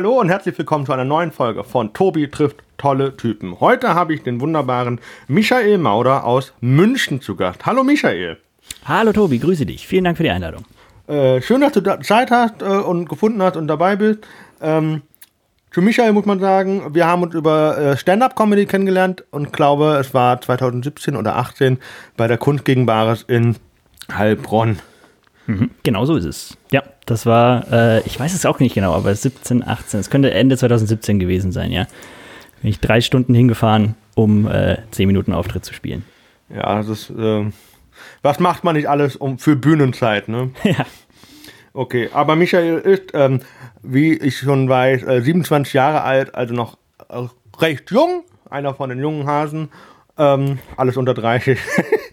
Hallo 0.00 0.18
und 0.18 0.30
herzlich 0.30 0.56
willkommen 0.56 0.86
zu 0.86 0.94
einer 0.94 1.04
neuen 1.04 1.30
Folge 1.30 1.62
von 1.62 1.92
Tobi 1.92 2.28
trifft 2.28 2.62
tolle 2.78 3.18
Typen. 3.18 3.60
Heute 3.60 3.92
habe 3.92 4.14
ich 4.14 4.22
den 4.22 4.40
wunderbaren 4.40 4.98
Michael 5.28 5.76
Mauder 5.76 6.24
aus 6.24 6.54
München 6.62 7.20
zu 7.20 7.36
Gast. 7.36 7.66
Hallo 7.66 7.84
Michael. 7.84 8.38
Hallo 8.86 9.12
Tobi, 9.12 9.38
grüße 9.38 9.66
dich. 9.66 9.86
Vielen 9.86 10.04
Dank 10.04 10.16
für 10.16 10.22
die 10.22 10.30
Einladung. 10.30 10.64
Äh, 11.06 11.42
schön, 11.42 11.60
dass 11.60 11.72
du 11.72 11.82
da 11.82 12.00
Zeit 12.00 12.30
hast 12.30 12.62
äh, 12.62 12.64
und 12.64 13.10
gefunden 13.10 13.42
hast 13.42 13.58
und 13.58 13.68
dabei 13.68 13.96
bist. 13.96 14.20
Ähm, 14.62 15.02
zu 15.70 15.82
Michael 15.82 16.14
muss 16.14 16.24
man 16.24 16.40
sagen, 16.40 16.94
wir 16.94 17.06
haben 17.06 17.22
uns 17.22 17.34
über 17.34 17.76
äh, 17.76 17.96
Stand-Up-Comedy 17.98 18.64
kennengelernt 18.64 19.24
und 19.30 19.52
glaube, 19.52 19.98
es 20.00 20.14
war 20.14 20.40
2017 20.40 21.14
oder 21.14 21.36
18 21.36 21.76
bei 22.16 22.26
der 22.26 22.38
Kunst 22.38 22.64
gegen 22.64 22.86
Bares 22.86 23.26
in 23.28 23.56
Heilbronn. 24.10 24.78
Mhm, 25.46 25.72
genau 25.82 26.06
so 26.06 26.16
ist 26.16 26.24
es. 26.24 26.56
Ja, 26.70 26.84
das 27.10 27.26
war, 27.26 27.70
äh, 27.72 28.00
ich 28.06 28.18
weiß 28.18 28.34
es 28.34 28.46
auch 28.46 28.60
nicht 28.60 28.74
genau, 28.74 28.94
aber 28.94 29.14
17, 29.14 29.66
18, 29.66 30.00
es 30.00 30.10
könnte 30.10 30.30
Ende 30.32 30.56
2017 30.56 31.18
gewesen 31.18 31.52
sein, 31.52 31.72
ja. 31.72 31.86
Bin 32.62 32.70
ich 32.70 32.80
drei 32.80 33.00
Stunden 33.00 33.34
hingefahren, 33.34 33.94
um 34.14 34.46
äh, 34.46 34.78
zehn 34.90 35.06
Minuten 35.06 35.32
Auftritt 35.32 35.64
zu 35.64 35.74
spielen. 35.74 36.04
Ja, 36.48 36.76
das 36.76 36.88
ist, 36.88 37.10
äh, 37.10 37.50
was 38.22 38.38
macht 38.38 38.64
man 38.64 38.76
nicht 38.76 38.88
alles 38.88 39.16
um, 39.16 39.38
für 39.38 39.56
Bühnenzeit, 39.56 40.28
ne? 40.28 40.50
Ja. 40.64 40.86
Okay, 41.72 42.10
aber 42.12 42.34
Michael 42.34 42.78
ist, 42.78 43.10
ähm, 43.14 43.40
wie 43.82 44.14
ich 44.14 44.38
schon 44.38 44.68
weiß, 44.68 45.04
äh, 45.04 45.22
27 45.22 45.72
Jahre 45.72 46.02
alt, 46.02 46.34
also 46.34 46.52
noch 46.52 46.78
äh, 47.08 47.26
recht 47.58 47.90
jung, 47.92 48.24
einer 48.48 48.74
von 48.74 48.90
den 48.90 48.98
jungen 48.98 49.26
Hasen. 49.26 49.68
Ähm, 50.20 50.58
alles 50.76 50.98
unter 50.98 51.14
30. 51.14 51.58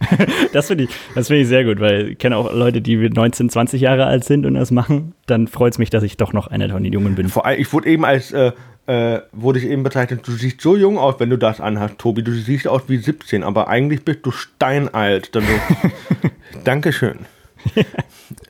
das 0.54 0.68
finde 0.68 0.84
ich, 0.84 0.90
find 0.90 1.30
ich 1.30 1.46
sehr 1.46 1.64
gut, 1.64 1.78
weil 1.78 2.12
ich 2.12 2.18
kenne 2.18 2.38
auch 2.38 2.50
Leute, 2.54 2.80
die 2.80 2.96
19, 2.96 3.50
20 3.50 3.82
Jahre 3.82 4.06
alt 4.06 4.24
sind 4.24 4.46
und 4.46 4.54
das 4.54 4.70
machen. 4.70 5.12
Dann 5.26 5.46
freut 5.46 5.74
es 5.74 5.78
mich, 5.78 5.90
dass 5.90 6.02
ich 6.02 6.16
doch 6.16 6.32
noch 6.32 6.46
einer 6.46 6.70
von 6.70 6.82
den 6.82 6.94
Jungen 6.94 7.16
bin. 7.16 7.28
Vor 7.28 7.44
allem, 7.44 7.60
ich 7.60 7.70
wurde 7.70 7.90
eben 7.90 8.06
als, 8.06 8.32
äh, 8.32 8.52
äh, 8.86 9.20
wurde 9.32 9.58
ich 9.58 9.66
eben 9.66 9.82
bezeichnet, 9.82 10.26
du 10.26 10.32
siehst 10.32 10.62
so 10.62 10.74
jung 10.74 10.96
aus, 10.96 11.16
wenn 11.18 11.28
du 11.28 11.36
das 11.36 11.60
anhast, 11.60 11.98
Tobi. 11.98 12.22
Du 12.22 12.32
siehst 12.32 12.66
aus 12.66 12.82
wie 12.88 12.96
17, 12.96 13.42
aber 13.42 13.68
eigentlich 13.68 14.02
bist 14.06 14.20
du 14.22 14.30
steinalt. 14.30 15.36
Dann 15.36 15.44
so, 15.44 15.90
Dankeschön. 16.64 17.18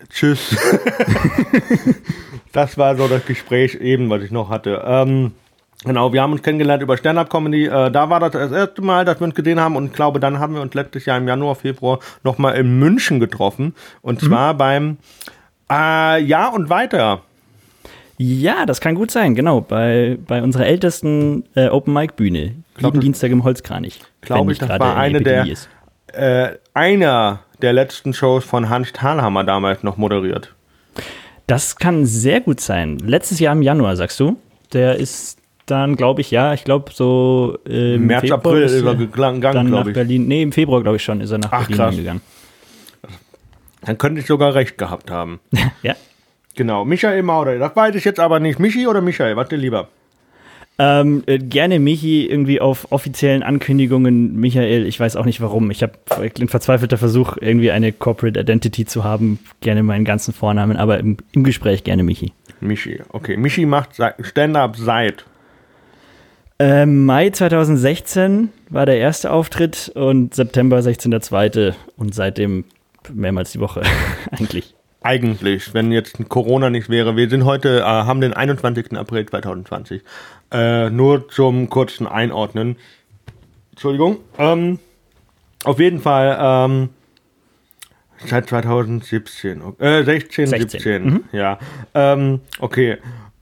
Tschüss. 0.09 0.57
das 2.53 2.79
war 2.79 2.95
so 2.95 3.09
das 3.09 3.27
Gespräch 3.27 3.75
eben, 3.75 4.09
was 4.09 4.23
ich 4.23 4.31
noch 4.31 4.51
hatte. 4.51 4.85
Ähm, 4.87 5.33
genau, 5.85 6.13
wir 6.13 6.23
haben 6.23 6.33
uns 6.33 6.43
kennengelernt 6.43 6.83
über 6.83 6.97
Stand-Up-Comedy. 6.97 7.67
Äh, 7.67 7.91
da 7.91 8.11
war 8.11 8.21
das 8.21 8.33
das 8.33 8.53
erste 8.53 8.83
Mal, 8.83 9.05
dass 9.05 9.21
wir 9.21 9.25
uns 9.25 9.35
gesehen 9.35 9.61
haben. 9.61 9.77
Und 9.77 9.87
ich 9.87 9.93
glaube, 9.93 10.21
dann 10.21 10.39
haben 10.39 10.55
wir 10.55 10.63
uns 10.63 10.75
letztes 10.75 11.05
Jahr 11.07 11.19
im 11.19 11.29
Januar, 11.29 11.55
Februar 11.55 11.99
nochmal 12.25 12.57
in 12.57 12.79
München 12.79 13.21
getroffen. 13.21 13.75
Und 14.03 14.21
zwar 14.21 14.55
beim 14.55 14.99
äh, 15.71 16.23
Ja 16.23 16.49
und 16.49 16.71
weiter. 16.71 17.23
Ja, 18.21 18.67
das 18.67 18.81
kann 18.81 18.97
gut 18.97 19.13
sein, 19.13 19.37
genau. 19.37 19.61
Bei, 19.61 20.19
bei 20.27 20.43
unserer 20.43 20.67
ältesten 20.67 21.45
äh, 21.55 21.69
Open-Mic-Bühne. 21.69 22.57
Jeden 22.79 23.01
Dienstag 23.01 23.31
im 23.31 23.45
Holzkranich. 23.45 24.01
Glaube 24.23 24.53
ich, 24.53 24.59
das 24.59 24.69
war 24.81 24.97
eine 24.97 25.21
der, 25.23 25.47
ist. 25.47 25.69
äh, 26.13 26.51
einer 26.75 27.41
der 27.63 27.73
letzten 27.73 28.13
Shows 28.13 28.45
von 28.45 28.69
Hans 28.69 28.93
Thalhammer 28.93 29.45
damals 29.45 29.85
noch 29.85 29.97
moderiert. 29.97 30.55
Das 31.47 31.77
kann 31.77 32.07
sehr 32.07 32.41
gut 32.41 32.61
sein. 32.61 32.99
Letztes 32.99 33.39
Jahr 33.39 33.53
im 33.55 33.63
Januar, 33.63 33.95
sagst 33.97 34.19
du? 34.19 34.37
Der 34.73 34.97
ist 34.97 35.39
dann, 35.71 35.97
glaube 35.97 36.21
ich, 36.21 36.31
ja, 36.31 36.55
ich 36.55 36.65
glaube 36.65 36.93
so 36.93 37.59
äh, 37.69 37.95
im 37.95 38.07
März, 38.07 38.23
Februar 38.23 38.39
April 38.39 38.63
ist 38.63 38.83
er 38.83 38.95
gegangen, 38.95 39.41
dann 39.41 39.55
nach 39.55 39.65
glaube 39.67 39.91
ich. 39.91 39.95
Berlin. 39.95 40.29
Nee, 40.29 40.43
im 40.43 40.53
Februar, 40.53 40.83
glaube 40.83 40.97
ich 40.97 41.03
schon, 41.03 41.21
ist 41.21 41.31
er 41.31 41.39
nach 41.39 41.53
Ach, 41.53 41.67
Berlin 41.67 41.77
krass. 41.77 41.97
gegangen. 41.97 42.21
Dann 43.83 43.99
könnte 43.99 44.21
ich 44.21 44.27
sogar 44.27 44.55
recht 44.55 44.77
gehabt 44.77 45.11
haben. 45.11 45.41
ja. 45.83 45.95
Genau, 46.55 46.85
Michael 46.85 47.23
Mauder. 47.23 47.59
Das 47.59 47.77
weiß 47.77 47.95
ich 47.95 48.05
jetzt 48.05 48.19
aber 48.19 48.41
nicht. 48.41 48.59
Michi 48.59 48.87
oder 48.87 49.01
Michael? 49.01 49.37
Dir 49.45 49.57
lieber? 49.57 49.89
Ähm, 50.81 51.25
äh, 51.27 51.39
gerne 51.39 51.81
Michi 51.81 52.27
irgendwie 52.27 52.61
auf 52.61 52.93
offiziellen 52.93 53.43
Ankündigungen, 53.43 54.37
Michael, 54.39 54.87
ich 54.87 55.01
weiß 55.01 55.17
auch 55.17 55.25
nicht 55.25 55.41
warum. 55.41 55.73
Ich 55.73 55.83
habe 55.83 55.95
ein 56.39 56.49
verzweifelter 56.49 56.99
Versuch, 56.99 57.37
irgendwie 57.41 57.73
eine 57.73 57.93
Corporate 57.93 58.39
Identity 58.39 58.85
zu 58.85 59.03
haben, 59.03 59.41
gerne 59.61 59.83
meinen 59.83 60.05
ganzen 60.05 60.33
Vornamen, 60.33 60.77
aber 60.77 60.99
im, 60.99 61.17
im 61.33 61.43
Gespräch 61.43 61.83
gerne 61.83 62.05
Michi. 62.05 62.33
Michi. 62.61 63.01
Okay, 63.09 63.37
Michi 63.37 63.67
macht 63.67 63.91
Stand-up 64.21 64.77
seit. 64.77 65.25
Ähm, 66.61 67.07
Mai 67.07 67.31
2016 67.31 68.49
war 68.69 68.85
der 68.85 68.99
erste 68.99 69.31
Auftritt 69.31 69.93
und 69.95 70.35
September 70.35 70.83
16 70.83 71.13
der 71.13 71.21
zweite 71.21 71.77
und 71.97 72.15
seitdem 72.15 72.65
mehrmals 73.13 73.53
die 73.53 73.61
Woche 73.61 73.83
eigentlich. 74.33 74.75
Eigentlich, 75.01 75.73
wenn 75.73 75.93
jetzt 75.93 76.19
Corona 76.29 76.71
nicht 76.71 76.89
wäre. 76.89 77.17
Wir 77.17 77.31
sind 77.31 77.45
heute, 77.45 77.79
äh, 77.79 77.83
haben 77.85 78.21
den 78.21 78.35
21. 78.35 78.95
April 78.95 79.25
2020. 79.25 80.03
Äh, 80.51 80.91
nur 80.91 81.29
zum 81.29 81.71
kurzen 81.71 82.09
Einordnen. 82.09 82.77
Entschuldigung. 83.71 84.17
Ähm, 84.39 84.81
auf 85.63 85.79
jeden 85.79 86.01
Fall, 86.01 86.37
ähm, 86.41 86.89
seit 88.27 88.49
2017. 88.49 89.63
Äh, 89.79 90.03
16, 90.03 90.47
16, 90.49 90.69
17. 90.69 91.25
Ja. 91.31 91.59
Ähm, 91.95 92.41
okay. 92.59 92.99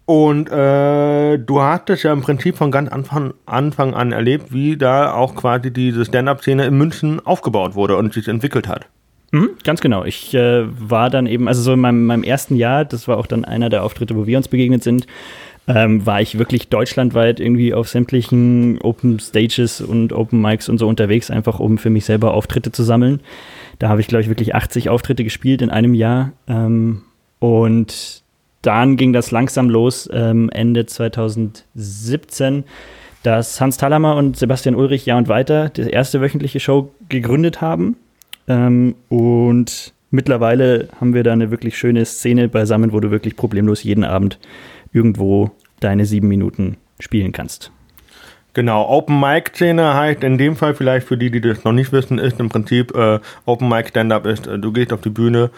Und 0.07 0.49
äh, 0.49 1.37
du 1.37 1.63
hattest 1.63 2.05
ja 2.05 2.13
im 2.13 2.23
Prinzip 2.23 2.57
von 2.57 2.71
ganz 2.71 2.91
Anfang, 2.91 3.35
Anfang 3.45 3.93
an 3.93 4.13
erlebt, 4.13 4.53
wie 4.53 4.77
da 4.77 5.13
auch 5.13 5.35
quasi 5.35 5.73
diese 5.73 6.05
Stand-up-Szene 6.05 6.67
in 6.67 6.79
München 6.79 7.21
aufgebaut 7.27 7.75
wurde 7.75 7.97
und 7.97 8.15
sich 8.15 8.29
entwickelt 8.29 8.69
hat. 8.69 8.87
Mhm, 9.33 9.51
ganz 9.65 9.81
genau. 9.81 10.05
Ich 10.05 10.33
äh, 10.33 10.65
war 10.67 11.11
dann 11.11 11.27
eben, 11.27 11.49
also 11.49 11.61
so 11.61 11.73
in 11.73 11.81
meinem, 11.81 12.07
meinem 12.07 12.23
ersten 12.23 12.55
Jahr, 12.55 12.85
das 12.85 13.09
war 13.09 13.19
auch 13.19 13.27
dann 13.27 13.45
einer 13.45 13.69
der 13.69 13.83
Auftritte, 13.83 14.15
wo 14.15 14.29
wir 14.29 14.37
uns 14.39 14.47
begegnet 14.47 14.85
sind, 14.85 15.09
ähm, 15.67 16.07
war 16.07 16.21
ich 16.21 16.39
wirklich 16.39 16.69
deutschlandweit 16.69 17.41
irgendwie 17.41 17.75
auf 17.75 17.89
sämtlichen 17.89 18.81
Open 18.83 19.19
Stages 19.19 19.81
und 19.81 20.13
Open 20.13 20.41
Mics 20.41 20.69
und 20.69 20.79
so 20.79 20.87
unterwegs, 20.87 21.33
einfach 21.33 21.59
um 21.59 21.79
für 21.79 21.91
mich 21.91 22.05
selber 22.05 22.35
Auftritte 22.35 22.71
zu 22.71 22.85
sammeln. 22.85 23.21
Da 23.81 23.89
habe 23.89 24.01
ich, 24.01 24.07
glaube 24.07 24.23
ich, 24.23 24.29
wirklich 24.29 24.55
80 24.55 24.89
Auftritte 24.89 25.25
gespielt 25.25 25.63
in 25.63 25.71
einem 25.71 25.95
Jahr. 25.95 26.33
Ähm, 26.47 27.03
und 27.41 28.23
dann 28.67 28.97
ging 28.97 29.13
das 29.13 29.31
langsam 29.31 29.71
los, 29.71 30.09
ähm, 30.13 30.51
Ende 30.51 30.87
2017, 30.87 32.65
dass 33.23 33.61
Hans 33.61 33.77
Thalhammer 33.77 34.17
und 34.17 34.37
Sebastian 34.37 34.75
Ulrich 34.75 35.07
Ja 35.07 35.17
und 35.17 35.29
Weiter 35.29 35.69
die 35.69 35.83
erste 35.83 36.21
wöchentliche 36.21 36.61
Show 36.61 36.93
gegründet 37.09 37.61
haben. 37.61 37.97
Ähm, 38.49 38.97
und 39.09 39.93
mittlerweile 40.11 40.89
haben 41.01 41.15
wir 41.15 41.23
da 41.23 41.33
eine 41.33 41.51
wirklich 41.51 41.79
schöne 41.79 42.05
Szene 42.05 42.49
beisammen, 42.49 42.93
wo 42.93 43.01
du 43.01 43.11
wirklich 43.11 43.37
problemlos 43.37 43.83
jeden 43.83 44.05
Abend 44.05 44.39
irgendwo 44.93 45.51
deine 45.81 46.05
sieben 46.05 46.29
Minuten 46.29 46.77
spielen 46.99 47.33
kannst. 47.33 47.71
Genau, 48.55 48.89
Open 48.89 49.21
Mic 49.21 49.51
Szene 49.55 49.95
heißt 49.95 50.25
in 50.25 50.39
dem 50.39 50.57
Fall 50.57 50.75
vielleicht 50.75 51.07
für 51.07 51.19
die, 51.19 51.31
die 51.31 51.43
das 51.43 51.63
noch 51.65 51.73
nicht 51.73 51.93
wissen, 51.93 52.19
ist 52.19 52.41
im 52.41 52.49
Prinzip 52.49 52.97
äh, 52.97 53.21
Open 53.45 53.69
Mic 53.69 53.89
Stand-up 53.91 54.25
ist, 54.25 54.47
äh, 54.47 54.59
du 54.59 54.73
gehst 54.73 54.93
auf 54.93 55.03
die 55.03 55.11
Bühne, 55.11 55.51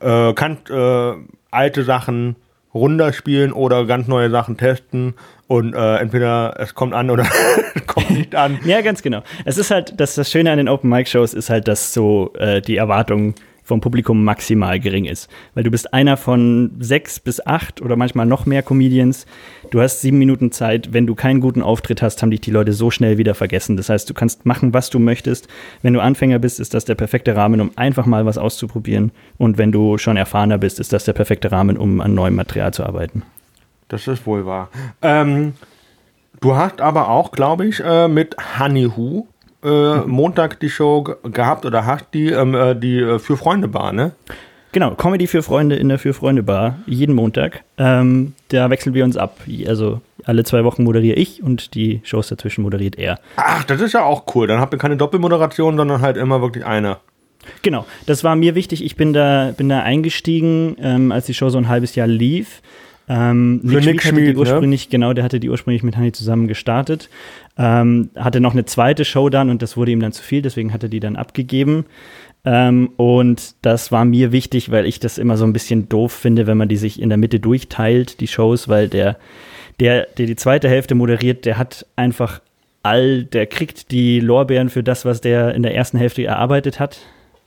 äh, 0.00 0.34
kannst 0.34 0.68
äh, 0.68 1.12
alte 1.50 1.84
Sachen 1.84 2.36
runterspielen 2.74 3.52
oder 3.52 3.84
ganz 3.86 4.08
neue 4.08 4.30
Sachen 4.30 4.56
testen 4.56 5.14
und 5.46 5.74
äh, 5.74 5.96
entweder 5.96 6.54
es 6.58 6.74
kommt 6.74 6.94
an 6.94 7.10
oder 7.10 7.24
es 7.74 7.86
kommt 7.86 8.10
nicht 8.10 8.34
an. 8.34 8.58
Ja, 8.64 8.80
ganz 8.80 9.02
genau. 9.02 9.22
Es 9.44 9.58
ist 9.58 9.70
halt, 9.70 10.00
das, 10.00 10.14
das 10.14 10.30
Schöne 10.30 10.50
an 10.50 10.58
den 10.58 10.68
Open 10.68 10.88
Mic 10.88 11.08
Shows 11.08 11.34
ist 11.34 11.50
halt, 11.50 11.68
dass 11.68 11.92
so 11.92 12.32
äh, 12.38 12.62
die 12.62 12.76
Erwartung 12.76 13.34
vom 13.62 13.80
Publikum 13.80 14.24
maximal 14.24 14.80
gering 14.80 15.04
ist. 15.04 15.28
Weil 15.54 15.64
du 15.64 15.70
bist 15.70 15.94
einer 15.94 16.16
von 16.16 16.72
sechs 16.80 17.20
bis 17.20 17.44
acht 17.46 17.80
oder 17.80 17.96
manchmal 17.96 18.26
noch 18.26 18.46
mehr 18.46 18.62
Comedians. 18.62 19.26
Du 19.70 19.80
hast 19.80 20.00
sieben 20.00 20.18
Minuten 20.18 20.52
Zeit. 20.52 20.92
Wenn 20.92 21.06
du 21.06 21.14
keinen 21.14 21.40
guten 21.40 21.62
Auftritt 21.62 22.02
hast, 22.02 22.22
haben 22.22 22.30
dich 22.30 22.40
die 22.40 22.50
Leute 22.50 22.72
so 22.72 22.90
schnell 22.90 23.18
wieder 23.18 23.34
vergessen. 23.34 23.76
Das 23.76 23.88
heißt, 23.88 24.08
du 24.10 24.14
kannst 24.14 24.46
machen, 24.46 24.74
was 24.74 24.90
du 24.90 24.98
möchtest. 24.98 25.48
Wenn 25.82 25.94
du 25.94 26.00
Anfänger 26.00 26.38
bist, 26.38 26.60
ist 26.60 26.74
das 26.74 26.84
der 26.84 26.94
perfekte 26.94 27.36
Rahmen, 27.36 27.60
um 27.60 27.70
einfach 27.76 28.06
mal 28.06 28.26
was 28.26 28.38
auszuprobieren. 28.38 29.12
Und 29.38 29.58
wenn 29.58 29.72
du 29.72 29.98
schon 29.98 30.16
erfahrener 30.16 30.58
bist, 30.58 30.80
ist 30.80 30.92
das 30.92 31.04
der 31.04 31.12
perfekte 31.12 31.52
Rahmen, 31.52 31.76
um 31.76 32.00
an 32.00 32.14
neuem 32.14 32.34
Material 32.34 32.74
zu 32.74 32.84
arbeiten. 32.84 33.22
Das 33.88 34.08
ist 34.08 34.26
wohl 34.26 34.46
wahr. 34.46 34.70
Ähm, 35.02 35.52
du 36.40 36.56
hast 36.56 36.80
aber 36.80 37.08
auch, 37.08 37.30
glaube 37.30 37.66
ich, 37.66 37.80
äh, 37.80 38.08
mit 38.08 38.36
Honey 38.58 38.90
Who 38.96 39.28
äh, 39.64 39.96
Montag 40.06 40.60
die 40.60 40.70
Show 40.70 41.02
ge- 41.02 41.16
gehabt 41.30 41.64
oder 41.66 41.86
hast 41.86 42.06
die, 42.14 42.30
ähm, 42.30 42.54
äh, 42.54 42.74
die 42.74 42.98
äh, 42.98 43.18
für 43.18 43.36
Freunde 43.36 43.68
Bar, 43.68 43.92
ne? 43.92 44.12
Genau, 44.72 44.92
Comedy 44.94 45.26
für 45.26 45.42
Freunde 45.42 45.76
in 45.76 45.90
der 45.90 45.98
Für 45.98 46.14
Freunde 46.14 46.42
Bar, 46.42 46.78
jeden 46.86 47.14
Montag. 47.14 47.62
Ähm, 47.76 48.32
da 48.48 48.70
wechseln 48.70 48.94
wir 48.94 49.04
uns 49.04 49.18
ab. 49.18 49.36
Also 49.66 50.00
alle 50.24 50.44
zwei 50.44 50.64
Wochen 50.64 50.84
moderiere 50.84 51.16
ich 51.16 51.42
und 51.42 51.74
die 51.74 52.00
Shows 52.04 52.28
dazwischen 52.28 52.62
moderiert 52.62 52.98
er. 52.98 53.18
Ach, 53.36 53.64
das 53.64 53.82
ist 53.82 53.92
ja 53.92 54.02
auch 54.02 54.24
cool. 54.34 54.46
Dann 54.46 54.60
habt 54.60 54.72
ihr 54.72 54.78
keine 54.78 54.96
Doppelmoderation, 54.96 55.76
sondern 55.76 56.00
halt 56.00 56.16
immer 56.16 56.40
wirklich 56.40 56.64
einer. 56.64 57.00
Genau, 57.60 57.84
das 58.06 58.24
war 58.24 58.34
mir 58.34 58.54
wichtig. 58.54 58.82
Ich 58.82 58.96
bin 58.96 59.12
da, 59.12 59.52
bin 59.54 59.68
da 59.68 59.80
eingestiegen, 59.80 60.76
ähm, 60.80 61.12
als 61.12 61.26
die 61.26 61.34
Show 61.34 61.50
so 61.50 61.58
ein 61.58 61.68
halbes 61.68 61.94
Jahr 61.94 62.06
lief. 62.06 62.62
Ähm, 63.12 63.60
Nick 63.62 64.04
hatte 64.04 64.14
Schmid, 64.14 64.28
die 64.28 64.32
ne? 64.32 64.38
ursprünglich, 64.38 64.88
genau, 64.88 65.12
der 65.12 65.22
hatte 65.22 65.38
die 65.38 65.50
ursprünglich 65.50 65.82
mit 65.82 65.98
Hani 65.98 66.12
zusammen 66.12 66.48
gestartet. 66.48 67.10
Ähm, 67.58 68.08
hatte 68.16 68.40
noch 68.40 68.52
eine 68.52 68.64
zweite 68.64 69.04
Show 69.04 69.28
dann 69.28 69.50
und 69.50 69.60
das 69.60 69.76
wurde 69.76 69.90
ihm 69.90 70.00
dann 70.00 70.12
zu 70.12 70.22
viel, 70.22 70.40
deswegen 70.40 70.72
hat 70.72 70.82
er 70.82 70.88
die 70.88 71.00
dann 71.00 71.16
abgegeben. 71.16 71.84
Ähm, 72.46 72.90
und 72.96 73.54
das 73.60 73.92
war 73.92 74.06
mir 74.06 74.32
wichtig, 74.32 74.70
weil 74.70 74.86
ich 74.86 74.98
das 74.98 75.18
immer 75.18 75.36
so 75.36 75.44
ein 75.44 75.52
bisschen 75.52 75.90
doof 75.90 76.12
finde, 76.12 76.46
wenn 76.46 76.56
man 76.56 76.70
die 76.70 76.78
sich 76.78 77.02
in 77.02 77.10
der 77.10 77.18
Mitte 77.18 77.38
durchteilt, 77.38 78.20
die 78.20 78.28
Shows, 78.28 78.68
weil 78.68 78.88
der, 78.88 79.18
der, 79.78 80.06
der 80.16 80.26
die 80.26 80.36
zweite 80.36 80.70
Hälfte 80.70 80.94
moderiert, 80.94 81.44
der 81.44 81.58
hat 81.58 81.86
einfach 81.96 82.40
all, 82.82 83.24
der 83.24 83.46
kriegt 83.46 83.90
die 83.90 84.20
Lorbeeren 84.20 84.70
für 84.70 84.82
das, 84.82 85.04
was 85.04 85.20
der 85.20 85.54
in 85.54 85.62
der 85.62 85.74
ersten 85.74 85.98
Hälfte 85.98 86.24
erarbeitet 86.24 86.80
hat. 86.80 87.00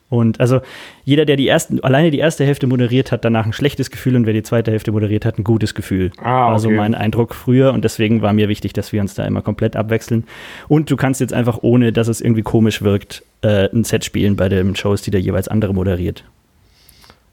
Und 0.09 0.39
also 0.39 0.61
jeder, 1.03 1.25
der 1.25 1.35
die 1.35 1.47
ersten, 1.47 1.83
alleine 1.83 2.11
die 2.11 2.19
erste 2.19 2.45
Hälfte 2.45 2.67
moderiert 2.67 3.11
hat, 3.11 3.25
danach 3.25 3.45
ein 3.45 3.53
schlechtes 3.53 3.89
Gefühl 3.89 4.15
und 4.15 4.25
wer 4.25 4.33
die 4.33 4.43
zweite 4.43 4.71
Hälfte 4.71 4.91
moderiert 4.91 5.25
hat, 5.25 5.39
ein 5.39 5.43
gutes 5.43 5.73
Gefühl. 5.73 6.11
Ah, 6.17 6.45
okay. 6.45 6.53
Also 6.53 6.69
mein 6.69 6.93
Eindruck 6.93 7.33
früher 7.33 7.73
und 7.73 7.83
deswegen 7.83 8.21
war 8.21 8.31
mir 8.31 8.47
wichtig, 8.47 8.73
dass 8.73 8.93
wir 8.93 9.01
uns 9.01 9.15
da 9.15 9.25
immer 9.25 9.41
komplett 9.41 9.75
abwechseln. 9.75 10.25
Und 10.67 10.91
du 10.91 10.95
kannst 10.95 11.21
jetzt 11.21 11.33
einfach, 11.33 11.59
ohne 11.61 11.91
dass 11.91 12.07
es 12.07 12.21
irgendwie 12.21 12.43
komisch 12.43 12.83
wirkt, 12.83 13.23
äh, 13.41 13.67
ein 13.73 13.83
Set 13.83 14.05
spielen 14.05 14.35
bei 14.35 14.47
den 14.47 14.75
Shows, 14.75 15.01
die 15.01 15.11
der 15.11 15.21
jeweils 15.21 15.47
andere 15.47 15.73
moderiert. 15.73 16.23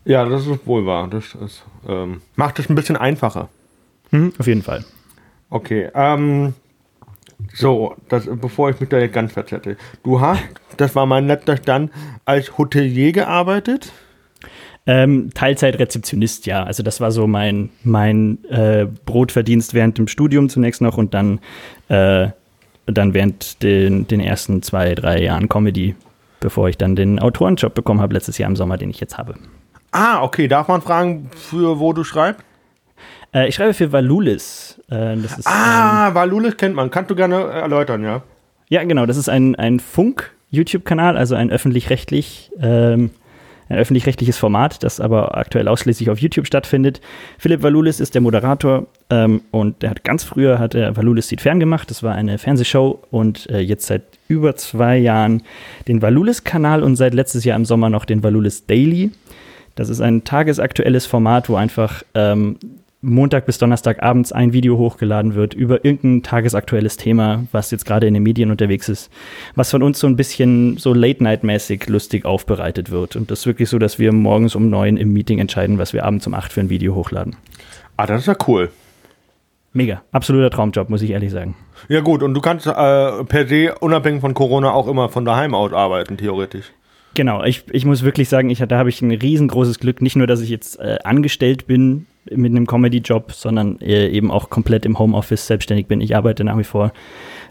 Ja, 0.05 0.25
das 0.25 0.47
ist 0.47 0.67
wohl 0.67 0.87
wahr. 0.87 1.09
Das 1.09 1.35
ist, 1.35 1.65
ähm, 1.89 2.23
macht 2.37 2.59
es 2.59 2.69
ein 2.69 2.75
bisschen 2.75 2.97
einfacher. 2.97 3.49
Mhm, 4.11 4.33
auf 4.39 4.47
jeden 4.47 4.63
Fall. 4.63 4.85
Okay, 5.51 5.91
ähm, 5.95 6.55
so, 7.55 7.97
das, 8.09 8.29
bevor 8.41 8.71
ich 8.71 8.81
mich 8.81 8.89
da 8.89 8.99
jetzt 8.99 9.13
ganz 9.13 9.33
verzettel. 9.33 9.77
Du 10.03 10.21
hast, 10.21 10.43
das 10.77 10.95
war 10.95 11.07
mein 11.07 11.27
letzter 11.27 11.57
Stand, 11.57 11.91
als 12.25 12.57
Hotelier 12.59 13.13
gearbeitet? 13.13 13.93
Ähm, 14.85 15.31
Teilzeitrezeptionist, 15.33 16.47
ja. 16.47 16.65
Also 16.65 16.83
das 16.83 17.01
war 17.01 17.13
so 17.13 17.27
mein, 17.27 17.71
mein 17.85 18.45
äh, 18.47 18.87
Brotverdienst 19.05 19.75
während 19.75 19.99
dem 19.99 20.09
Studium 20.09 20.49
zunächst 20.49 20.81
noch 20.81 20.99
und 20.99 21.15
dann, 21.15 21.41
äh, 21.89 22.29
dann 22.87 23.15
während 23.15 23.63
den, 23.63 24.09
den 24.09 24.21
ersten 24.21 24.63
zwei, 24.63 24.95
drei 24.95 25.23
Jahren 25.23 25.49
Comedy, 25.49 25.95
bevor 26.41 26.69
ich 26.69 26.79
dann 26.79 26.97
den 26.97 27.21
Autorenjob 27.21 27.75
bekommen 27.75 28.01
habe 28.01 28.15
letztes 28.15 28.39
Jahr 28.39 28.51
im 28.51 28.57
Sommer, 28.57 28.77
den 28.77 28.91
ich 28.91 28.99
jetzt 28.99 29.19
habe. 29.19 29.35
Ah, 29.93 30.23
okay. 30.23 30.49
Darf 30.49 30.69
man 30.69 30.83
fragen, 30.83 31.31
für 31.33 31.79
wo 31.79 31.93
du 31.93 32.03
schreibst? 32.03 32.43
Äh, 33.33 33.49
ich 33.49 33.55
schreibe 33.55 33.75
für 33.75 33.93
Valulis. 33.93 34.81
Äh, 34.93 35.17
ist, 35.17 35.47
ah, 35.47 36.09
ähm, 36.09 36.15
Valulis 36.15 36.57
kennt 36.57 36.75
man. 36.75 36.91
Kannst 36.91 37.11
du 37.11 37.15
gerne 37.15 37.37
erläutern, 37.37 38.05
ja? 38.05 38.23
Ja, 38.69 38.85
genau. 38.85 39.07
Das 39.07 39.17
ist 39.17 39.29
ein, 39.29 39.55
ein 39.57 39.81
Funk-YouTube-Kanal, 39.81 41.17
also 41.17 41.35
ein 41.35 41.51
öffentlich-rechtlich, 41.51 42.51
ähm, 42.61 43.11
ein 43.69 43.79
öffentlich-rechtliches 43.79 44.37
Format, 44.37 44.83
das 44.83 45.01
aber 45.01 45.37
aktuell 45.37 45.69
ausschließlich 45.69 46.11
auf 46.11 46.19
YouTube 46.19 46.47
stattfindet. 46.47 47.01
Philipp 47.39 47.63
Valulis 47.63 48.01
ist 48.01 48.15
der 48.15 48.21
Moderator 48.21 48.87
ähm, 49.09 49.43
und 49.51 49.83
der 49.83 49.91
hat 49.91 50.05
ganz 50.05 50.25
früher 50.25 50.59
hat 50.59 50.75
er 50.75 50.95
Valulis 50.97 51.29
sieht 51.29 51.41
fern 51.41 51.59
gemacht. 51.59 51.91
Das 51.91 52.03
war 52.03 52.15
eine 52.15 52.37
Fernsehshow 52.39 53.03
und 53.11 53.49
äh, 53.51 53.61
jetzt 53.61 53.87
seit 53.87 54.03
über 54.29 54.57
zwei 54.57 54.99
Jahren 54.99 55.43
den 55.89 56.03
Valulis-Kanal 56.03 56.83
und 56.83 56.97
seit 56.97 57.15
letztes 57.15 57.45
Jahr 57.45 57.57
im 57.57 57.65
Sommer 57.65 57.89
noch 57.89 58.05
den 58.05 58.23
Valulis 58.23 58.67
Daily. 58.67 59.11
Das 59.75 59.89
ist 59.89 60.03
ein 60.03 60.25
tagesaktuelles 60.25 61.07
Format, 61.07 61.49
wo 61.49 61.57
einfach 61.57 62.03
ähm, 62.15 62.59
Montag 63.05 63.47
bis 63.47 63.59
Donnerstag 63.59 64.01
abends 64.01 64.31
ein 64.31 64.53
Video 64.53 64.79
hochgeladen 64.79 65.35
wird 65.35 65.55
über 65.55 65.85
irgendein 65.85 66.23
tagesaktuelles 66.23 66.97
Thema, 66.97 67.45
was 67.51 67.73
jetzt 67.73 67.85
gerade 67.85 68.07
in 68.07 68.15
den 68.15 68.23
Medien 68.23 68.53
unterwegs 68.53 68.89
ist, 68.89 69.11
was 69.57 69.73
von 69.73 69.83
uns 69.83 69.99
so 69.99 70.07
ein 70.07 70.15
bisschen 70.15 70.77
so 70.77 70.95
Late-Night-mäßig 70.95 71.89
lustig 71.89 72.25
aufbereitet 72.25 72.93
wird. 72.93 73.17
Und 73.17 73.33
das 73.33 73.41
ist 73.41 73.47
wirklich 73.47 73.69
so, 73.69 73.81
dass 73.81 73.99
wir 73.99 74.13
morgens 74.13 74.55
um 74.55 74.71
neun 74.71 74.97
im 74.97 75.13
Meeting 75.13 75.41
entscheiden, 75.41 75.79
was 75.79 75.93
wir 75.93 76.05
abends 76.05 76.29
um 76.29 76.35
acht 76.35 76.53
für 76.53 76.61
ein 76.61 76.71
Video 76.71 76.95
hochladen. 76.95 77.35
Ah, 77.97 78.07
das 78.07 78.21
ist 78.21 78.27
ja 78.29 78.37
cool. 78.47 78.71
Mega. 79.73 80.03
Absoluter 80.13 80.51
Traumjob, 80.51 80.89
muss 80.89 81.03
ich 81.03 81.11
ehrlich 81.11 81.33
sagen. 81.33 81.57
Ja, 81.89 82.03
gut. 82.03 82.23
Und 82.23 82.35
du 82.35 82.41
kannst 82.41 82.69
äh, 82.69 82.71
per 83.25 83.49
se, 83.49 83.75
unabhängig 83.81 84.21
von 84.21 84.33
Corona, 84.33 84.71
auch 84.71 84.87
immer 84.87 85.09
von 85.09 85.25
daheim 85.25 85.57
aus 85.57 85.73
arbeiten, 85.73 86.19
theoretisch. 86.19 86.67
Genau, 87.15 87.43
ich, 87.43 87.65
ich 87.73 87.85
muss 87.85 88.05
wirklich 88.05 88.29
sagen, 88.29 88.49
ich, 88.49 88.61
da 88.61 88.79
habe 88.79 88.91
ich 88.91 89.03
ein 89.03 89.11
riesengroßes 89.11 89.81
Glück. 89.81 90.03
Nicht 90.03 90.15
nur, 90.15 90.29
dass 90.29 90.41
ich 90.41 90.51
jetzt 90.51 90.79
äh, 90.79 90.99
angestellt 91.03 91.67
bin 91.67 92.07
mit 92.31 92.53
einem 92.53 92.67
Comedy-Job, 92.67 93.33
sondern 93.33 93.79
eben 93.81 94.31
auch 94.31 94.51
komplett 94.51 94.87
im 94.87 94.99
Homeoffice 94.99 95.47
selbstständig 95.47 95.87
bin. 95.87 96.01
Ich 96.01 96.15
arbeite 96.17 96.45
nach 96.45 96.59
wie 96.59 96.65
vor 96.65 96.93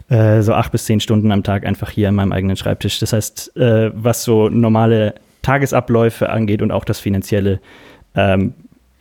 äh, 0.08 0.42
so 0.42 0.54
acht 0.54 0.72
bis 0.72 0.84
zehn 0.84 1.00
Stunden 1.00 1.30
am 1.32 1.42
Tag 1.42 1.66
einfach 1.66 1.90
hier 1.90 2.08
an 2.08 2.14
meinem 2.14 2.32
eigenen 2.32 2.56
Schreibtisch. 2.56 2.98
Das 2.98 3.12
heißt, 3.12 3.56
äh, 3.56 3.90
was 3.94 4.24
so 4.24 4.48
normale 4.48 5.14
Tagesabläufe 5.42 6.30
angeht 6.30 6.62
und 6.62 6.70
auch 6.70 6.84
das 6.84 7.00
Finanzielle, 7.00 7.60
ähm, 8.14 8.54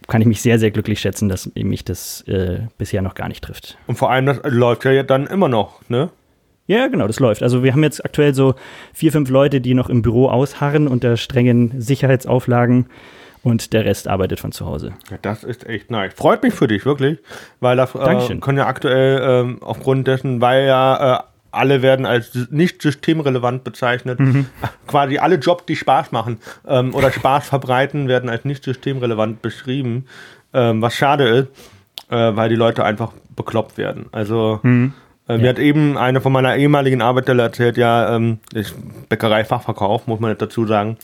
kann 0.08 0.22
ich 0.22 0.28
mich 0.28 0.42
sehr, 0.42 0.60
sehr 0.60 0.72
glücklich 0.72 1.00
schätzen, 1.00 1.30
dass 1.30 1.52
mich 1.56 1.86
das 1.86 2.22
äh, 2.28 2.62
bisher 2.78 3.02
noch 3.02 3.16
gar 3.16 3.30
nicht 3.30 3.44
trifft. 3.44 3.78
Und 3.88 3.98
vor 3.98 4.12
allem, 4.12 4.26
das 4.26 4.40
läuft 4.44 4.84
ja 4.86 5.04
dann 5.04 5.28
immer 5.28 5.48
noch, 5.48 5.88
ne? 5.90 6.10
Ja, 6.68 6.88
genau, 6.88 7.08
das 7.08 7.20
läuft. 7.20 7.44
Also 7.44 7.64
wir 7.64 7.74
haben 7.74 7.84
jetzt 7.84 8.04
aktuell 8.06 8.34
so 8.34 8.56
vier, 8.94 9.12
fünf 9.12 9.30
Leute, 9.30 9.62
die 9.62 9.74
noch 9.74 9.90
im 9.90 10.02
Büro 10.02 10.28
ausharren 10.28 10.88
unter 10.88 11.18
strengen 11.18 11.82
Sicherheitsauflagen 11.82 12.86
und 13.44 13.74
der 13.74 13.86
Rest 13.86 14.08
arbeitet 14.08 14.40
von 14.40 14.52
zu 14.52 14.66
Hause. 14.66 14.94
Ja, 15.10 15.18
das 15.22 15.44
ist 15.44 15.68
echt 15.68 15.90
nice. 15.90 16.14
Freut 16.14 16.44
mich 16.44 16.54
für 16.54 16.68
dich, 16.68 16.86
wirklich. 16.86 17.20
Weil 17.60 17.78
das 17.78 17.96
äh, 17.96 18.38
können 18.38 18.58
ja 18.60 18.68
aktuell 18.68 19.58
äh, 19.60 19.64
aufgrund 19.64 20.08
dessen, 20.08 20.42
weil 20.42 20.66
ja 20.66 21.18
äh, 21.18 21.24
alle 21.52 21.82
werden 21.82 22.06
als 22.06 22.48
nicht 22.50 22.82
systemrelevant 22.82 23.64
bezeichnet. 23.64 24.20
Mhm. 24.20 24.46
Quasi 24.88 25.18
alle 25.18 25.36
Jobs, 25.36 25.66
die 25.66 25.76
Spaß 25.76 26.12
machen 26.12 26.38
ähm, 26.68 26.94
oder 26.94 27.12
Spaß 27.12 27.48
verbreiten, 27.48 28.08
werden 28.08 28.30
als 28.30 28.46
nicht 28.46 28.64
systemrelevant 28.64 29.42
beschrieben. 29.42 30.06
Ähm, 30.54 30.82
was 30.82 30.96
schade 30.96 31.28
ist, 31.28 31.48
äh, 32.10 32.36
weil 32.36 32.50
die 32.50 32.56
Leute 32.56 32.84
einfach 32.84 33.12
bekloppt 33.36 33.78
werden. 33.78 34.08
Also 34.12 34.60
mhm. 34.64 34.94
Äh, 35.28 35.38
mir 35.38 35.44
ja. 35.44 35.50
hat 35.50 35.60
eben 35.60 35.98
eine 35.98 36.20
von 36.20 36.32
meiner 36.32 36.56
ehemaligen 36.58 37.02
Arbeitstelle 37.02 37.44
erzählt, 37.44 37.78
ja, 37.78 38.16
ähm, 38.16 38.40
Bäckereifachverkauf, 39.10 40.08
muss 40.08 40.20
man 40.20 40.32
jetzt 40.32 40.42
dazu 40.42 40.66
sagen. 40.66 40.98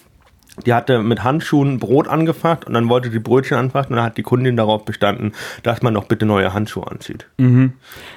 Die 0.65 0.73
hatte 0.73 1.03
mit 1.03 1.23
Handschuhen 1.23 1.77
Brot 1.77 2.07
angefasst 2.07 2.65
und 2.65 2.73
dann 2.73 2.89
wollte 2.89 3.09
die 3.09 3.19
Brötchen 3.19 3.57
anfassen 3.57 3.91
und 3.91 3.97
dann 3.97 4.05
hat 4.05 4.17
die 4.17 4.23
Kundin 4.23 4.57
darauf 4.57 4.85
bestanden, 4.85 5.33
dass 5.63 5.81
man 5.81 5.93
doch 5.93 6.05
bitte 6.05 6.25
neue 6.25 6.53
Handschuhe 6.53 6.87
anzieht. 6.87 7.27
Mhm. 7.37 7.73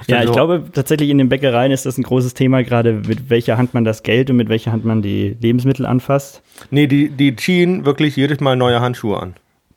Ja, 0.06 0.22
so? 0.22 0.28
ich 0.28 0.32
glaube 0.32 0.64
tatsächlich 0.72 1.10
in 1.10 1.18
den 1.18 1.28
Bäckereien 1.28 1.70
ist 1.70 1.86
das 1.86 1.98
ein 1.98 2.02
großes 2.02 2.34
Thema, 2.34 2.62
gerade 2.62 2.94
mit 2.94 3.28
welcher 3.28 3.58
Hand 3.58 3.74
man 3.74 3.84
das 3.84 4.02
Geld 4.02 4.30
und 4.30 4.36
mit 4.36 4.48
welcher 4.48 4.72
Hand 4.72 4.84
man 4.84 5.02
die 5.02 5.36
Lebensmittel 5.40 5.84
anfasst. 5.84 6.42
Nee, 6.70 6.86
die, 6.86 7.10
die 7.10 7.36
ziehen 7.36 7.84
wirklich 7.84 8.16
jedes 8.16 8.40
Mal 8.40 8.56
neue 8.56 8.80
Handschuhe 8.80 9.20
an. 9.20 9.34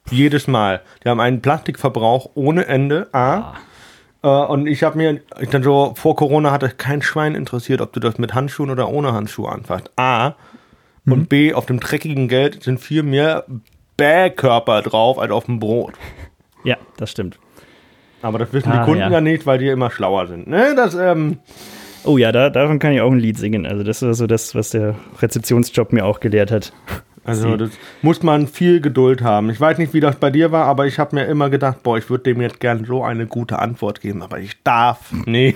Jedes 0.09 0.47
Mal. 0.47 0.81
Die 1.03 1.09
haben 1.09 1.19
einen 1.19 1.41
Plastikverbrauch 1.41 2.31
ohne 2.35 2.65
Ende. 2.65 3.07
A. 3.11 3.35
Ah. 3.35 3.55
Uh, 4.25 4.45
und 4.49 4.67
ich 4.67 4.83
habe 4.83 4.97
mir, 4.97 5.19
ich 5.41 5.49
dann 5.49 5.63
so, 5.63 5.95
vor 5.97 6.15
Corona 6.15 6.51
hatte 6.51 6.69
kein 6.69 7.01
Schwein 7.01 7.35
interessiert, 7.35 7.81
ob 7.81 7.91
du 7.91 7.99
das 7.99 8.17
mit 8.17 8.33
Handschuhen 8.33 8.69
oder 8.69 8.87
ohne 8.87 9.11
Handschuhe 9.11 9.51
anfasst. 9.51 9.91
A. 9.97 10.35
Mhm. 11.05 11.13
Und 11.13 11.29
B, 11.29 11.53
auf 11.53 11.65
dem 11.65 11.79
dreckigen 11.79 12.27
Geld 12.27 12.63
sind 12.63 12.79
viel 12.79 13.03
mehr 13.03 13.45
Bähkörper 13.97 14.81
drauf 14.81 15.19
als 15.19 15.31
auf 15.31 15.45
dem 15.45 15.59
Brot. 15.59 15.93
Ja, 16.65 16.77
das 16.95 17.11
stimmt. 17.11 17.39
Aber 18.21 18.39
das 18.39 18.53
wissen 18.53 18.71
ah, 18.71 18.79
die 18.79 18.85
Kunden 18.85 19.01
ja. 19.01 19.09
ja. 19.09 19.19
nicht, 19.19 19.45
weil 19.45 19.57
die 19.57 19.67
immer 19.67 19.91
schlauer 19.91 20.27
sind. 20.27 20.47
Ne, 20.47 20.73
das, 20.77 20.95
ähm, 20.95 21.39
oh 22.05 22.17
ja, 22.17 22.31
da, 22.31 22.49
davon 22.49 22.79
kann 22.79 22.93
ich 22.93 23.01
auch 23.01 23.11
ein 23.11 23.19
Lied 23.19 23.37
singen. 23.37 23.65
Also 23.65 23.83
das 23.83 24.01
ist 24.01 24.17
so 24.17 24.27
das, 24.27 24.55
was 24.55 24.69
der 24.69 24.95
Rezeptionsjob 25.21 25.91
mir 25.91 26.05
auch 26.05 26.21
gelehrt 26.21 26.51
hat. 26.51 26.71
Also 27.25 27.55
das 27.55 27.71
muss 28.01 28.21
man 28.23 28.47
viel 28.47 28.81
Geduld 28.81 29.21
haben. 29.21 29.49
Ich 29.49 29.59
weiß 29.59 29.77
nicht, 29.77 29.93
wie 29.93 29.99
das 29.99 30.15
bei 30.15 30.29
dir 30.29 30.51
war, 30.51 30.65
aber 30.65 30.87
ich 30.87 30.99
habe 30.99 31.15
mir 31.15 31.25
immer 31.25 31.49
gedacht, 31.49 31.83
boah, 31.83 31.97
ich 31.97 32.09
würde 32.09 32.23
dem 32.23 32.41
jetzt 32.41 32.59
gern 32.59 32.85
so 32.85 33.03
eine 33.03 33.27
gute 33.27 33.59
Antwort 33.59 34.01
geben, 34.01 34.21
aber 34.21 34.39
ich 34.39 34.61
darf. 34.63 35.11
Nee. 35.25 35.55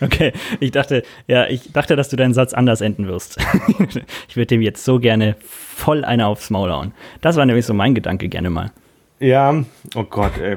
Okay, 0.00 0.32
ich 0.60 0.70
dachte, 0.70 1.02
ja, 1.26 1.46
ich 1.46 1.72
dachte, 1.72 1.96
dass 1.96 2.08
du 2.08 2.16
deinen 2.16 2.34
Satz 2.34 2.52
anders 2.52 2.80
enden 2.80 3.06
wirst. 3.06 3.38
ich 4.28 4.36
würde 4.36 4.46
dem 4.46 4.62
jetzt 4.62 4.84
so 4.84 4.98
gerne 4.98 5.36
voll 5.40 6.04
eine 6.04 6.26
aufs 6.26 6.50
Maul 6.50 6.70
hauen. 6.70 6.92
Das 7.20 7.36
war 7.36 7.46
nämlich 7.46 7.66
so 7.66 7.74
mein 7.74 7.94
Gedanke 7.94 8.28
gerne 8.28 8.50
mal. 8.50 8.72
Ja, 9.20 9.64
oh 9.94 10.04
Gott, 10.04 10.38
ey. 10.38 10.56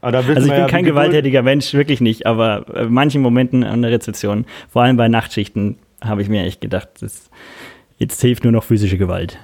also 0.00 0.18
ich 0.18 0.36
bin 0.36 0.48
ja, 0.48 0.66
kein 0.66 0.84
gewalttätiger 0.84 1.42
Mensch, 1.42 1.72
wirklich 1.74 2.00
nicht, 2.00 2.26
aber 2.26 2.66
äh, 2.74 2.84
manchen 2.84 3.22
Momenten 3.22 3.64
an 3.64 3.82
der 3.82 3.90
Rezeption, 3.90 4.46
vor 4.68 4.82
allem 4.82 4.96
bei 4.96 5.08
Nachtschichten, 5.08 5.78
habe 6.02 6.22
ich 6.22 6.28
mir 6.28 6.44
echt 6.44 6.60
gedacht, 6.60 6.88
das, 7.00 7.30
jetzt 7.98 8.20
hilft 8.20 8.44
nur 8.44 8.52
noch 8.52 8.64
physische 8.64 8.98
Gewalt. 8.98 9.38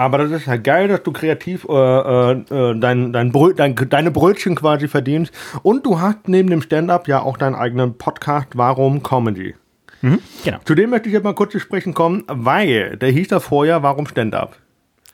Aber 0.00 0.18
das 0.18 0.30
ist 0.30 0.46
halt 0.46 0.62
geil, 0.62 0.86
dass 0.86 1.02
du 1.02 1.10
kreativ 1.10 1.66
äh, 1.68 1.72
äh, 1.72 2.30
äh, 2.32 2.78
dein, 2.78 3.12
dein 3.12 3.32
Brö 3.32 3.52
dein, 3.52 3.74
deine 3.74 4.12
Brötchen 4.12 4.54
quasi 4.54 4.86
verdienst. 4.86 5.32
Und 5.64 5.84
du 5.84 6.00
hast 6.00 6.28
neben 6.28 6.48
dem 6.48 6.62
Stand-up 6.62 7.08
ja 7.08 7.20
auch 7.20 7.36
deinen 7.36 7.56
eigenen 7.56 7.98
Podcast 7.98 8.50
Warum 8.54 9.02
Comedy. 9.02 9.56
Mhm, 10.00 10.20
genau. 10.44 10.58
Zu 10.64 10.76
dem 10.76 10.90
möchte 10.90 11.08
ich 11.08 11.14
jetzt 11.14 11.24
mal 11.24 11.34
kurz 11.34 11.50
zu 11.50 11.58
sprechen 11.58 11.94
kommen, 11.94 12.22
weil 12.28 12.96
der 12.96 13.10
hieß 13.10 13.26
da 13.26 13.40
vorher 13.40 13.82
Warum 13.82 14.06
Stand-up. 14.06 14.56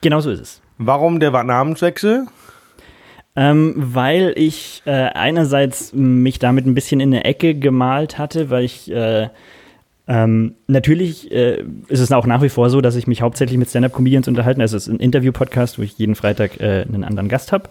Genau 0.01 0.19
so 0.19 0.29
ist 0.29 0.39
es. 0.39 0.61
Warum 0.77 1.19
der 1.19 1.31
Namenswechsel? 1.31 2.27
Ähm, 3.35 3.73
weil 3.75 4.33
ich 4.37 4.83
äh, 4.85 4.91
einerseits 4.91 5.93
mich 5.93 6.37
damit 6.37 6.67
ein 6.67 6.75
bisschen 6.75 6.99
in 6.99 7.11
eine 7.11 7.25
Ecke 7.25 7.55
gemalt 7.55 8.19
hatte, 8.19 8.51
weil 8.51 8.63
ich 8.63 8.91
äh, 8.91 9.29
ähm, 10.07 10.55
natürlich 10.67 11.31
äh, 11.31 11.63
ist 11.87 11.99
es 11.99 12.11
auch 12.11 12.27
nach 12.27 12.41
wie 12.41 12.49
vor 12.49 12.69
so, 12.69 12.81
dass 12.81 12.95
ich 12.95 13.07
mich 13.07 13.21
hauptsächlich 13.21 13.57
mit 13.57 13.69
Stand-Up-Comedians 13.69 14.27
unterhalte. 14.27 14.61
Es 14.61 14.73
ist 14.73 14.87
ein 14.87 14.99
Interview-Podcast, 14.99 15.79
wo 15.79 15.83
ich 15.83 15.97
jeden 15.97 16.15
Freitag 16.15 16.59
äh, 16.59 16.85
einen 16.87 17.03
anderen 17.03 17.29
Gast 17.29 17.51
habe. 17.51 17.69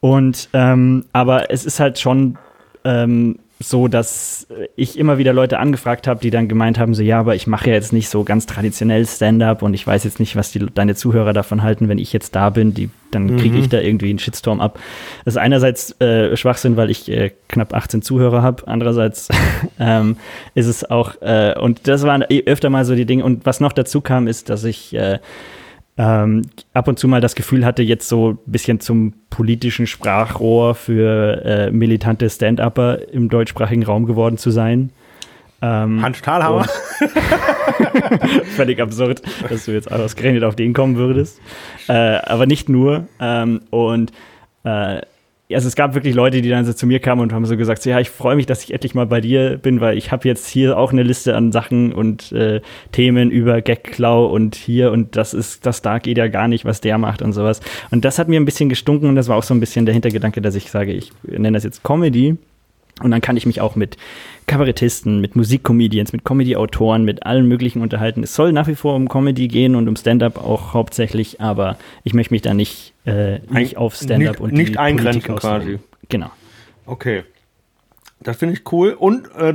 Und 0.00 0.48
ähm, 0.52 1.06
aber 1.12 1.50
es 1.50 1.64
ist 1.64 1.80
halt 1.80 1.98
schon 1.98 2.38
ähm, 2.84 3.38
so, 3.68 3.88
dass 3.88 4.46
ich 4.76 4.98
immer 4.98 5.18
wieder 5.18 5.32
Leute 5.32 5.58
angefragt 5.58 6.06
habe, 6.06 6.20
die 6.20 6.30
dann 6.30 6.48
gemeint 6.48 6.78
haben, 6.78 6.94
so 6.94 7.02
ja, 7.02 7.20
aber 7.20 7.34
ich 7.34 7.46
mache 7.46 7.68
ja 7.68 7.74
jetzt 7.74 7.92
nicht 7.92 8.08
so 8.08 8.24
ganz 8.24 8.46
traditionell 8.46 9.06
Stand-up 9.06 9.62
und 9.62 9.74
ich 9.74 9.86
weiß 9.86 10.04
jetzt 10.04 10.20
nicht, 10.20 10.36
was 10.36 10.52
die, 10.52 10.66
deine 10.74 10.94
Zuhörer 10.94 11.32
davon 11.32 11.62
halten, 11.62 11.88
wenn 11.88 11.98
ich 11.98 12.12
jetzt 12.12 12.34
da 12.34 12.50
bin, 12.50 12.74
die, 12.74 12.90
dann 13.10 13.36
kriege 13.36 13.56
ich 13.58 13.66
mhm. 13.66 13.70
da 13.70 13.80
irgendwie 13.80 14.10
einen 14.10 14.18
Shitstorm 14.18 14.60
ab. 14.60 14.78
Das 15.24 15.34
ist 15.34 15.38
einerseits 15.38 16.00
äh, 16.00 16.36
Schwachsinn, 16.36 16.76
weil 16.76 16.90
ich 16.90 17.10
äh, 17.10 17.32
knapp 17.48 17.74
18 17.74 18.02
Zuhörer 18.02 18.42
habe, 18.42 18.66
andererseits 18.66 19.28
ähm, 19.78 20.16
ist 20.54 20.66
es 20.66 20.88
auch, 20.88 21.20
äh, 21.22 21.54
und 21.58 21.86
das 21.88 22.02
waren 22.04 22.22
öfter 22.22 22.70
mal 22.70 22.84
so 22.84 22.94
die 22.94 23.06
Dinge, 23.06 23.24
und 23.24 23.46
was 23.46 23.60
noch 23.60 23.72
dazu 23.72 24.00
kam, 24.00 24.26
ist, 24.26 24.50
dass 24.50 24.64
ich 24.64 24.94
äh, 24.94 25.18
ähm, 25.96 26.42
ab 26.72 26.88
und 26.88 26.98
zu 26.98 27.06
mal 27.06 27.20
das 27.20 27.34
Gefühl 27.34 27.64
hatte, 27.64 27.82
jetzt 27.82 28.08
so 28.08 28.30
ein 28.30 28.38
bisschen 28.46 28.80
zum 28.80 29.14
politischen 29.30 29.86
Sprachrohr 29.86 30.74
für 30.74 31.44
äh, 31.44 31.70
militante 31.70 32.28
Stand-Upper 32.28 33.12
im 33.12 33.28
deutschsprachigen 33.28 33.84
Raum 33.84 34.06
geworden 34.06 34.36
zu 34.36 34.50
sein. 34.50 34.90
Ähm, 35.62 36.02
Hans 36.02 36.18
Stahlhammer. 36.18 36.66
Völlig 38.56 38.80
absurd, 38.80 39.22
dass 39.48 39.64
du 39.64 39.72
jetzt 39.72 39.90
ausgerechnet 39.90 40.44
auf 40.44 40.56
den 40.56 40.74
kommen 40.74 40.96
würdest. 40.96 41.40
Äh, 41.88 41.92
aber 41.92 42.46
nicht 42.46 42.68
nur. 42.68 43.06
Ähm, 43.20 43.62
und 43.70 44.12
äh, 44.64 45.00
also 45.54 45.68
es 45.68 45.76
gab 45.76 45.94
wirklich 45.94 46.14
Leute, 46.14 46.42
die 46.42 46.48
dann 46.48 46.64
so 46.64 46.72
zu 46.72 46.86
mir 46.86 47.00
kamen 47.00 47.20
und 47.20 47.32
haben 47.32 47.46
so 47.46 47.56
gesagt, 47.56 47.82
so, 47.82 47.90
ja, 47.90 48.00
ich 48.00 48.10
freue 48.10 48.36
mich, 48.36 48.46
dass 48.46 48.62
ich 48.64 48.72
endlich 48.72 48.94
mal 48.94 49.06
bei 49.06 49.20
dir 49.20 49.58
bin, 49.58 49.80
weil 49.80 49.96
ich 49.96 50.12
habe 50.12 50.28
jetzt 50.28 50.48
hier 50.48 50.78
auch 50.78 50.92
eine 50.92 51.02
Liste 51.02 51.36
an 51.36 51.52
Sachen 51.52 51.92
und 51.92 52.32
äh, 52.32 52.60
Themen 52.92 53.30
über 53.30 53.62
Gagklau 53.62 54.26
und 54.26 54.54
hier 54.54 54.92
und 54.92 55.16
das 55.16 55.34
ist, 55.34 55.66
das 55.66 55.82
da 55.82 55.98
geht 55.98 56.18
ja 56.18 56.28
gar 56.28 56.48
nicht, 56.48 56.64
was 56.64 56.80
der 56.80 56.98
macht 56.98 57.22
und 57.22 57.32
sowas. 57.32 57.60
Und 57.90 58.04
das 58.04 58.18
hat 58.18 58.28
mir 58.28 58.40
ein 58.40 58.44
bisschen 58.44 58.68
gestunken 58.68 59.08
und 59.08 59.16
das 59.16 59.28
war 59.28 59.36
auch 59.36 59.42
so 59.42 59.54
ein 59.54 59.60
bisschen 59.60 59.86
der 59.86 59.92
Hintergedanke, 59.92 60.40
dass 60.40 60.54
ich 60.54 60.70
sage, 60.70 60.92
ich 60.92 61.12
nenne 61.22 61.56
das 61.56 61.64
jetzt 61.64 61.82
Comedy 61.82 62.36
und 63.02 63.10
dann 63.10 63.20
kann 63.20 63.36
ich 63.36 63.44
mich 63.44 63.60
auch 63.60 63.74
mit 63.74 63.96
Kabarettisten, 64.46 65.20
mit 65.20 65.34
Musikcomedians, 65.34 66.12
mit 66.12 66.24
Comedy-Autoren, 66.24 67.04
mit 67.04 67.26
allen 67.26 67.46
möglichen 67.48 67.82
unterhalten. 67.82 68.22
Es 68.22 68.34
soll 68.34 68.52
nach 68.52 68.68
wie 68.68 68.76
vor 68.76 68.94
um 68.94 69.08
Comedy 69.08 69.48
gehen 69.48 69.74
und 69.74 69.88
um 69.88 69.96
Stand-up 69.96 70.38
auch 70.38 70.74
hauptsächlich, 70.74 71.40
aber 71.40 71.76
ich 72.04 72.14
möchte 72.14 72.32
mich 72.32 72.42
da 72.42 72.54
nicht, 72.54 72.93
äh, 73.04 73.40
nicht 73.50 73.76
auf 73.76 73.94
Stand-up 73.94 74.40
und 74.40 74.52
nicht 74.52 74.78
eingrenzen 74.78 75.36
quasi. 75.36 75.78
Genau. 76.08 76.30
Okay. 76.86 77.24
Das 78.20 78.36
finde 78.38 78.54
ich 78.54 78.72
cool. 78.72 78.92
Und 78.92 79.28
äh, 79.36 79.52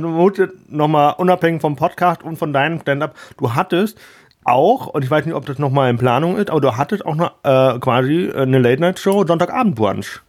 nochmal 0.68 1.14
unabhängig 1.18 1.60
vom 1.60 1.76
Podcast 1.76 2.22
und 2.22 2.36
von 2.36 2.52
deinem 2.52 2.80
Stand-up, 2.80 3.16
du 3.38 3.54
hattest 3.54 3.98
auch, 4.44 4.86
und 4.86 5.04
ich 5.04 5.10
weiß 5.10 5.26
nicht, 5.26 5.34
ob 5.34 5.44
das 5.46 5.58
nochmal 5.58 5.90
in 5.90 5.98
Planung 5.98 6.36
ist, 6.36 6.50
aber 6.50 6.60
du 6.60 6.76
hattest 6.76 7.04
auch 7.04 7.16
noch, 7.16 7.32
äh, 7.42 7.78
quasi 7.78 8.30
eine 8.32 8.58
Late-Night-Show, 8.58 9.26
Sonntagabend-Brunch. 9.26 10.20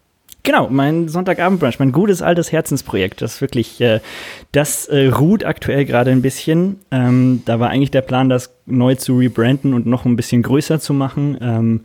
Genau, 0.44 0.70
mein 0.70 1.08
Sonntagabendbrunch, 1.08 1.78
mein 1.78 1.92
gutes 1.92 2.24
altes 2.24 2.52
Herzensprojekt. 2.52 3.22
Das 3.22 3.42
wirklich, 3.42 3.80
äh, 3.80 4.00
das 4.52 4.88
äh, 4.88 5.08
ruht 5.08 5.46
aktuell 5.46 5.86
gerade 5.86 6.10
ein 6.10 6.24
bisschen. 6.24 6.80
Ähm, 6.90 7.44
da 7.46 7.60
war 7.60 7.70
eigentlich 7.70 7.92
der 7.92 8.02
Plan, 8.02 8.28
das 8.28 8.52
neu 8.66 8.96
zu 8.96 9.18
rebranden 9.18 9.76
und 9.76 9.86
noch 9.86 10.06
ein 10.06 10.16
bisschen 10.16 10.42
größer 10.42 10.80
zu 10.80 10.96
machen. 10.96 11.38
Ähm, 11.42 11.82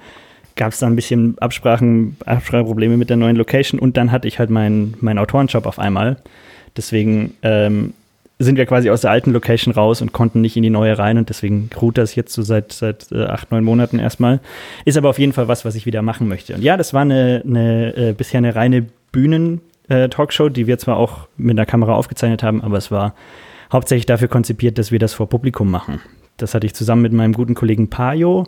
Gab 0.57 0.73
es 0.73 0.79
da 0.79 0.87
ein 0.87 0.97
bisschen 0.97 1.39
Absprachen, 1.39 2.17
Abspracheprobleme 2.25 2.97
mit 2.97 3.11
der 3.11 3.17
neuen 3.17 3.37
Location 3.37 3.79
und 3.79 3.97
dann 3.97 4.11
hatte 4.11 4.27
ich 4.27 4.39
halt 4.39 4.51
meinen 4.51 4.95
mein 5.01 5.19
Autorenjob 5.19 5.67
auf 5.67 5.79
einmal. 5.79 6.17
Deswegen 6.77 7.35
ähm, 7.43 7.93
sind 8.39 8.57
wir 8.57 8.67
quasi 8.67 8.91
aus 8.91 9.01
der 9.01 9.11
alten 9.11 9.33
Location 9.33 9.73
raus 9.73 10.03
und 10.03 10.13
konnten 10.13 10.41
nicht 10.41 10.57
in 10.57 10.63
die 10.63 10.71
neue 10.71 10.99
rein 10.99 11.17
und 11.17 11.29
deswegen 11.31 11.71
ruht 11.81 11.97
das 11.97 12.15
jetzt 12.15 12.35
so 12.35 12.43
seit, 12.43 12.73
seit 12.73 13.11
äh, 13.11 13.25
acht, 13.25 13.51
neun 13.51 13.65
Monaten 13.65 13.99
erstmal. 13.99 14.41
Ist 14.85 14.99
aber 14.99 15.09
auf 15.09 15.19
jeden 15.19 15.33
Fall 15.33 15.49
was, 15.49 15.65
was 15.65 15.75
ich 15.75 15.87
wieder 15.87 16.03
machen 16.03 16.29
möchte. 16.29 16.55
Und 16.55 16.63
ja, 16.63 16.77
das 16.77 16.93
war 16.93 17.03
eine, 17.03 17.43
eine 17.47 17.97
äh, 17.97 18.13
bisher 18.13 18.39
eine 18.39 18.55
reine 18.55 18.87
Bühnen-Talkshow, 19.13 20.49
äh, 20.49 20.51
die 20.51 20.67
wir 20.67 20.77
zwar 20.79 20.99
auch 20.99 21.29
mit 21.39 21.57
der 21.57 21.67
Kamera 21.67 21.95
aufgezeichnet 21.95 22.43
haben, 22.43 22.63
aber 22.63 22.77
es 22.77 22.91
war 22.91 23.15
hauptsächlich 23.73 24.07
dafür 24.07 24.29
konzipiert, 24.29 24.77
dass 24.77 24.93
wir 24.93 24.99
das 24.99 25.15
vor 25.15 25.29
Publikum 25.29 25.71
machen. 25.71 26.01
Das 26.37 26.55
hatte 26.55 26.67
ich 26.67 26.75
zusammen 26.75 27.03
mit 27.03 27.13
meinem 27.13 27.33
guten 27.33 27.55
Kollegen 27.55 27.89
Pajo, 27.89 28.45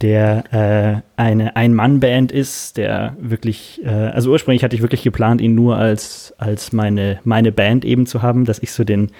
der 0.00 1.02
äh, 1.16 1.20
eine 1.20 1.56
Ein-Mann-Band 1.56 2.32
ist, 2.32 2.76
der 2.76 3.16
wirklich, 3.20 3.80
äh, 3.84 3.88
also 3.88 4.30
ursprünglich 4.30 4.64
hatte 4.64 4.74
ich 4.74 4.82
wirklich 4.82 5.02
geplant, 5.02 5.40
ihn 5.40 5.54
nur 5.54 5.76
als, 5.76 6.34
als 6.38 6.72
meine, 6.72 7.20
meine 7.24 7.52
Band 7.52 7.84
eben 7.84 8.06
zu 8.06 8.22
haben, 8.22 8.46
dass 8.46 8.60
ich 8.60 8.72
so 8.72 8.84
den, 8.84 9.10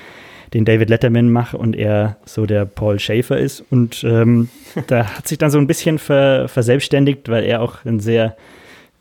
den 0.55 0.65
David 0.65 0.89
Letterman 0.89 1.31
mache 1.31 1.59
und 1.59 1.77
er 1.77 2.17
so 2.25 2.47
der 2.47 2.65
Paul 2.65 2.99
Schaefer 2.99 3.39
ist. 3.39 3.63
Und 3.71 4.03
ähm, 4.05 4.49
da 4.87 5.05
hat 5.17 5.29
sich 5.29 5.39
dann 5.39 5.51
so 5.51 5.59
ein 5.59 5.67
bisschen 5.67 5.99
ver, 5.99 6.49
verselbstständigt, 6.49 7.29
weil 7.29 7.45
er 7.45 7.61
auch 7.61 7.85
ein 7.85 8.01
sehr, 8.01 8.37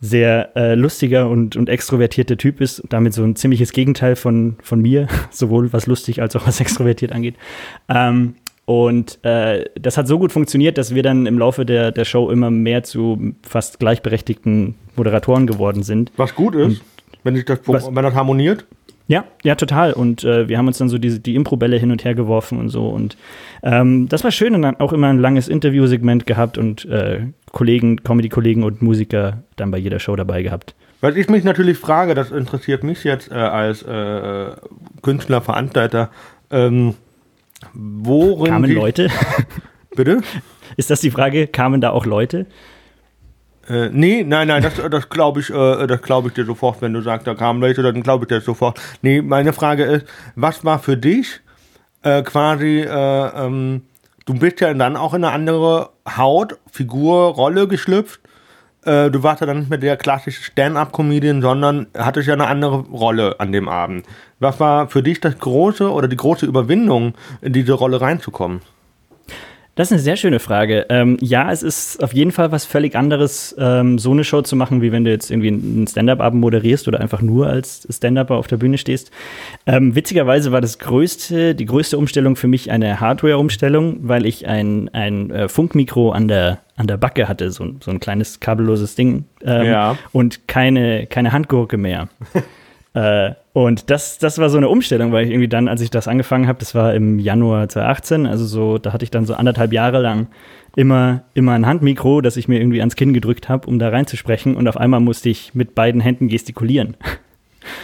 sehr 0.01 0.56
äh, 0.56 0.75
lustiger 0.75 1.30
und, 1.30 1.56
und 1.56 1.70
extrovertierter 1.70 2.38
Typ 2.38 2.62
ist, 2.62 2.84
damit 2.89 3.13
so 3.13 3.24
ein 3.24 3.36
ziemliches 3.36 3.72
Gegenteil 3.72 4.16
von, 4.16 4.58
von 4.62 4.82
mir, 4.82 5.08
sowohl 5.32 5.72
was 5.72 5.88
lustig 5.88 6.22
als 6.22 6.36
auch 6.36 6.46
was 6.46 6.60
extrovertiert 6.60 7.13
angeht. 7.13 7.36
Ähm, 7.88 8.36
und 8.70 9.18
äh, 9.26 9.66
das 9.82 9.98
hat 9.98 10.08
so 10.08 10.20
gut 10.20 10.32
funktioniert, 10.32 10.78
dass 10.78 10.94
wir 10.94 11.02
dann 11.02 11.26
im 11.26 11.40
Laufe 11.40 11.66
der, 11.66 11.92
der 11.92 12.06
Show 12.06 12.30
immer 12.30 12.52
mehr 12.52 12.84
zu 12.84 13.34
fast 13.42 13.80
gleichberechtigten 13.80 14.76
Moderatoren 14.96 15.48
geworden 15.48 15.82
sind. 15.82 16.12
Was 16.18 16.36
gut 16.36 16.54
ist, 16.54 16.66
Und 16.66 16.82
wenn, 17.24 17.36
sich 17.36 17.46
das, 17.46 17.62
was, 17.66 17.88
wenn 17.88 18.04
das 18.04 18.14
harmoniert. 18.14 18.68
Ja, 19.08 19.26
ja, 19.42 19.56
total. 19.56 19.94
Und 19.94 20.24
äh, 20.24 20.48
wir 20.50 20.60
haben 20.60 20.68
uns 20.68 20.78
dann 20.78 20.88
so 20.88 21.00
diese, 21.00 21.20
die 21.20 21.34
Impro-Bälle 21.34 21.78
hin 21.78 21.90
und 21.90 22.06
her 22.06 22.14
geworfen 22.14 22.60
und 22.60 22.70
so. 22.70 22.90
Und 22.90 23.18
ähm, 23.64 24.08
das 24.08 24.24
war 24.24 24.30
schön 24.30 24.54
und 24.54 24.62
dann 24.62 24.80
auch 24.80 24.94
immer 24.94 25.08
ein 25.08 25.18
langes 25.18 25.48
Interviewsegment 25.48 26.28
gehabt 26.28 26.60
und 26.60 26.86
äh, 26.86 27.22
Kollegen, 27.52 28.04
Comedy-Kollegen 28.04 28.64
und 28.64 28.84
Musiker 28.84 29.42
dann 29.56 29.72
bei 29.72 29.80
jeder 29.80 29.98
Show 29.98 30.16
dabei 30.16 30.44
gehabt. 30.44 30.76
Was 31.02 31.16
ich 31.16 31.28
mich 31.28 31.44
natürlich 31.44 31.80
frage, 31.80 32.14
das 32.14 32.30
interessiert 32.30 32.84
mich 32.84 33.04
jetzt 33.04 33.32
äh, 33.32 33.34
als 33.34 33.82
äh, 33.82 34.52
Künstler, 35.02 35.42
Veranstalter, 35.42 36.12
ähm, 36.52 36.94
Worin 37.74 38.51
Kamen 38.51 38.72
Leute? 38.72 39.10
Bitte? 39.96 40.22
Ist 40.78 40.89
das 40.89 41.01
die 41.01 41.12
Frage? 41.12 41.48
Kamen 41.48 41.82
da 41.82 41.89
auch 41.92 42.06
Leute? 42.06 42.46
Äh, 43.70 43.89
nee, 43.92 44.24
nein, 44.24 44.48
nein, 44.48 44.63
das, 44.63 44.75
das 44.89 45.10
glaube 45.10 45.42
ich, 45.42 45.50
äh, 45.51 45.88
das 45.88 46.01
ich 46.25 46.34
dir 46.34 46.46
sofort, 46.46 46.82
wenn 46.82 46.94
du 46.94 47.01
sagst, 47.01 47.28
da 47.28 47.36
kamen 47.36 47.62
Leute, 47.62 47.84
dann 47.84 48.01
glaube 48.01 48.25
ich 48.25 48.30
dir 48.30 48.42
sofort. 48.42 48.80
Nee, 49.01 49.22
meine 49.22 49.54
Frage 49.54 49.84
ist, 49.84 50.06
was 50.36 50.66
war 50.66 50.80
für 50.80 50.98
dich 50.98 51.42
äh, 52.01 52.24
quasi, 52.24 52.80
äh, 52.80 53.46
ähm, 53.46 53.84
du 54.25 54.34
bist 54.34 54.62
ja 54.62 54.74
dann 54.74 54.98
auch 54.98 55.13
in 55.13 55.24
eine 55.24 55.34
andere 55.34 55.92
Haut, 56.18 56.58
Figur, 56.72 57.36
Rolle 57.36 57.68
geschlüpft. 57.68 58.19
Äh, 58.86 59.12
du 59.12 59.24
warst 59.24 59.42
ja 59.42 59.48
dann 59.48 59.60
nicht 59.60 59.70
mehr 59.70 59.78
der 59.78 59.98
klassische 59.98 60.42
Stand-up-Comedian, 60.44 61.42
sondern 61.42 61.88
hattest 61.98 62.28
ja 62.28 62.34
eine 62.34 62.48
andere 62.48 62.80
Rolle 62.80 63.40
an 63.40 63.52
dem 63.52 63.68
Abend. 63.68 64.06
Was 64.40 64.60
war 64.60 64.88
für 64.88 65.04
dich 65.04 65.20
das 65.20 65.38
große 65.38 65.92
oder 65.92 66.08
die 66.08 66.16
große 66.16 66.46
Überwindung, 66.46 67.14
in 67.42 67.54
diese 67.54 67.74
Rolle 67.74 68.00
reinzukommen? 68.00 68.62
Das 69.80 69.88
ist 69.88 69.94
eine 69.94 70.02
sehr 70.02 70.18
schöne 70.18 70.40
Frage. 70.40 70.88
Ähm, 70.90 71.16
ja, 71.22 71.54
es 71.54 71.64
ist 71.64 72.04
auf 72.04 72.14
jeden 72.14 72.34
Fall 72.34 72.52
was 72.52 72.66
völlig 72.66 72.98
anderes, 72.98 73.56
ähm, 73.58 73.98
so 73.98 74.12
eine 74.12 74.26
Show 74.26 74.42
zu 74.42 74.58
machen, 74.58 74.82
wie 74.82 74.92
wenn 74.92 75.06
du 75.06 75.10
jetzt 75.10 75.32
irgendwie 75.32 75.48
einen 75.48 75.88
Stand-Up-Abend 75.88 76.42
moderierst 76.42 76.90
oder 76.90 77.00
einfach 77.00 77.22
nur 77.22 77.48
als 77.48 77.88
Stand-Upper 77.90 78.36
auf 78.36 78.48
der 78.48 78.58
Bühne 78.58 78.78
stehst. 78.78 79.10
Ähm, 79.66 79.96
witzigerweise 79.96 80.52
war 80.52 80.60
das 80.60 80.80
größte, 80.80 81.56
die 81.56 81.66
größte 81.66 81.98
Umstellung 81.98 82.36
für 82.36 82.50
mich 82.50 82.72
eine 82.72 83.00
Hardware-Umstellung, 83.00 84.00
weil 84.02 84.26
ich 84.26 84.48
ein, 84.48 84.90
ein 84.90 85.32
äh, 85.32 85.48
Funkmikro 85.48 86.12
an 86.12 86.28
der, 86.28 86.60
an 86.76 86.88
der 86.88 86.98
Backe 86.98 87.30
hatte, 87.30 87.50
so, 87.50 87.66
so 87.80 87.90
ein 87.90 88.02
kleines 88.02 88.42
kabelloses 88.42 88.96
Ding 88.96 89.28
ähm, 89.46 89.66
ja. 89.66 89.98
und 90.12 90.50
keine, 90.50 91.08
keine 91.08 91.32
Handgurke 91.32 91.78
mehr. 91.78 92.10
Äh, 92.96 93.36
und 93.66 93.89
das, 93.89 94.18
das 94.20 94.38
war 94.38 94.50
so 94.50 94.58
eine 94.58 94.70
Umstellung, 94.70 95.12
weil 95.12 95.25
ich 95.25 95.32
irgendwie 95.32 95.50
dann, 95.50 95.68
als 95.68 95.82
ich 95.82 95.89
das 95.89 96.08
angefangen 96.08 96.48
habe, 96.48 96.60
das 96.60 96.75
war 96.75 96.94
im 96.94 97.20
Januar 97.20 97.68
2018, 97.68 98.25
also 98.25 98.46
so, 98.46 98.78
da 98.78 98.94
hatte 98.94 99.04
ich 99.04 99.12
dann 99.12 99.25
so 99.25 99.34
anderthalb 99.34 99.74
Jahre 99.74 100.01
lang 100.01 100.28
immer, 100.78 101.24
immer 101.34 101.51
ein 101.51 101.66
Handmikro, 101.66 102.22
das 102.22 102.38
ich 102.38 102.48
mir 102.48 102.60
irgendwie 102.60 102.80
ans 102.80 102.96
Kinn 102.96 103.13
gedrückt 103.13 103.50
habe, 103.50 103.68
um 103.68 103.78
da 103.78 103.89
reinzusprechen. 103.89 104.56
Und 104.56 104.70
auf 104.70 104.78
einmal 104.78 105.01
musste 105.01 105.28
ich 105.28 105.54
mit 105.56 105.75
beiden 105.75 106.00
Händen 106.00 106.30
gestikulieren. 106.30 106.96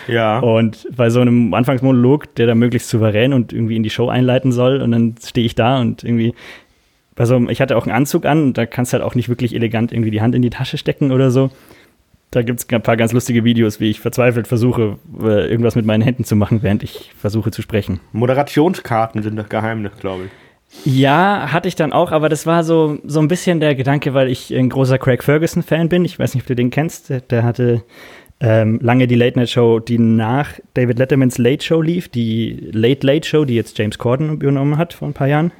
Ja. 0.07 0.39
Und 0.39 0.87
bei 0.95 1.09
so 1.09 1.19
einem 1.19 1.53
Anfangsmonolog, 1.53 2.33
der 2.35 2.47
da 2.47 2.55
möglichst 2.55 2.87
souverän 2.87 3.33
und 3.33 3.51
irgendwie 3.51 3.75
in 3.75 3.83
die 3.83 3.89
Show 3.89 4.07
einleiten 4.07 4.53
soll, 4.53 4.81
und 4.81 4.91
dann 4.91 5.15
stehe 5.21 5.45
ich 5.45 5.55
da 5.55 5.81
und 5.81 6.05
irgendwie 6.05 6.33
bei 7.15 7.25
so 7.25 7.35
einem, 7.35 7.49
ich 7.49 7.59
hatte 7.59 7.75
auch 7.75 7.85
einen 7.85 7.95
Anzug 7.95 8.25
an, 8.25 8.53
da 8.53 8.65
kannst 8.65 8.93
du 8.93 8.97
halt 8.97 9.05
auch 9.05 9.15
nicht 9.15 9.27
wirklich 9.27 9.53
elegant 9.53 9.91
irgendwie 9.91 10.11
die 10.11 10.21
Hand 10.21 10.35
in 10.35 10.41
die 10.41 10.49
Tasche 10.49 10.77
stecken 10.77 11.11
oder 11.11 11.31
so. 11.31 11.51
Da 12.31 12.41
gibt 12.41 12.59
es 12.59 12.67
ein 12.69 12.81
paar 12.81 12.97
ganz 12.97 13.13
lustige 13.13 13.43
Videos, 13.43 13.79
wie 13.79 13.89
ich 13.89 13.99
verzweifelt 14.01 14.47
versuche, 14.47 14.97
äh, 15.21 15.49
irgendwas 15.49 15.75
mit 15.75 15.85
meinen 15.85 16.01
Händen 16.01 16.25
zu 16.25 16.35
machen, 16.35 16.63
während 16.63 16.83
ich 16.83 17.13
versuche 17.17 17.51
zu 17.51 17.61
sprechen. 17.61 18.01
Moderationskarten 18.11 19.23
sind 19.23 19.37
das 19.37 19.47
Geheimnis, 19.47 19.93
glaube 19.99 20.25
ich. 20.25 20.31
Ja, 20.83 21.51
hatte 21.51 21.67
ich 21.67 21.75
dann 21.75 21.93
auch, 21.93 22.11
aber 22.11 22.27
das 22.27 22.45
war 22.45 22.63
so, 22.63 22.97
so 23.05 23.19
ein 23.19 23.27
bisschen 23.27 23.59
der 23.59 23.75
Gedanke, 23.75 24.13
weil 24.13 24.29
ich 24.29 24.53
ein 24.53 24.69
großer 24.69 24.97
Craig 24.97 25.23
Ferguson-Fan 25.23 25.87
bin. 25.87 26.03
Ich 26.03 26.19
weiß 26.19 26.33
nicht, 26.33 26.43
ob 26.43 26.47
du 26.47 26.55
den 26.55 26.71
kennst. 26.71 27.09
Der, 27.09 27.21
der 27.21 27.43
hatte 27.43 27.83
ähm, 28.41 28.79
lange 28.81 29.07
die 29.07 29.15
Late-Night-Show, 29.15 29.79
die 29.79 29.97
nach 29.97 30.59
David 30.73 30.99
Lettermans 30.99 31.37
Late 31.37 31.63
Show 31.63 31.81
lief, 31.81 32.09
die 32.09 32.69
Late 32.71 33.07
Late 33.07 33.27
Show, 33.27 33.45
die 33.45 33.55
jetzt 33.55 33.77
James 33.77 33.97
Corden 33.97 34.41
übernommen 34.41 34.77
hat 34.77 34.93
vor 34.93 35.07
ein 35.07 35.13
paar 35.13 35.27
Jahren. 35.27 35.51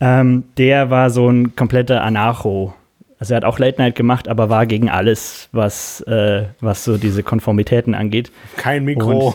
Ähm, 0.00 0.44
der 0.56 0.88
war 0.88 1.10
so 1.10 1.28
ein 1.28 1.54
kompletter 1.54 2.02
Anarcho 2.02 2.74
also 3.20 3.34
er 3.34 3.36
hat 3.36 3.44
auch 3.44 3.58
Late 3.58 3.80
Night 3.80 3.96
gemacht, 3.96 4.28
aber 4.28 4.48
war 4.48 4.64
gegen 4.64 4.88
alles, 4.88 5.50
was, 5.52 6.00
äh, 6.02 6.44
was 6.60 6.84
so 6.84 6.96
diese 6.96 7.22
Konformitäten 7.22 7.94
angeht. 7.94 8.32
Kein 8.56 8.86
Mikro. 8.86 9.34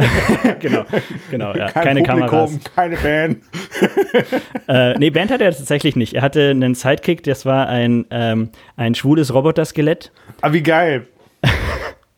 genau, 0.60 0.84
genau, 1.30 1.54
ja. 1.54 1.70
Kein 1.70 1.84
keine 1.84 2.02
Publikum, 2.02 2.28
Kameras. 2.28 2.60
keine 2.76 2.96
Band. 2.96 3.38
Äh, 4.66 4.98
nee, 4.98 5.10
Band 5.10 5.30
hatte 5.30 5.44
er 5.44 5.50
tatsächlich 5.50 5.94
nicht. 5.94 6.14
Er 6.14 6.22
hatte 6.22 6.50
einen 6.50 6.74
Sidekick, 6.74 7.22
das 7.24 7.44
war 7.44 7.68
ein, 7.68 8.06
ähm, 8.10 8.48
ein 8.76 8.94
schwules 8.94 9.34
Roboter-Skelett. 9.34 10.10
Ah, 10.40 10.52
wie 10.52 10.62
geil. 10.62 11.06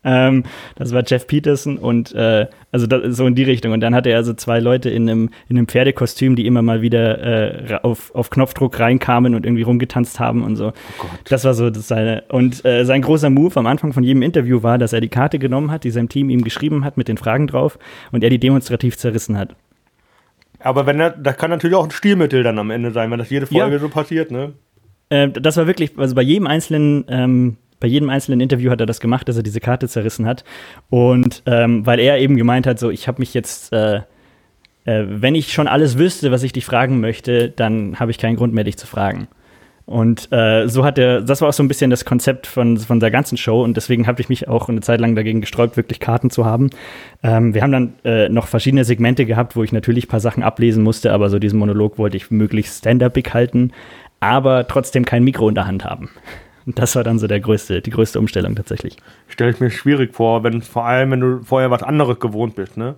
Ähm, 0.03 0.43
das 0.75 0.93
war 0.93 1.03
Jeff 1.05 1.27
Peterson 1.27 1.77
und 1.77 2.13
äh, 2.13 2.45
also 2.71 2.87
da, 2.87 3.11
so 3.11 3.25
in 3.25 3.35
die 3.35 3.43
Richtung. 3.43 3.73
Und 3.73 3.81
dann 3.81 3.93
hatte 3.95 4.09
er 4.09 4.17
also 4.17 4.33
zwei 4.33 4.59
Leute 4.59 4.89
in 4.89 5.09
einem, 5.09 5.29
in 5.49 5.57
einem 5.57 5.67
Pferdekostüm, 5.67 6.35
die 6.35 6.45
immer 6.45 6.61
mal 6.61 6.81
wieder 6.81 7.71
äh, 7.71 7.79
auf, 7.81 8.13
auf 8.15 8.29
Knopfdruck 8.29 8.79
reinkamen 8.79 9.35
und 9.35 9.45
irgendwie 9.45 9.63
rumgetanzt 9.63 10.19
haben 10.19 10.43
und 10.43 10.55
so. 10.55 10.71
das 11.27 11.43
war 11.43 11.53
so 11.53 11.69
das 11.69 11.87
seine. 11.87 12.23
Und 12.29 12.63
äh, 12.63 12.85
sein 12.85 13.01
großer 13.01 13.29
Move 13.29 13.57
am 13.57 13.67
Anfang 13.67 13.91
von 13.91 14.03
jedem 14.03 14.21
Interview 14.21 14.63
war, 14.63 14.77
dass 14.77 14.93
er 14.93 15.01
die 15.01 15.09
Karte 15.09 15.39
genommen 15.39 15.71
hat, 15.71 15.83
die 15.83 15.91
sein 15.91 16.09
Team 16.09 16.29
ihm 16.29 16.43
geschrieben 16.43 16.85
hat 16.85 16.95
mit 16.97 17.07
den 17.07 17.17
Fragen 17.17 17.47
drauf 17.47 17.77
und 18.11 18.23
er 18.23 18.29
die 18.29 18.39
demonstrativ 18.39 18.97
zerrissen 18.97 19.37
hat. 19.37 19.55
Aber 20.59 20.85
wenn 20.85 20.99
er, 20.99 21.11
das 21.11 21.37
kann 21.37 21.49
natürlich 21.49 21.75
auch 21.75 21.83
ein 21.83 21.91
Stilmittel 21.91 22.43
dann 22.43 22.57
am 22.59 22.71
Ende 22.71 22.91
sein, 22.91 23.11
wenn 23.11 23.19
das 23.19 23.29
jede 23.29 23.45
Folge 23.47 23.73
Ja. 23.73 23.79
so 23.79 23.89
passiert, 23.89 24.31
ne? 24.31 24.53
Äh, 25.09 25.29
das 25.29 25.57
war 25.57 25.67
wirklich, 25.67 25.91
also 25.97 26.15
bei 26.15 26.21
jedem 26.21 26.47
einzelnen, 26.47 27.05
ähm, 27.09 27.57
bei 27.79 27.87
jedem 27.87 28.09
einzelnen 28.09 28.39
Interview 28.39 28.71
hat 28.71 28.79
er 28.79 28.85
das 28.85 28.99
gemacht, 28.99 29.27
dass 29.29 29.37
er 29.37 29.43
diese 29.43 29.59
Karte 29.59 29.87
zerrissen 29.87 30.25
hat. 30.25 30.43
Und 30.89 31.43
ähm, 31.45 31.85
weil 31.85 31.99
er 31.99 32.17
eben 32.19 32.37
gemeint 32.37 32.67
hat, 32.67 32.79
so, 32.79 32.89
ich 32.89 33.07
habe 33.07 33.19
mich 33.19 33.33
jetzt, 33.33 33.71
äh, 33.73 33.97
äh, 34.85 35.03
wenn 35.07 35.35
ich 35.35 35.53
schon 35.53 35.67
alles 35.67 35.97
wüsste, 35.97 36.31
was 36.31 36.43
ich 36.43 36.53
dich 36.53 36.65
fragen 36.65 36.99
möchte, 36.99 37.49
dann 37.49 37.99
habe 37.99 38.11
ich 38.11 38.17
keinen 38.17 38.35
Grund 38.35 38.53
mehr, 38.53 38.63
dich 38.63 38.77
zu 38.77 38.87
fragen. 38.87 39.27
Und 39.87 40.33
äh, 40.33 40.67
so 40.67 40.83
hat 40.83 40.97
er, 40.97 41.21
das 41.21 41.39
war 41.39 41.47
auch 41.47 41.53
so 41.53 41.63
ein 41.63 41.69
bisschen 41.69 41.89
das 41.89 42.03
Konzept 42.03 42.45
von, 42.45 42.77
von 42.77 42.99
der 42.99 43.09
ganzen 43.09 43.37
Show 43.37 43.63
und 43.63 43.77
deswegen 43.77 44.05
habe 44.05 44.19
ich 44.19 44.27
mich 44.27 44.49
auch 44.49 44.67
eine 44.67 44.81
Zeit 44.81 44.99
lang 44.99 45.15
dagegen 45.15 45.39
gesträubt, 45.39 45.77
wirklich 45.77 46.01
Karten 46.01 46.29
zu 46.29 46.45
haben. 46.45 46.71
Ähm, 47.23 47.53
wir 47.53 47.61
haben 47.61 47.71
dann 47.71 47.93
äh, 48.03 48.27
noch 48.27 48.47
verschiedene 48.47 48.83
Segmente 48.83 49.25
gehabt, 49.25 49.55
wo 49.55 49.63
ich 49.63 49.71
natürlich 49.71 50.05
ein 50.05 50.09
paar 50.09 50.19
Sachen 50.19 50.43
ablesen 50.43 50.83
musste, 50.83 51.13
aber 51.13 51.29
so 51.29 51.39
diesen 51.39 51.57
Monolog 51.57 51.97
wollte 51.97 52.17
ich 52.17 52.29
möglichst 52.31 52.79
stand-upig 52.79 53.33
halten, 53.33 53.71
aber 54.19 54.67
trotzdem 54.67 55.05
kein 55.05 55.23
Mikro 55.23 55.47
in 55.47 55.55
der 55.55 55.67
Hand 55.67 55.85
haben. 55.85 56.09
Und 56.67 56.77
das 56.77 56.95
war 56.95 57.03
dann 57.03 57.17
so 57.17 57.27
der 57.27 57.39
größte, 57.39 57.81
die 57.81 57.89
größte 57.89 58.19
Umstellung 58.19 58.53
tatsächlich. 58.55 58.97
Stelle 59.29 59.51
ich 59.51 59.59
mir 59.61 59.71
schwierig 59.71 60.13
vor, 60.13 60.43
wenn 60.43 60.61
vor 60.61 60.85
allem, 60.85 61.11
wenn 61.11 61.21
du 61.21 61.39
vorher 61.43 61.71
was 61.71 61.81
anderes 61.81 62.19
gewohnt 62.19 62.55
bist, 62.55 62.75
ne? 62.75 62.95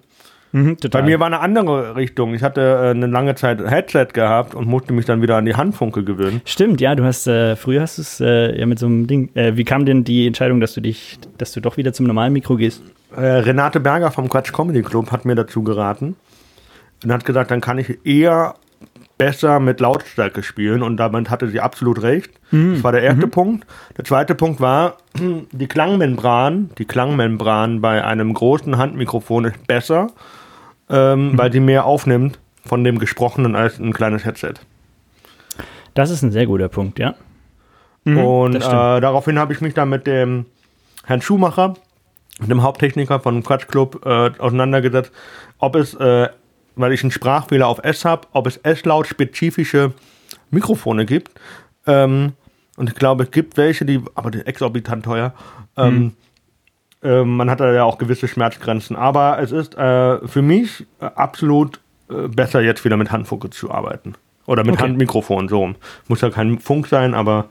Mhm, 0.51 0.77
total. 0.77 1.03
Bei 1.03 1.07
mir 1.07 1.19
war 1.19 1.27
eine 1.27 1.39
andere 1.39 1.95
Richtung. 1.95 2.33
Ich 2.33 2.41
hatte 2.41 2.61
äh, 2.61 2.89
eine 2.89 3.05
lange 3.05 3.35
Zeit 3.35 3.59
Headset 3.59 4.07
gehabt 4.13 4.55
und 4.55 4.67
musste 4.67 4.93
mich 4.93 5.05
dann 5.05 5.21
wieder 5.21 5.37
an 5.37 5.45
die 5.45 5.53
Handfunke 5.53 6.03
gewöhnen. 6.03 6.41
Stimmt, 6.45 6.81
ja, 6.81 6.95
du 6.95 7.03
hast 7.03 7.27
äh, 7.27 7.55
früher 7.55 7.81
hast 7.81 7.99
du 7.99 8.01
es 8.01 8.19
äh, 8.19 8.59
ja 8.59 8.65
mit 8.65 8.79
so 8.79 8.87
einem 8.87 9.05
Ding. 9.05 9.29
Äh, 9.35 9.55
wie 9.55 9.63
kam 9.63 9.85
denn 9.85 10.03
die 10.03 10.25
Entscheidung, 10.25 10.59
dass 10.59 10.73
du 10.73 10.81
dich, 10.81 11.19
dass 11.37 11.51
du 11.51 11.61
doch 11.61 11.77
wieder 11.77 11.93
zum 11.93 12.07
normalen 12.07 12.33
Mikro 12.33 12.55
gehst? 12.55 12.81
Äh, 13.15 13.21
Renate 13.21 13.79
Berger 13.79 14.09
vom 14.09 14.27
Quatsch 14.27 14.51
Comedy 14.51 14.81
Club 14.81 15.11
hat 15.11 15.25
mir 15.25 15.35
dazu 15.35 15.61
geraten 15.61 16.15
und 17.03 17.13
hat 17.13 17.25
gesagt, 17.25 17.51
dann 17.51 17.61
kann 17.61 17.77
ich 17.77 18.03
eher 18.03 18.55
besser 19.19 19.59
mit 19.59 19.81
Lautstärke 19.81 20.41
spielen 20.41 20.81
und 20.81 20.97
damit 20.97 21.29
hatte 21.29 21.49
sie 21.49 21.59
absolut 21.59 22.01
recht. 22.01 22.31
Das 22.73 22.83
war 22.83 22.93
der 22.93 23.03
erste 23.03 23.27
Punkt. 23.27 23.67
Der 23.97 24.05
zweite 24.05 24.33
Punkt 24.33 24.61
war, 24.61 24.97
die 25.51 25.67
Klangmembran, 25.67 26.71
die 26.79 26.85
Klangmembran 26.85 27.81
bei 27.81 28.03
einem 28.03 28.33
großen 28.33 28.77
Handmikrofon 28.77 29.45
ist 29.45 29.67
besser, 29.67 30.07
ähm, 30.89 31.37
weil 31.37 31.51
sie 31.51 31.59
mehr 31.59 31.85
aufnimmt 31.85 32.39
von 32.65 32.83
dem 32.83 32.97
Gesprochenen 32.97 33.55
als 33.55 33.77
ein 33.77 33.93
kleines 33.93 34.25
Headset. 34.25 34.53
Das 35.93 36.09
ist 36.09 36.23
ein 36.23 36.31
sehr 36.31 36.45
guter 36.45 36.69
Punkt, 36.69 36.97
ja. 36.97 37.15
und 38.05 38.53
das 38.53 38.65
äh, 38.65 39.01
daraufhin 39.01 39.37
habe 39.37 39.51
ich 39.51 39.59
mich 39.59 39.73
dann 39.73 39.89
mit 39.89 40.07
dem 40.07 40.45
Herrn 41.05 41.21
Schumacher, 41.21 41.73
dem 42.39 42.63
Haupttechniker 42.63 43.19
von 43.19 43.43
Quatsch 43.43 43.67
Club, 43.67 44.05
äh, 44.05 44.31
auseinandergesetzt, 44.37 45.11
ob 45.57 45.75
es, 45.75 45.93
äh, 45.95 46.29
weil 46.75 46.93
ich 46.93 47.03
einen 47.03 47.11
Sprachfehler 47.11 47.67
auf 47.67 47.79
S 47.83 48.05
habe, 48.05 48.27
ob 48.33 48.47
es 48.47 48.57
S-Laut-spezifische 48.57 49.93
Mikrofone 50.51 51.05
gibt. 51.05 51.31
Ähm, 51.85 52.33
und 52.77 52.89
ich 52.89 52.95
glaube, 52.95 53.23
es 53.23 53.31
gibt 53.31 53.57
welche, 53.57 53.85
die, 53.85 54.01
aber 54.15 54.31
die 54.31 54.45
exorbitant 54.45 55.05
teuer. 55.05 55.33
Ähm, 55.75 56.13
ähm, 57.03 57.37
man 57.37 57.49
hat 57.49 57.59
da 57.59 57.71
ja 57.73 57.83
auch 57.83 57.97
gewisse 57.97 58.27
Schmerzgrenzen. 58.27 58.95
Aber 58.95 59.39
es 59.39 59.51
ist 59.51 59.75
äh, 59.77 60.25
für 60.27 60.41
mich 60.41 60.85
äh, 60.99 61.05
absolut 61.05 61.79
äh, 62.09 62.27
besser, 62.27 62.61
jetzt 62.61 62.83
wieder 62.85 62.97
mit 62.97 63.11
Handfunke 63.11 63.49
zu 63.49 63.71
arbeiten. 63.71 64.15
Oder 64.45 64.63
mit 64.63 64.75
Okay. 64.75 64.83
Handmikrofon, 64.83 65.47
so. 65.47 65.73
Muss 66.07 66.21
ja 66.21 66.29
kein 66.29 66.59
Funk 66.59 66.87
sein, 66.87 67.13
aber 67.13 67.45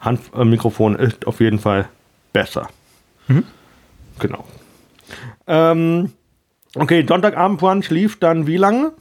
Handmikrofon 0.00 0.96
ist 0.96 1.26
auf 1.26 1.40
jeden 1.40 1.58
Fall 1.58 1.88
besser. 2.32 2.68
Genau. 4.18 4.44
Ähm, 5.46 6.12
okay, 6.76 7.04
Sonntagabend 7.06 7.58
Brunch 7.58 7.90
lief 7.90 8.18
dann 8.18 8.46
wie 8.46 8.56
lange? 8.56 8.92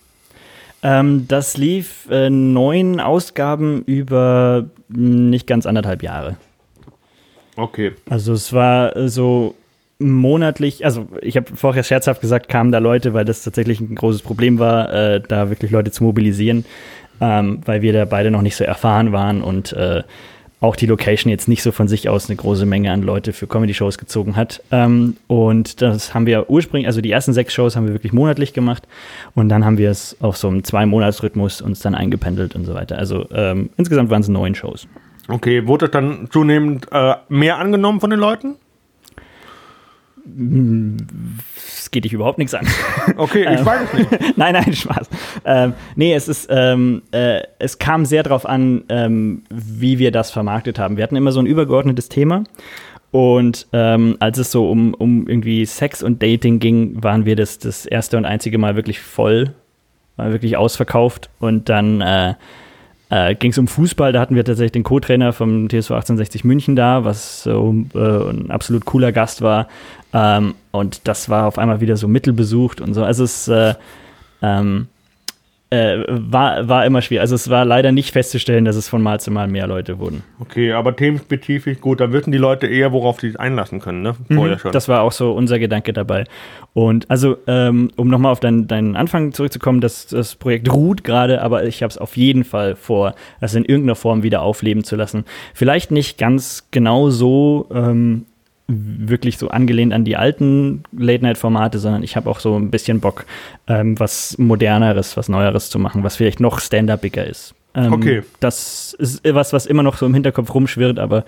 Ähm, 0.81 1.27
das 1.27 1.57
lief 1.57 2.07
äh, 2.11 2.29
neun 2.29 2.99
Ausgaben 2.99 3.83
über 3.83 4.65
mh, 4.89 5.29
nicht 5.29 5.47
ganz 5.47 5.65
anderthalb 5.65 6.03
Jahre. 6.03 6.35
Okay. 7.55 7.93
Also 8.09 8.33
es 8.33 8.51
war 8.51 8.95
äh, 8.95 9.07
so 9.07 9.55
monatlich, 9.99 10.83
also 10.85 11.07
ich 11.21 11.37
habe 11.37 11.55
vorher 11.55 11.83
scherzhaft 11.83 12.19
gesagt, 12.19 12.49
kamen 12.49 12.71
da 12.71 12.79
Leute, 12.79 13.13
weil 13.13 13.25
das 13.25 13.43
tatsächlich 13.43 13.79
ein 13.79 13.95
großes 13.95 14.21
Problem 14.21 14.59
war, 14.59 14.91
äh, 14.93 15.21
da 15.21 15.49
wirklich 15.49 15.71
Leute 15.71 15.91
zu 15.91 16.03
mobilisieren, 16.03 16.65
ähm, 17.21 17.61
weil 17.65 17.81
wir 17.81 17.93
da 17.93 18.05
beide 18.05 18.31
noch 18.31 18.41
nicht 18.41 18.55
so 18.55 18.63
erfahren 18.63 19.11
waren 19.13 19.41
und 19.41 19.71
äh, 19.73 20.03
auch 20.63 20.77
die 20.77 20.85
Location 20.85 21.29
jetzt 21.29 21.49
nicht 21.49 21.61
so 21.61 21.73
von 21.73 21.89
sich 21.89 22.07
aus 22.07 22.29
eine 22.29 22.37
große 22.37 22.65
Menge 22.65 22.91
an 22.91 23.01
Leute 23.01 23.33
für 23.33 23.47
Comedy-Shows 23.47 23.97
gezogen 23.97 24.37
hat. 24.37 24.63
Ähm, 24.71 25.17
und 25.27 25.81
das 25.81 26.13
haben 26.13 26.25
wir 26.25 26.49
ursprünglich, 26.49 26.87
also 26.87 27.01
die 27.01 27.11
ersten 27.11 27.33
sechs 27.33 27.53
Shows 27.53 27.75
haben 27.75 27.85
wir 27.85 27.93
wirklich 27.93 28.13
monatlich 28.13 28.53
gemacht 28.53 28.87
und 29.35 29.49
dann 29.49 29.65
haben 29.65 29.77
wir 29.77 29.91
es 29.91 30.15
auf 30.21 30.37
so 30.37 30.47
einem 30.47 30.63
Zwei-Monats-Rhythmus 30.63 31.61
uns 31.61 31.81
dann 31.81 31.95
eingependelt 31.95 32.55
und 32.55 32.63
so 32.63 32.73
weiter. 32.73 32.97
Also 32.97 33.27
ähm, 33.33 33.71
insgesamt 33.75 34.09
waren 34.09 34.21
es 34.21 34.29
neun 34.29 34.55
Shows. 34.55 34.87
Okay, 35.27 35.67
wurde 35.67 35.87
das 35.87 35.91
dann 35.91 36.29
zunehmend 36.31 36.87
äh, 36.91 37.15
mehr 37.27 37.57
angenommen 37.57 37.99
von 37.99 38.09
den 38.09 38.19
Leuten? 38.19 38.55
Es 40.25 41.91
geht 41.91 42.05
dich 42.05 42.13
überhaupt 42.13 42.37
nichts 42.37 42.53
an. 42.53 42.65
Okay, 43.17 43.41
ich 43.41 43.59
Ähm. 43.59 43.65
weiß 43.65 43.81
es 43.81 43.93
nicht. 43.99 44.37
nein, 44.37 44.53
nein, 44.53 44.73
Spaß. 44.73 45.09
Ähm, 45.45 45.73
nee, 45.95 46.13
es 46.13 46.27
ist, 46.27 46.47
ähm, 46.49 47.01
äh, 47.11 47.41
es 47.59 47.77
kam 47.77 48.05
sehr 48.05 48.23
darauf 48.23 48.45
an, 48.45 48.83
ähm, 48.89 49.43
wie 49.49 49.99
wir 49.99 50.11
das 50.11 50.31
vermarktet 50.31 50.79
haben. 50.79 50.95
Wir 50.97 51.03
hatten 51.03 51.15
immer 51.17 51.31
so 51.31 51.39
ein 51.41 51.45
übergeordnetes 51.45 52.09
Thema. 52.09 52.45
Und 53.11 53.67
ähm, 53.73 54.15
als 54.19 54.37
es 54.39 54.51
so 54.51 54.69
um, 54.71 54.93
um 54.93 55.27
irgendwie 55.27 55.65
Sex 55.65 56.01
und 56.01 56.23
Dating 56.23 56.59
ging, 56.59 57.03
waren 57.03 57.25
wir 57.25 57.35
das, 57.35 57.59
das 57.59 57.85
erste 57.85 58.17
und 58.17 58.25
einzige 58.25 58.57
Mal 58.57 58.75
wirklich 58.75 58.99
voll, 59.01 59.53
war 60.15 60.31
wirklich 60.31 60.57
ausverkauft. 60.57 61.29
Und 61.39 61.69
dann 61.69 62.01
äh, 62.01 62.33
äh, 63.13 63.35
ging 63.35 63.51
es 63.51 63.59
um 63.59 63.67
Fußball. 63.67 64.11
Da 64.11 64.19
hatten 64.19 64.35
wir 64.35 64.43
tatsächlich 64.43 64.71
den 64.71 64.83
Co-Trainer 64.83 65.33
vom 65.33 65.69
TSV 65.69 65.91
1860 65.91 66.43
München 66.43 66.75
da, 66.75 67.05
was 67.05 67.43
so 67.43 67.75
äh, 67.93 67.99
ein 67.99 68.49
absolut 68.49 68.85
cooler 68.85 69.11
Gast 69.11 69.43
war. 69.43 69.67
Ähm, 70.13 70.55
und 70.71 71.07
das 71.07 71.29
war 71.29 71.45
auf 71.45 71.59
einmal 71.59 71.79
wieder 71.79 71.95
so 71.95 72.07
mittelbesucht 72.07 72.81
und 72.81 72.95
so. 72.95 73.03
Also 73.03 73.23
es 73.23 73.47
äh, 73.47 73.75
ähm, 74.41 74.87
äh, 75.73 76.05
war, 76.07 76.69
war 76.69 76.85
immer 76.85 77.01
schwierig. 77.01 77.21
Also 77.21 77.33
es 77.33 77.49
war 77.49 77.65
leider 77.65 77.91
nicht 77.91 78.11
festzustellen, 78.11 78.63
dass 78.63 78.75
es 78.75 78.87
von 78.87 79.01
Mal 79.01 79.19
zu 79.19 79.31
Mal 79.31 79.47
mehr 79.47 79.65
Leute 79.65 79.97
wurden. 79.97 80.23
Okay, 80.39 80.71
aber 80.71 80.95
themenspezifisch 80.95 81.81
gut, 81.81 81.99
dann 81.99 82.13
wissen 82.13 82.31
die 82.31 82.37
Leute 82.37 82.67
eher, 82.67 82.91
worauf 82.91 83.19
sie 83.19 83.29
sich 83.29 83.39
einlassen 83.39 83.79
können, 83.79 84.03
ne? 84.03 84.13
Vorher 84.31 84.59
schon. 84.59 84.69
Mhm. 84.69 84.73
Das 84.73 84.87
war 84.87 85.01
auch 85.01 85.11
so 85.11 85.31
unser 85.31 85.57
Gedanke 85.57 85.91
dabei. 85.91 86.25
Und 86.73 87.09
also, 87.09 87.37
ähm, 87.47 87.89
um 87.95 88.07
nochmal 88.07 88.31
auf 88.31 88.39
deinen, 88.39 88.67
deinen 88.67 88.95
Anfang 88.95 89.33
zurückzukommen, 89.33 89.81
das, 89.81 90.07
das 90.07 90.35
Projekt 90.35 90.71
ruht 90.71 91.03
gerade, 91.03 91.41
aber 91.41 91.65
ich 91.65 91.81
habe 91.81 91.89
es 91.89 91.97
auf 91.97 92.17
jeden 92.17 92.43
Fall 92.43 92.75
vor, 92.75 93.15
das 93.41 93.55
in 93.55 93.65
irgendeiner 93.65 93.95
Form 93.95 94.21
wieder 94.21 94.43
aufleben 94.43 94.83
zu 94.83 94.95
lassen. 94.95 95.25
Vielleicht 95.55 95.89
nicht 95.89 96.19
ganz 96.19 96.67
genau 96.69 97.09
so 97.09 97.67
ähm, 97.73 98.25
wirklich 98.67 99.37
so 99.37 99.49
angelehnt 99.49 99.93
an 99.93 100.05
die 100.05 100.15
alten 100.15 100.83
Late-Night-Formate, 100.97 101.79
sondern 101.79 102.03
ich 102.03 102.15
habe 102.15 102.29
auch 102.29 102.39
so 102.39 102.55
ein 102.57 102.71
bisschen 102.71 102.99
Bock, 102.99 103.25
ähm, 103.67 103.99
was 103.99 104.37
Moderneres, 104.37 105.17
was 105.17 105.29
Neueres 105.29 105.69
zu 105.69 105.79
machen, 105.79 106.03
was 106.03 106.15
vielleicht 106.15 106.39
noch 106.39 106.59
stand-upiger 106.59 107.25
ist. 107.25 107.53
Ähm, 107.75 107.93
Okay. 107.93 108.23
Das 108.39 108.95
ist 108.97 109.21
was, 109.33 109.51
was 109.51 109.65
immer 109.65 109.83
noch 109.83 109.97
so 109.97 110.05
im 110.05 110.13
Hinterkopf 110.13 110.53
rumschwirrt, 110.53 110.99
aber 110.99 111.25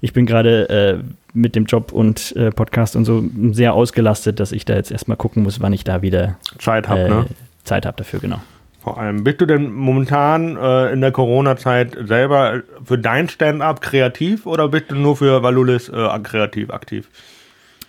ich 0.00 0.12
bin 0.12 0.26
gerade 0.26 0.68
äh, 0.68 1.04
mit 1.34 1.56
dem 1.56 1.66
Job 1.66 1.92
und 1.92 2.34
äh, 2.36 2.50
Podcast 2.50 2.96
und 2.96 3.04
so 3.04 3.24
sehr 3.52 3.74
ausgelastet, 3.74 4.40
dass 4.40 4.52
ich 4.52 4.64
da 4.64 4.74
jetzt 4.74 4.90
erstmal 4.90 5.16
gucken 5.16 5.42
muss, 5.42 5.60
wann 5.60 5.72
ich 5.72 5.84
da 5.84 6.02
wieder 6.02 6.36
Zeit 6.58 6.88
hab, 6.88 6.98
äh, 6.98 7.08
ne? 7.08 7.26
Zeit 7.64 7.84
habe 7.84 7.96
dafür, 7.96 8.20
genau. 8.20 8.40
Vor 8.88 8.98
allem. 8.98 9.22
Bist 9.22 9.38
du 9.42 9.44
denn 9.44 9.70
momentan 9.70 10.56
äh, 10.56 10.94
in 10.94 11.02
der 11.02 11.12
Corona-Zeit 11.12 11.94
selber 12.06 12.62
für 12.82 12.96
dein 12.96 13.28
Stand-up 13.28 13.82
kreativ 13.82 14.46
oder 14.46 14.68
bist 14.68 14.90
du 14.90 14.94
nur 14.94 15.14
für 15.18 15.42
Valulis 15.42 15.90
äh, 15.90 16.18
kreativ 16.22 16.70
aktiv? 16.70 17.06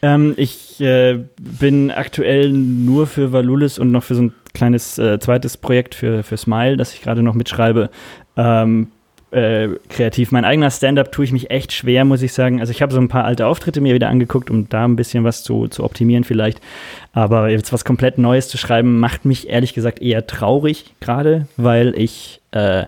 Ähm, 0.02 0.34
ich 0.36 0.82
äh, 0.82 1.24
bin 1.40 1.90
aktuell 1.90 2.50
nur 2.52 3.08
für 3.08 3.32
Valulis 3.32 3.80
und 3.80 3.92
noch 3.92 4.04
für 4.04 4.16
so 4.16 4.24
ein 4.24 4.34
kleines 4.54 4.98
äh, 4.98 5.20
zweites 5.20 5.56
Projekt 5.56 5.96
für, 5.96 6.22
für 6.24 6.36
Smile, 6.36 6.76
das 6.76 6.94
ich 6.94 7.02
gerade 7.02 7.24
noch 7.24 7.34
mitschreibe, 7.34 7.90
ähm, 8.36 8.88
äh, 9.32 9.70
kreativ. 9.89 10.32
Mein 10.32 10.46
eigener 10.46 10.72
Stand-up 10.72 11.12
tue 11.12 11.26
ich 11.26 11.32
mich 11.32 11.52
echt 11.52 11.72
schwer, 11.72 12.06
muss 12.06 12.22
ich 12.22 12.34
sagen. 12.34 12.60
Also 12.60 12.72
ich 12.72 12.82
habe 12.82 12.94
so 12.94 13.00
ein 13.00 13.08
paar 13.08 13.26
alte 13.26 13.46
Auftritte 13.46 13.82
mir 13.82 13.94
wieder 13.94 14.10
angeguckt, 14.10 14.50
um 14.50 14.68
da 14.70 14.86
ein 14.86 14.96
bisschen 14.96 15.24
was 15.24 15.44
zu, 15.44 15.68
zu 15.68 15.84
optimieren 15.84 16.24
vielleicht. 16.24 16.62
Aber 17.13 17.50
jetzt 17.50 17.72
was 17.72 17.86
komplett 17.86 18.18
Neues 18.18 18.48
zu 18.48 18.58
schreiben, 18.58 19.00
macht 19.00 19.26
mich 19.26 19.50
ehrlich 19.50 19.74
gesagt 19.74 20.02
eher 20.02 20.26
traurig 20.28 20.94
gerade, 21.00 21.48
weil 21.58 21.94
ich 21.98 22.42
äh, 22.52 22.86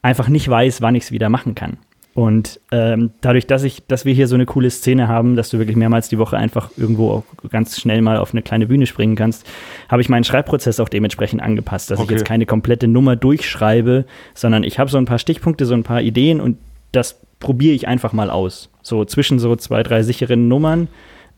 einfach 0.00 0.28
nicht 0.28 0.48
weiß, 0.48 0.82
wann 0.82 0.94
ich 0.94 1.04
es 1.04 1.12
wieder 1.12 1.28
machen 1.28 1.54
kann. 1.54 1.76
Und 2.14 2.60
ähm, 2.70 3.10
dadurch, 3.22 3.46
dass 3.46 3.62
ich, 3.62 3.86
dass 3.86 4.04
wir 4.04 4.12
hier 4.12 4.28
so 4.28 4.34
eine 4.34 4.44
coole 4.44 4.70
Szene 4.70 5.08
haben, 5.08 5.34
dass 5.34 5.48
du 5.48 5.58
wirklich 5.58 5.76
mehrmals 5.76 6.10
die 6.10 6.18
Woche 6.18 6.36
einfach 6.36 6.70
irgendwo 6.76 7.10
auch 7.10 7.24
ganz 7.50 7.80
schnell 7.80 8.02
mal 8.02 8.18
auf 8.18 8.32
eine 8.32 8.42
kleine 8.42 8.66
Bühne 8.66 8.86
springen 8.86 9.16
kannst, 9.16 9.46
habe 9.88 10.02
ich 10.02 10.10
meinen 10.10 10.24
Schreibprozess 10.24 10.78
auch 10.78 10.90
dementsprechend 10.90 11.40
angepasst, 11.42 11.90
dass 11.90 11.98
okay. 11.98 12.12
ich 12.12 12.18
jetzt 12.18 12.28
keine 12.28 12.44
komplette 12.44 12.86
Nummer 12.86 13.16
durchschreibe, 13.16 14.04
sondern 14.34 14.62
ich 14.62 14.78
habe 14.78 14.90
so 14.90 14.98
ein 14.98 15.06
paar 15.06 15.18
Stichpunkte, 15.18 15.64
so 15.64 15.74
ein 15.74 15.84
paar 15.84 16.02
Ideen 16.02 16.40
und 16.40 16.58
das 16.92 17.18
probiere 17.40 17.74
ich 17.74 17.88
einfach 17.88 18.12
mal 18.12 18.28
aus. 18.28 18.68
So 18.82 19.04
zwischen 19.06 19.38
so 19.38 19.56
zwei, 19.56 19.82
drei 19.82 20.02
sicheren 20.02 20.48
Nummern 20.48 20.88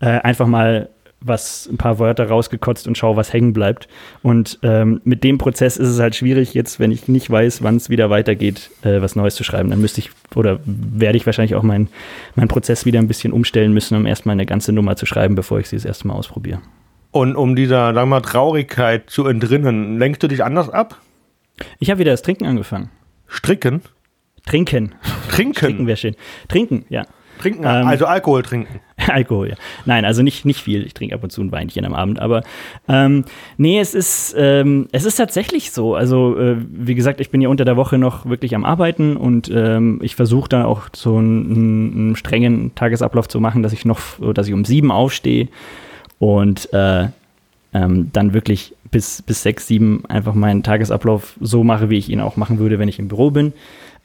äh, 0.00 0.06
einfach 0.06 0.48
mal 0.48 0.88
was 1.20 1.66
ein 1.70 1.79
paar 1.79 1.98
Wörter 1.98 2.29
rausgekotzt 2.29 2.87
und 2.87 2.98
schau, 2.98 3.16
was 3.16 3.33
hängen 3.33 3.53
bleibt. 3.53 3.88
Und 4.22 4.59
ähm, 4.62 5.00
mit 5.05 5.24
dem 5.24 5.38
Prozess 5.38 5.77
ist 5.77 5.88
es 5.88 5.98
halt 5.98 6.14
schwierig, 6.14 6.55
jetzt, 6.55 6.81
wenn 6.81 6.90
ich 6.90 7.09
nicht 7.09 7.31
weiß, 7.31 7.62
wann 7.62 7.77
es 7.77 7.88
wieder 7.88 8.11
weitergeht, 8.11 8.70
äh, 8.83 9.00
was 9.00 9.16
Neues 9.16 9.35
zu 9.35 9.44
schreiben. 9.44 9.70
Dann 9.70 9.81
müsste 9.81 10.00
ich 10.00 10.11
oder 10.35 10.61
werde 10.64 11.16
ich 11.16 11.27
wahrscheinlich 11.27 11.55
auch 11.55 11.62
meinen 11.62 11.88
mein 12.35 12.48
Prozess 12.48 12.85
wieder 12.85 12.98
ein 12.98 13.09
bisschen 13.09 13.33
umstellen 13.33 13.72
müssen, 13.72 13.96
um 13.96 14.07
erstmal 14.07 14.35
eine 14.35 14.46
ganze 14.46 14.72
Nummer 14.72 14.96
zu 14.96 15.07
schreiben, 15.07 15.35
bevor 15.35 15.59
ich 15.61 15.68
sie 15.68 15.77
das 15.77 15.85
erste 15.85 16.07
Mal 16.09 16.14
ausprobiere. 16.14 16.61
Und 17.11 17.37
um 17.37 17.55
dieser, 17.57 17.94
sagen 17.94 17.96
wir 17.96 18.07
mal, 18.07 18.20
Traurigkeit 18.20 19.09
zu 19.09 19.27
entrinnen, 19.27 19.98
lenkst 19.98 20.22
du 20.22 20.29
dich 20.29 20.42
anders 20.42 20.68
ab? 20.68 21.00
Ich 21.79 21.90
habe 21.90 22.00
wieder 22.00 22.11
das 22.11 22.22
Trinken 22.22 22.46
angefangen. 22.46 22.90
Stricken? 23.29 23.83
Trinken. 24.44 24.94
Trinken? 25.31 25.55
Trinken 25.55 25.87
wäre 25.87 25.96
schön. 25.96 26.16
Trinken, 26.48 26.85
ja. 26.88 27.07
Trinken, 27.44 27.64
ähm, 27.64 27.87
also 27.87 28.07
Alkohol 28.07 28.42
trinken. 28.42 28.80
Alkohol, 28.96 29.50
ja. 29.50 29.57
Nein, 29.85 30.07
also 30.07 30.22
nicht, 30.22 30.46
nicht 30.46 30.62
viel. 30.62 30.87
Ich 30.87 30.94
trinke 30.94 31.14
ab 31.14 31.22
und 31.22 31.28
zu 31.28 31.42
ein 31.42 31.52
Weinchen 31.52 31.85
am 31.85 31.92
Abend, 31.92 32.20
aber 32.20 32.42
ähm, 32.88 33.24
nee, 33.59 33.78
es 33.78 33.94
ist, 33.94 34.35
ähm, 34.38 34.88
es 34.92 35.04
ist 35.04 35.16
tatsächlich 35.16 35.70
so. 35.70 35.94
Also, 35.94 36.38
äh, 36.38 36.57
wie 36.59 36.94
gesagt, 36.94 37.20
ich 37.20 37.28
bin 37.28 37.42
ja 37.42 37.50
unter 37.50 37.66
der 37.66 37.76
Woche 37.76 37.98
noch 37.98 38.24
wirklich 38.24 38.54
am 38.54 38.64
Arbeiten 38.64 39.18
und 39.18 39.50
ähm, 39.54 40.00
ich 40.02 40.16
versuche 40.16 40.48
da 40.48 40.64
auch 40.64 40.88
so 40.96 41.18
einen, 41.18 41.94
einen, 41.94 42.16
strengen 42.16 42.74
Tagesablauf 42.74 43.28
zu 43.28 43.40
machen, 43.40 43.62
dass 43.62 43.74
ich 43.74 43.85
noch, 43.85 44.00
dass 44.33 44.48
ich 44.48 44.54
um 44.54 44.64
sieben 44.64 44.90
aufstehe 44.90 45.48
und 46.18 46.72
äh, 46.72 47.09
ähm, 47.74 48.09
dann 48.11 48.33
wirklich 48.33 48.74
bis, 48.90 49.20
bis 49.20 49.42
sechs, 49.42 49.66
sieben 49.66 50.07
einfach 50.07 50.33
meinen 50.33 50.62
Tagesablauf 50.62 51.37
so 51.42 51.62
mache, 51.62 51.90
wie 51.90 51.98
ich 51.98 52.09
ihn 52.09 52.20
auch 52.20 52.37
machen 52.37 52.59
würde, 52.59 52.78
wenn 52.78 52.88
ich 52.88 52.98
im 52.98 53.09
Büro 53.09 53.30
bin. 53.30 53.52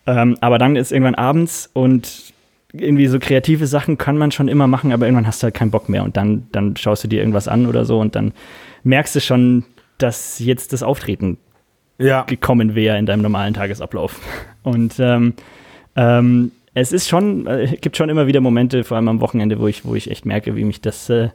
Ähm, 0.06 0.36
aber 0.42 0.58
dann 0.58 0.76
ist 0.76 0.92
irgendwann 0.92 1.16
abends 1.16 1.70
und 1.72 2.34
irgendwie 2.74 3.08
so 3.08 3.20
kreative 3.20 3.68
Sachen 3.68 3.98
kann 3.98 4.18
man 4.18 4.32
schon 4.32 4.48
immer 4.48 4.68
machen, 4.68 4.92
aber 4.92 5.06
irgendwann 5.06 5.28
hast 5.28 5.42
du 5.42 5.46
halt 5.46 5.56
keinen 5.56 5.72
Bock 5.72 5.90
mehr 5.90 6.04
und 6.04 6.18
dann, 6.18 6.48
dann 6.52 6.76
schaust 6.78 7.04
du 7.04 7.08
dir 7.08 7.20
irgendwas 7.20 7.48
an 7.48 7.66
oder 7.66 7.86
so 7.86 8.00
und 8.00 8.16
dann 8.16 8.34
merkst 8.84 9.16
du 9.16 9.22
schon, 9.22 9.66
dass 9.98 10.40
jetzt 10.40 10.72
das 10.74 10.84
Auftreten 10.84 11.38
ja. 11.98 12.24
gekommen 12.24 12.76
wäre 12.76 12.98
in 12.98 13.06
deinem 13.06 13.22
normalen 13.22 13.54
Tagesablauf. 13.54 14.20
Und 14.64 14.96
ähm, 15.00 15.34
ähm, 15.96 16.52
es 16.74 16.92
ist 16.92 17.10
schon, 17.10 17.48
äh, 17.48 17.78
gibt 17.82 17.98
schon 17.98 18.10
immer 18.10 18.28
wieder 18.28 18.40
Momente, 18.40 18.84
vor 18.84 18.98
allem 18.98 19.08
am 19.08 19.22
Wochenende, 19.22 19.60
wo 19.60 19.68
ich, 19.68 19.86
wo 19.86 19.96
ich 19.96 20.10
echt 20.10 20.26
merke, 20.26 20.56
wie 20.56 20.64
mich 20.64 20.82
das 20.82 21.10
äh, 21.10 21.30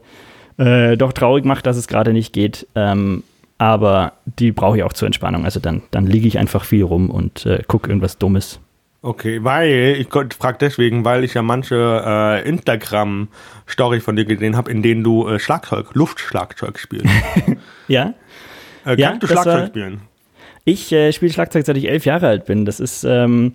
äh, 0.57 0.95
doch 0.95 1.13
traurig 1.13 1.45
macht, 1.45 1.65
dass 1.65 1.77
es 1.77 1.87
gerade 1.87 2.13
nicht 2.13 2.33
geht. 2.33 2.67
Ähm, 2.75 3.23
aber 3.57 4.13
die 4.39 4.51
brauche 4.51 4.77
ich 4.77 4.83
auch 4.83 4.93
zur 4.93 5.05
Entspannung. 5.05 5.45
Also 5.45 5.59
dann, 5.59 5.83
dann 5.91 6.07
liege 6.07 6.27
ich 6.27 6.39
einfach 6.39 6.65
viel 6.65 6.83
rum 6.83 7.09
und 7.09 7.45
äh, 7.45 7.61
gucke 7.67 7.89
irgendwas 7.89 8.17
Dummes 8.17 8.59
Okay, 9.05 9.43
weil, 9.43 9.97
ich 9.99 10.07
frage 10.09 10.57
deswegen, 10.59 11.05
weil 11.05 11.23
ich 11.23 11.35
ja 11.35 11.43
manche 11.43 11.75
äh, 12.03 12.49
Instagram-Story 12.49 13.99
von 13.99 14.15
dir 14.15 14.25
gesehen 14.25 14.57
habe, 14.57 14.71
in 14.71 14.81
denen 14.81 15.03
du 15.03 15.27
äh, 15.27 15.37
Schlagzeug, 15.37 15.93
Luftschlagzeug 15.93 16.79
spielst. 16.79 17.05
ja? 17.87 18.15
Äh, 18.83 18.99
ja, 18.99 19.09
kannst 19.09 19.21
du 19.21 19.27
Schlagzeug 19.27 19.53
war, 19.53 19.67
spielen? 19.67 20.01
Ich 20.63 20.91
äh, 20.91 21.11
spiele 21.11 21.31
Schlagzeug, 21.31 21.67
seit 21.67 21.77
ich 21.77 21.87
elf 21.87 22.05
Jahre 22.05 22.27
alt 22.27 22.45
bin. 22.45 22.65
Das 22.65 22.79
ist, 22.79 23.03
ähm, 23.03 23.53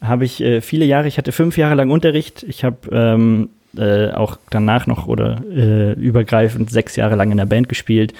habe 0.00 0.26
ich 0.26 0.40
äh, 0.40 0.60
viele 0.60 0.84
Jahre, 0.84 1.08
ich 1.08 1.18
hatte 1.18 1.32
fünf 1.32 1.58
Jahre 1.58 1.74
lang 1.74 1.90
Unterricht. 1.90 2.44
Ich 2.44 2.62
habe 2.62 2.76
ähm, 2.92 3.48
äh, 3.76 4.12
auch 4.12 4.38
danach 4.50 4.86
noch 4.86 5.08
oder 5.08 5.42
übergreifend 5.42 6.70
sechs 6.70 6.94
Jahre 6.94 7.16
lang 7.16 7.32
in 7.32 7.38
der 7.38 7.46
Band 7.46 7.68
gespielt. 7.68 8.14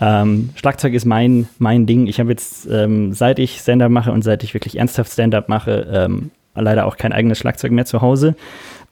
Ähm, 0.00 0.50
Schlagzeug 0.56 0.94
ist 0.94 1.04
mein, 1.04 1.48
mein 1.58 1.86
Ding. 1.86 2.06
Ich 2.06 2.20
habe 2.20 2.30
jetzt, 2.30 2.68
ähm, 2.70 3.12
seit 3.12 3.38
ich 3.38 3.58
Stand-up 3.58 3.90
mache 3.90 4.12
und 4.12 4.22
seit 4.22 4.42
ich 4.42 4.54
wirklich 4.54 4.78
ernsthaft 4.78 5.12
Stand-up 5.12 5.48
mache, 5.48 5.86
ähm, 5.90 6.30
leider 6.54 6.86
auch 6.86 6.96
kein 6.96 7.12
eigenes 7.12 7.38
Schlagzeug 7.38 7.72
mehr 7.72 7.86
zu 7.86 8.00
Hause. 8.00 8.34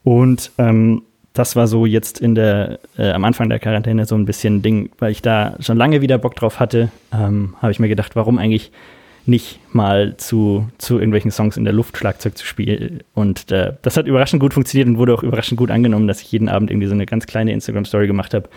Und 0.03 0.51
ähm, 0.59 1.03
das 1.33 1.57
war 1.57 1.67
so 1.67 1.85
jetzt 1.85 2.21
in 2.21 2.35
der, 2.35 2.79
äh, 2.97 3.11
am 3.11 3.25
Anfang 3.25 3.49
der 3.49 3.59
Quarantäne 3.59 4.07
so 4.07 4.15
ein 4.15 4.25
bisschen 4.25 4.63
Ding, 4.63 4.91
weil 4.99 5.11
ich 5.11 5.21
da 5.21 5.57
schon 5.61 5.77
lange 5.77 6.01
wieder 6.01 6.17
Bock 6.17 6.37
drauf 6.37 6.61
hatte, 6.61 6.91
ähm, 7.13 7.57
habe 7.61 7.73
ich 7.73 7.81
mir 7.81 7.89
gedacht, 7.89 8.15
warum 8.17 8.39
eigentlich 8.39 8.71
nicht 9.27 9.59
mal 9.73 10.17
zu, 10.17 10.69
zu 10.79 10.99
irgendwelchen 10.99 11.31
Songs 11.31 11.57
in 11.57 11.65
der 11.65 11.73
Luft 11.73 11.97
Schlagzeug 11.97 12.37
zu 12.37 12.47
spielen. 12.47 13.01
Und 13.15 13.51
äh, 13.51 13.73
das 13.83 13.97
hat 13.97 14.07
überraschend 14.07 14.41
gut 14.41 14.55
funktioniert 14.55 14.87
und 14.87 14.99
wurde 14.99 15.15
auch 15.15 15.23
überraschend 15.23 15.59
gut 15.59 15.71
angenommen, 15.71 16.07
dass 16.07 16.21
ich 16.21 16.31
jeden 16.31 16.49
Abend 16.49 16.71
irgendwie 16.71 16.89
so 16.89 16.95
eine 16.95 17.07
ganz 17.07 17.27
kleine 17.27 17.53
Instagram-Story 17.53 18.07
gemacht 18.07 18.35
habe, 18.35 18.49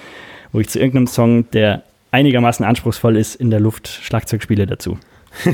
wo 0.52 0.60
ich 0.60 0.70
zu 0.70 0.80
irgendeinem 0.80 1.08
Song, 1.08 1.50
der 1.52 1.84
einigermaßen 2.18 2.66
anspruchsvoll 2.66 3.16
ist, 3.16 3.36
in 3.36 3.52
der 3.52 3.60
Luft 3.60 3.88
Schlagzeug 3.88 4.42
spiele 4.42 4.66
dazu. 4.66 4.98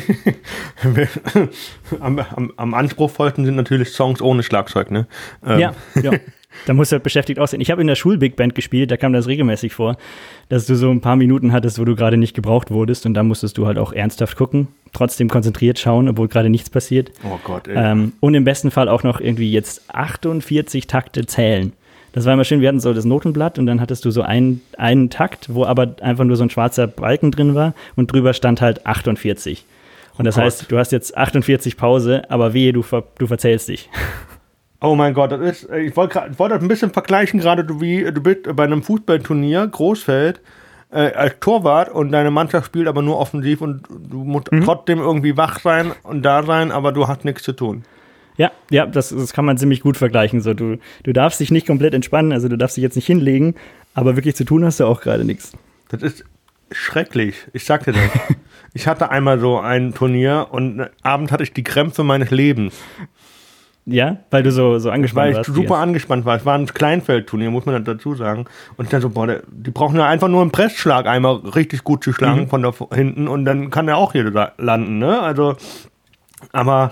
am, 2.00 2.20
am, 2.20 2.54
am, 2.56 2.74
anspruchsvollsten 2.74 3.44
sind 3.44 3.56
natürlich 3.56 3.90
Songs 3.90 4.22
ohne 4.22 4.44
Schlagzeug, 4.44 4.92
ne? 4.92 5.08
Ähm. 5.46 5.60
Ja, 5.60 5.74
ja. 6.02 6.12
Da 6.68 6.74
muss 6.76 6.92
halt 6.92 7.02
beschäftigt 7.02 7.40
aussehen. 7.40 7.62
Ich 7.62 7.72
habe 7.72 7.82
in 7.82 7.88
der 7.88 7.96
Schul-Big 7.96 8.36
Band 8.36 8.54
gespielt, 8.54 8.92
da 8.92 8.96
kam 8.96 9.12
das 9.12 9.26
regelmäßig 9.26 9.74
vor, 9.74 9.98
dass 10.50 10.68
du 10.68 10.76
so 10.76 10.92
ein 10.92 11.02
paar 11.02 11.16
Minuten 11.16 11.52
hattest, 11.52 11.80
wo 11.80 11.84
du 11.84 11.96
gerade 11.96 12.16
nicht 12.16 12.36
gebraucht 12.36 12.70
wurdest 12.70 13.08
und 13.08 13.16
da 13.16 13.24
musstest 13.24 13.58
du 13.58 13.66
halt 13.66 13.80
auch 13.80 13.92
ernsthaft 13.92 14.38
gucken, 14.38 14.68
trotzdem 14.94 15.30
konzentriert 15.30 15.80
schauen, 15.80 16.08
obwohl 16.08 16.28
gerade 16.28 16.52
nichts 16.52 16.70
passiert. 16.70 17.12
Oh 17.24 17.40
Gott, 17.44 17.68
ey. 17.68 17.74
Ähm, 17.76 18.14
und 18.20 18.36
im 18.36 18.44
besten 18.44 18.70
Fall 18.70 18.88
auch 18.88 19.02
noch 19.02 19.20
irgendwie 19.20 19.52
jetzt 19.52 19.90
48 19.96 20.86
Takte 20.86 21.26
zählen. 21.26 21.74
Das 22.14 22.26
war 22.26 22.34
immer 22.34 22.44
schön, 22.44 22.62
wir 22.62 22.68
hatten 22.70 22.80
so 22.80 22.94
das 22.94 23.06
Notenblatt 23.06 23.58
und 23.58 23.66
dann 23.66 23.82
hattest 23.82 24.06
du 24.06 24.12
so 24.12 24.22
einen, 24.22 24.62
einen 24.78 25.10
Takt, 25.10 25.54
wo 25.54 25.66
aber 25.66 25.96
einfach 26.02 26.24
nur 26.24 26.38
so 26.38 26.44
ein 26.44 26.52
schwarzer 26.52 26.86
Balken 26.88 27.32
drin 27.32 27.56
war 27.56 27.74
und 27.96 28.14
drüber 28.14 28.34
stand 28.34 28.62
halt 28.62 28.86
48. 28.86 29.66
Und 30.20 30.26
das 30.26 30.38
oh 30.38 30.42
heißt, 30.42 30.72
du 30.72 30.78
hast 30.78 30.92
jetzt 30.92 31.18
48 31.18 31.76
Pause, 31.76 32.22
aber 32.30 32.54
wehe, 32.54 32.72
du, 32.72 32.84
ver 32.84 33.04
du 33.18 33.28
verzählst 33.28 33.68
dich. 33.68 33.90
Oh 34.86 34.96
mein 34.96 35.14
Gott, 35.14 35.32
das 35.32 35.40
ist, 35.40 35.70
ich 35.72 35.96
wollte 35.96 36.22
wollt 36.36 36.52
das 36.52 36.62
ein 36.62 36.68
bisschen 36.68 36.92
vergleichen, 36.92 37.40
gerade 37.40 37.64
du, 37.64 37.80
wie 37.80 38.04
du 38.04 38.22
bist 38.22 38.54
bei 38.54 38.66
einem 38.66 38.84
Fußballturnier, 38.84 39.66
Großfeld, 39.66 40.42
äh, 40.92 41.14
als 41.14 41.36
Torwart 41.40 41.90
und 41.90 42.12
deine 42.12 42.32
Mannschaft 42.32 42.66
spielt 42.66 42.90
aber 42.90 43.02
nur 43.02 43.18
offensiv 43.18 43.62
und 43.62 43.88
du 43.90 44.26
musst 44.26 44.52
mhm. 44.52 44.66
trotzdem 44.66 45.00
irgendwie 45.00 45.38
wach 45.38 45.62
sein 45.62 45.94
und 46.04 46.24
da 46.24 46.44
sein, 46.44 46.74
aber 46.74 46.92
du 46.92 47.08
hast 47.08 47.24
nichts 47.24 47.44
zu 47.44 47.54
tun. 47.54 47.86
Ja, 48.38 48.52
ja, 48.70 48.86
das, 48.86 49.10
das 49.10 49.34
kann 49.34 49.46
man 49.46 49.58
ziemlich 49.58 49.82
gut 49.82 49.98
vergleichen. 49.98 50.42
So, 50.42 50.54
du, 50.54 50.78
du 51.04 51.14
darfst 51.14 51.40
dich 51.40 51.52
nicht 51.52 51.68
komplett 51.68 51.94
entspannen, 51.94 52.32
also 52.32 52.48
du 52.48 52.58
darfst 52.58 52.78
dich 52.78 52.82
jetzt 52.82 52.96
nicht 52.96 53.08
hinlegen, 53.08 53.56
aber 53.94 54.16
wirklich 54.16 54.36
zu 54.36 54.44
tun 54.44 54.66
hast 54.66 54.80
du 54.80 54.86
auch 54.86 55.02
gerade 55.02 55.24
nichts. 55.26 55.54
Das 55.90 56.02
ist 56.02 56.24
schrecklich. 56.72 57.36
Ich 57.54 57.66
sagte 57.66 57.92
das. 57.92 58.02
ich 58.74 58.88
hatte 58.88 59.12
einmal 59.12 59.40
so 59.40 59.60
ein 59.60 59.94
Turnier 59.94 60.48
und 60.52 60.88
Abend 61.04 61.32
hatte 61.32 61.44
ich 61.44 61.54
die 61.54 61.64
Krämpfe 61.64 62.04
meines 62.04 62.32
Lebens. 62.32 62.74
Ja, 63.86 64.18
weil 64.32 64.44
du 64.44 64.52
so, 64.52 64.80
so 64.80 64.90
angespannt 64.90 65.36
warst. 65.36 65.50
Weil 65.50 65.56
ich 65.56 65.62
super 65.62 65.78
angespannt 65.80 66.24
war. 66.24 66.38
Es 66.38 66.46
war 66.46 66.58
ein 66.58 66.68
Kleinfeldturnier, 66.68 67.52
muss 67.52 67.66
man 67.66 67.84
dazu 67.84 68.16
sagen. 68.16 68.46
Und 68.78 68.86
ich 68.86 68.92
dachte 68.92 69.04
so, 69.04 69.10
boah, 69.10 69.28
der, 69.28 69.44
die 69.52 69.72
brauchen 69.72 69.98
ja 69.98 70.08
einfach 70.08 70.30
nur 70.30 70.42
einen 70.42 70.52
Pressschlag 70.52 71.06
einmal 71.06 71.36
richtig 71.36 71.84
gut 71.84 72.04
zu 72.04 72.14
schlagen 72.14 72.42
mhm. 72.42 72.48
von 72.48 72.64
da 72.64 72.74
hinten 72.94 73.28
und 73.28 73.44
dann 73.44 73.72
kann 73.72 73.90
er 73.90 73.98
auch 73.98 74.14
hier 74.14 74.32
landen, 74.58 75.00
ne? 75.00 75.20
Also, 75.20 75.58
aber. 76.52 76.92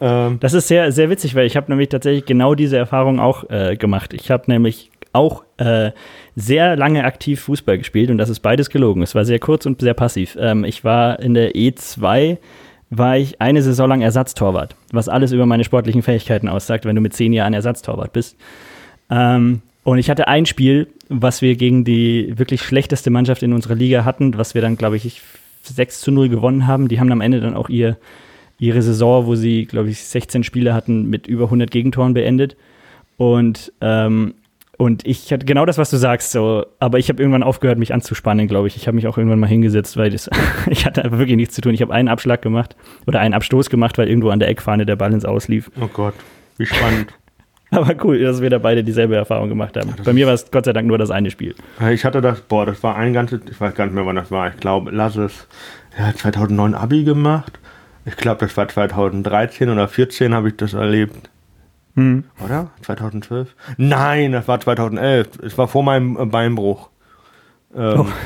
Ähm, 0.00 0.38
das 0.40 0.54
ist 0.54 0.68
sehr, 0.68 0.92
sehr 0.92 1.10
witzig, 1.10 1.34
weil 1.34 1.46
ich 1.46 1.56
habe 1.56 1.70
nämlich 1.70 1.88
tatsächlich 1.88 2.24
genau 2.24 2.54
diese 2.54 2.76
Erfahrung 2.76 3.20
auch 3.20 3.48
äh, 3.50 3.76
gemacht. 3.76 4.14
Ich 4.14 4.30
habe 4.30 4.44
nämlich 4.46 4.90
auch 5.12 5.44
äh, 5.56 5.90
sehr 6.36 6.76
lange 6.76 7.04
aktiv 7.04 7.40
Fußball 7.40 7.78
gespielt 7.78 8.10
und 8.10 8.18
das 8.18 8.28
ist 8.28 8.40
beides 8.40 8.70
gelogen. 8.70 9.02
Es 9.02 9.14
war 9.14 9.24
sehr 9.24 9.38
kurz 9.38 9.66
und 9.66 9.80
sehr 9.80 9.94
passiv. 9.94 10.36
Ähm, 10.40 10.64
ich 10.64 10.84
war 10.84 11.18
in 11.20 11.34
der 11.34 11.54
E2 11.54 12.38
war 12.90 13.16
ich 13.16 13.40
eine 13.40 13.62
Saison 13.62 13.88
lang 13.88 14.02
Ersatztorwart, 14.02 14.74
was 14.92 15.08
alles 15.08 15.32
über 15.32 15.46
meine 15.46 15.64
sportlichen 15.64 16.02
Fähigkeiten 16.02 16.48
aussagt, 16.48 16.84
wenn 16.84 16.96
du 16.96 17.00
mit 17.00 17.14
zehn 17.14 17.32
Jahren 17.32 17.54
Ersatztorwart 17.54 18.12
bist. 18.12 18.36
Ähm, 19.10 19.62
und 19.84 19.98
ich 19.98 20.10
hatte 20.10 20.28
ein 20.28 20.46
Spiel, 20.46 20.88
was 21.08 21.40
wir 21.40 21.56
gegen 21.56 21.84
die 21.84 22.34
wirklich 22.36 22.62
schlechteste 22.62 23.10
Mannschaft 23.10 23.42
in 23.42 23.52
unserer 23.52 23.74
Liga 23.74 24.04
hatten, 24.04 24.36
was 24.36 24.54
wir 24.54 24.62
dann, 24.62 24.76
glaube 24.76 24.96
ich, 24.96 25.22
6 25.62 26.00
zu 26.00 26.10
0 26.10 26.28
gewonnen 26.28 26.66
haben. 26.66 26.88
Die 26.88 27.00
haben 27.00 27.10
am 27.12 27.20
Ende 27.20 27.40
dann 27.40 27.54
auch 27.54 27.68
ihr, 27.68 27.96
ihre 28.60 28.82
Saison, 28.82 29.26
wo 29.26 29.34
sie, 29.34 29.64
glaube 29.64 29.88
ich, 29.88 30.04
16 30.04 30.44
Spiele 30.44 30.74
hatten, 30.74 31.06
mit 31.06 31.26
über 31.26 31.44
100 31.44 31.70
Gegentoren 31.70 32.14
beendet. 32.14 32.56
Und 33.16 33.72
ähm, 33.80 34.34
und 34.76 35.06
ich 35.06 35.30
hatte 35.30 35.44
genau 35.44 35.66
das, 35.66 35.76
was 35.76 35.90
du 35.90 35.98
sagst, 35.98 36.32
so, 36.32 36.64
aber 36.78 36.98
ich 36.98 37.10
habe 37.10 37.20
irgendwann 37.20 37.42
aufgehört, 37.42 37.78
mich 37.78 37.92
anzuspannen, 37.92 38.48
glaube 38.48 38.66
ich. 38.66 38.76
Ich 38.76 38.86
habe 38.86 38.94
mich 38.94 39.06
auch 39.06 39.18
irgendwann 39.18 39.38
mal 39.38 39.46
hingesetzt, 39.46 39.98
weil 39.98 40.08
das, 40.08 40.30
ich 40.70 40.86
hatte 40.86 41.04
einfach 41.04 41.18
wirklich 41.18 41.36
nichts 41.36 41.54
zu 41.54 41.60
tun. 41.60 41.74
Ich 41.74 41.82
habe 41.82 41.92
einen 41.92 42.08
Abschlag 42.08 42.40
gemacht 42.40 42.76
oder 43.06 43.20
einen 43.20 43.34
Abstoß 43.34 43.68
gemacht, 43.68 43.98
weil 43.98 44.08
irgendwo 44.08 44.30
an 44.30 44.38
der 44.38 44.48
Eckfahne 44.48 44.86
der 44.86 44.96
Ball 44.96 45.12
ins 45.12 45.26
Auslief. 45.26 45.70
Oh 45.78 45.88
Gott, 45.92 46.14
wie 46.56 46.64
spannend. 46.64 47.12
aber 47.70 47.94
cool, 48.02 48.20
dass 48.20 48.40
wir 48.40 48.48
da 48.48 48.56
beide 48.56 48.82
dieselbe 48.82 49.16
Erfahrung 49.16 49.50
gemacht 49.50 49.76
haben. 49.76 49.94
Bei 50.02 50.14
mir 50.14 50.26
war 50.26 50.32
es 50.32 50.50
Gott 50.50 50.64
sei 50.64 50.72
Dank 50.72 50.88
nur 50.88 50.96
das 50.96 51.10
eine 51.10 51.30
Spiel. 51.30 51.54
Ich 51.92 52.06
hatte 52.06 52.22
das, 52.22 52.40
boah, 52.40 52.64
das 52.64 52.82
war 52.82 52.96
ein 52.96 53.12
ganzes, 53.12 53.42
ich 53.50 53.60
weiß 53.60 53.74
gar 53.74 53.84
nicht 53.84 53.94
mehr, 53.94 54.06
wann 54.06 54.16
das 54.16 54.30
war. 54.30 54.48
Ich 54.48 54.56
glaube, 54.60 54.90
lass 54.92 55.14
es, 55.16 55.46
ja, 55.98 56.14
2009 56.14 56.74
Abi 56.74 57.04
gemacht. 57.04 57.59
Ich 58.04 58.16
glaube, 58.16 58.46
das 58.46 58.56
war 58.56 58.68
2013 58.68 59.68
oder 59.68 59.86
2014 59.88 60.34
habe 60.34 60.48
ich 60.48 60.56
das 60.56 60.72
erlebt. 60.72 61.30
Hm. 61.96 62.24
Oder? 62.44 62.70
2012? 62.82 63.54
Nein, 63.76 64.32
das 64.32 64.48
war 64.48 64.60
2011. 64.60 65.38
Es 65.42 65.58
war 65.58 65.68
vor 65.68 65.82
meinem 65.82 66.16
äh, 66.18 66.26
Beinbruch. 66.26 66.90
Ähm, 67.74 68.00
Oh. 68.00 68.06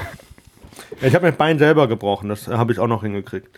Ich 1.01 1.15
habe 1.15 1.27
mein 1.27 1.37
Bein 1.37 1.59
selber 1.59 1.89
gebrochen, 1.89 2.29
das 2.29 2.47
habe 2.47 2.73
ich 2.73 2.79
auch 2.79 2.87
noch 2.87 3.03
hingekriegt. 3.03 3.49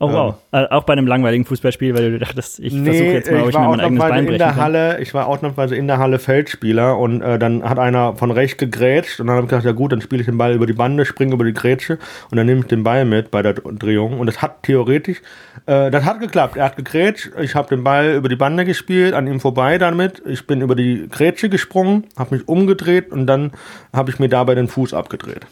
Oh 0.00 0.10
wow. 0.10 0.34
Äh, 0.50 0.66
auch 0.70 0.82
bei 0.82 0.92
einem 0.94 1.06
langweiligen 1.06 1.44
Fußballspiel, 1.44 1.94
weil 1.94 2.10
du 2.10 2.18
dachtest, 2.18 2.58
ich 2.58 2.72
versuche 2.72 2.90
Nee, 2.90 3.12
jetzt 3.12 3.30
mal, 3.30 3.42
ob 3.42 3.48
ich 3.48 3.54
ich 3.54 3.60
mir 3.60 3.68
mein 3.68 3.80
eigenes 3.80 4.00
Bein 4.00 4.18
in 4.18 4.24
brechen 4.26 4.38
der 4.38 4.48
kann. 4.48 4.56
Halle, 4.56 5.00
ich 5.00 5.14
war 5.14 5.28
ausnahmsweise 5.28 5.76
in 5.76 5.86
der 5.86 5.98
Halle 5.98 6.18
Feldspieler 6.18 6.98
und 6.98 7.22
äh, 7.22 7.38
dann 7.38 7.62
hat 7.62 7.78
einer 7.78 8.16
von 8.16 8.32
rechts 8.32 8.56
gegrätscht 8.56 9.20
und 9.20 9.28
dann 9.28 9.36
habe 9.36 9.44
ich 9.46 9.50
gedacht, 9.50 9.64
ja 9.64 9.70
gut, 9.70 9.92
dann 9.92 10.00
spiele 10.00 10.22
ich 10.22 10.26
den 10.26 10.36
Ball 10.36 10.52
über 10.54 10.66
die 10.66 10.72
Bande, 10.72 11.04
springe 11.04 11.34
über 11.34 11.44
die 11.44 11.52
Grätsche 11.52 11.98
und 12.30 12.36
dann 12.36 12.46
nehme 12.46 12.60
ich 12.60 12.66
den 12.66 12.82
Ball 12.82 13.04
mit 13.04 13.30
bei 13.30 13.42
der 13.42 13.54
Drehung 13.54 14.18
und 14.18 14.26
das 14.26 14.42
hat 14.42 14.64
theoretisch, 14.64 15.22
äh, 15.66 15.92
das 15.92 16.04
hat 16.04 16.18
geklappt. 16.18 16.56
Er 16.56 16.64
hat 16.64 16.76
gegrätscht, 16.76 17.30
ich 17.40 17.54
habe 17.54 17.68
den 17.68 17.84
Ball 17.84 18.14
über 18.14 18.28
die 18.28 18.36
Bande 18.36 18.64
gespielt, 18.64 19.14
an 19.14 19.28
ihm 19.28 19.38
vorbei 19.38 19.78
damit, 19.78 20.22
ich 20.26 20.44
bin 20.48 20.60
über 20.60 20.74
die 20.74 21.08
Grätsche 21.08 21.48
gesprungen, 21.48 22.04
habe 22.18 22.34
mich 22.34 22.48
umgedreht 22.48 23.12
und 23.12 23.28
dann 23.28 23.52
habe 23.92 24.10
ich 24.10 24.18
mir 24.18 24.28
dabei 24.28 24.56
den 24.56 24.66
Fuß 24.66 24.92
abgedreht. 24.92 25.46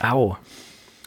Au. 0.00 0.36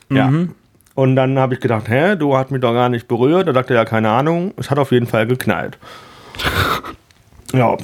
Ja. 0.10 0.28
Mhm. 0.28 0.56
Und 0.98 1.16
dann 1.16 1.38
habe 1.38 1.54
ich 1.54 1.60
gedacht, 1.60 1.88
hä, 1.90 2.16
du 2.16 2.36
hast 2.36 2.50
mich 2.50 2.60
doch 2.60 2.74
gar 2.74 2.90
nicht 2.90 3.08
berührt. 3.08 3.48
Da 3.48 3.54
sagte 3.54 3.76
er, 3.76 3.82
ja, 3.82 3.86
keine 3.86 4.10
Ahnung. 4.10 4.52
Es 4.58 4.72
hat 4.72 4.80
auf 4.80 4.92
jeden 4.92 5.06
Fall 5.06 5.28
geknallt. 5.28 5.78
ja, 7.54 7.78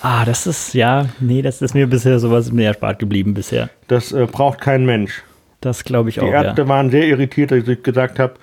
Ah, 0.00 0.24
das 0.24 0.48
ist, 0.48 0.74
ja, 0.74 1.06
nee, 1.20 1.42
das 1.42 1.62
ist 1.62 1.74
mir 1.74 1.86
bisher 1.86 2.18
sowas 2.18 2.50
mehr 2.50 2.70
erspart 2.70 2.98
geblieben 2.98 3.34
bisher. 3.34 3.70
das 3.86 4.10
äh, 4.10 4.26
braucht 4.26 4.60
kein 4.60 4.84
Mensch. 4.84 5.22
Das 5.60 5.84
glaube 5.84 6.08
ich 6.08 6.16
Die 6.16 6.22
auch, 6.22 6.26
ja. 6.32 6.42
Ärzte 6.42 6.66
waren 6.66 6.90
sehr 6.90 7.06
irritiert, 7.06 7.52
als 7.52 7.68
ich 7.68 7.84
gesagt 7.84 8.18
habe, 8.18 8.34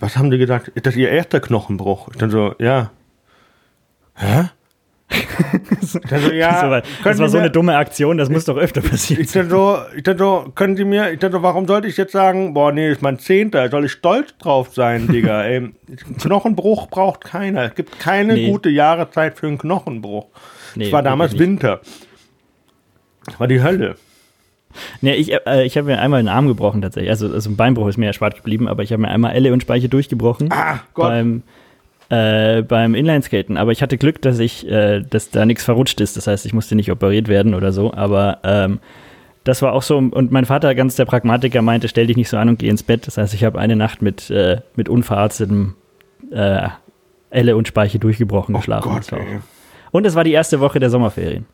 was 0.00 0.16
haben 0.16 0.30
die 0.30 0.38
gesagt? 0.38 0.68
Ist 0.68 0.86
das 0.86 0.96
ihr 0.96 1.10
erster 1.10 1.40
Knochenbruch? 1.40 2.08
Ich 2.10 2.16
dann 2.16 2.30
so, 2.30 2.54
ja. 2.58 2.90
Hä? 4.14 4.44
ich 5.80 5.92
dann 6.08 6.20
so, 6.20 6.30
ja. 6.32 6.70
weil- 6.70 6.82
können 6.82 6.90
das 7.04 7.18
war 7.18 7.28
so 7.28 7.38
eine 7.38 7.50
dumme 7.50 7.76
Aktion, 7.76 8.16
das 8.18 8.28
muss 8.30 8.44
doch 8.44 8.56
öfter 8.56 8.80
passieren. 8.80 9.22
Ich 9.22 9.32
dann 9.32 9.48
so, 9.48 9.78
ich 9.96 10.02
dann 10.02 10.18
so, 10.18 10.50
können 10.54 10.76
Sie 10.76 10.84
mir, 10.84 11.10
ich 11.12 11.18
dann 11.20 11.32
so, 11.32 11.42
warum 11.42 11.66
sollte 11.66 11.88
ich 11.88 11.96
jetzt 11.96 12.12
sagen, 12.12 12.54
boah, 12.54 12.72
nee, 12.72 12.90
ist 12.90 13.02
mein 13.02 13.18
Zehnter, 13.18 13.68
soll 13.70 13.84
ich 13.86 13.92
stolz 13.92 14.36
drauf 14.38 14.74
sein, 14.74 15.08
Digga, 15.08 15.42
ey. 15.44 15.70
Knochenbruch 16.20 16.88
braucht 16.88 17.22
keiner. 17.24 17.64
Es 17.64 17.74
gibt 17.74 17.98
keine 18.00 18.34
Nee. 18.34 18.50
gute 18.50 18.70
Jahreszeit 18.70 19.38
für 19.38 19.46
einen 19.46 19.58
Knochenbruch. 19.58 20.26
Nee, 20.74 20.86
es 20.86 20.92
war 20.92 21.02
damals 21.02 21.38
Winter. 21.38 21.80
Das 23.26 23.38
war 23.40 23.46
die 23.48 23.62
Hölle. 23.62 23.96
Nee, 25.00 25.14
ich, 25.14 25.32
äh, 25.32 25.64
ich 25.64 25.76
habe 25.76 25.86
mir 25.86 26.00
einmal 26.00 26.18
einen 26.18 26.28
Arm 26.28 26.48
gebrochen 26.48 26.82
tatsächlich. 26.82 27.10
Also, 27.10 27.32
also 27.32 27.48
ein 27.48 27.56
Beinbruch 27.56 27.86
ist 27.88 27.96
mir 27.96 28.06
erspart 28.06 28.34
geblieben, 28.36 28.66
aber 28.66 28.82
ich 28.82 28.92
habe 28.92 29.02
mir 29.02 29.08
einmal 29.08 29.32
Elle 29.34 29.52
und 29.52 29.62
Speiche 29.62 29.88
durchgebrochen. 29.88 30.48
Ah, 30.52 30.80
Gott. 30.94 31.08
beim, 31.10 31.42
äh, 32.14 32.62
beim 32.62 32.94
Inlineskaten. 32.94 33.56
Aber 33.56 33.72
ich 33.72 33.82
hatte 33.82 33.98
Glück, 33.98 34.22
dass 34.22 34.38
ich, 34.38 34.68
äh, 34.68 35.02
dass 35.02 35.30
da 35.30 35.44
nichts 35.46 35.64
verrutscht 35.64 36.00
ist. 36.00 36.16
Das 36.16 36.26
heißt, 36.26 36.46
ich 36.46 36.52
musste 36.52 36.76
nicht 36.76 36.90
operiert 36.90 37.28
werden 37.28 37.54
oder 37.54 37.72
so. 37.72 37.92
Aber 37.92 38.38
ähm, 38.44 38.78
das 39.42 39.62
war 39.62 39.72
auch 39.72 39.82
so. 39.82 39.98
Und 39.98 40.30
mein 40.30 40.44
Vater, 40.44 40.74
ganz 40.74 40.96
der 40.96 41.06
Pragmatiker, 41.06 41.62
meinte, 41.62 41.88
stell 41.88 42.06
dich 42.06 42.16
nicht 42.16 42.28
so 42.28 42.36
an 42.36 42.48
und 42.48 42.58
geh 42.58 42.68
ins 42.68 42.82
Bett. 42.82 43.06
Das 43.06 43.18
heißt, 43.18 43.34
ich 43.34 43.44
habe 43.44 43.58
eine 43.58 43.76
Nacht 43.76 44.00
mit, 44.00 44.30
äh, 44.30 44.60
mit 44.76 44.88
unverarztetem 44.88 45.74
äh, 46.30 46.68
Elle 47.30 47.56
und 47.56 47.66
Speiche 47.66 47.98
durchgebrochen 47.98 48.54
geschlafen. 48.54 48.92
Gott. 48.92 49.12
Und 49.90 50.06
es 50.06 50.14
war 50.14 50.24
die 50.24 50.32
erste 50.32 50.60
Woche 50.60 50.78
der 50.78 50.90
Sommerferien. 50.90 51.46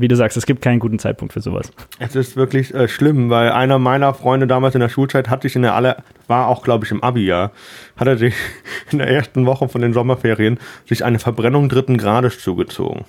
Wie 0.00 0.06
du 0.06 0.14
sagst, 0.14 0.36
es 0.36 0.46
gibt 0.46 0.62
keinen 0.62 0.78
guten 0.78 1.00
Zeitpunkt 1.00 1.34
für 1.34 1.40
sowas. 1.40 1.72
Es 1.98 2.14
ist 2.14 2.36
wirklich 2.36 2.72
äh, 2.72 2.86
schlimm, 2.86 3.30
weil 3.30 3.50
einer 3.50 3.80
meiner 3.80 4.14
Freunde 4.14 4.46
damals 4.46 4.76
in 4.76 4.80
der 4.80 4.88
Schulzeit 4.88 5.28
hat 5.28 5.42
sich 5.42 5.56
in 5.56 5.62
der 5.62 5.74
aller, 5.74 6.04
war 6.28 6.46
auch 6.46 6.62
glaube 6.62 6.84
ich 6.84 6.92
im 6.92 7.02
Abi-Jahr, 7.02 7.50
hat 7.96 8.06
er 8.06 8.16
sich 8.16 8.34
in 8.92 8.98
der 8.98 9.08
ersten 9.08 9.44
Woche 9.44 9.68
von 9.68 9.82
den 9.82 9.92
Sommerferien 9.92 10.58
sich 10.86 11.04
eine 11.04 11.18
Verbrennung 11.18 11.68
dritten 11.68 11.98
Grades 11.98 12.38
zugezogen. 12.38 13.06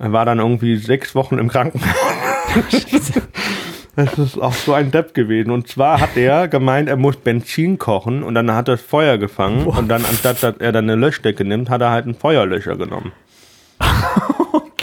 Er 0.00 0.12
war 0.12 0.24
dann 0.24 0.40
irgendwie 0.40 0.76
sechs 0.76 1.14
Wochen 1.14 1.38
im 1.38 1.48
Krankenhaus. 1.48 1.88
Das 3.96 4.18
ist 4.18 4.38
auch 4.38 4.52
so 4.52 4.72
ein 4.72 4.90
Depp 4.90 5.14
gewesen. 5.14 5.52
Und 5.52 5.68
zwar 5.68 6.00
hat 6.00 6.16
er 6.16 6.48
gemeint, 6.48 6.88
er 6.88 6.96
muss 6.96 7.16
Benzin 7.16 7.78
kochen 7.78 8.24
und 8.24 8.34
dann 8.34 8.50
hat 8.52 8.68
er 8.68 8.76
Feuer 8.76 9.18
gefangen. 9.18 9.66
Und 9.66 9.88
dann, 9.88 10.04
anstatt 10.04 10.42
dass 10.42 10.56
er 10.58 10.72
dann 10.72 10.90
eine 10.90 10.96
Löschdecke 10.96 11.44
nimmt, 11.44 11.70
hat 11.70 11.80
er 11.80 11.90
halt 11.90 12.04
einen 12.06 12.16
Feuerlöscher 12.16 12.76
genommen. 12.76 13.12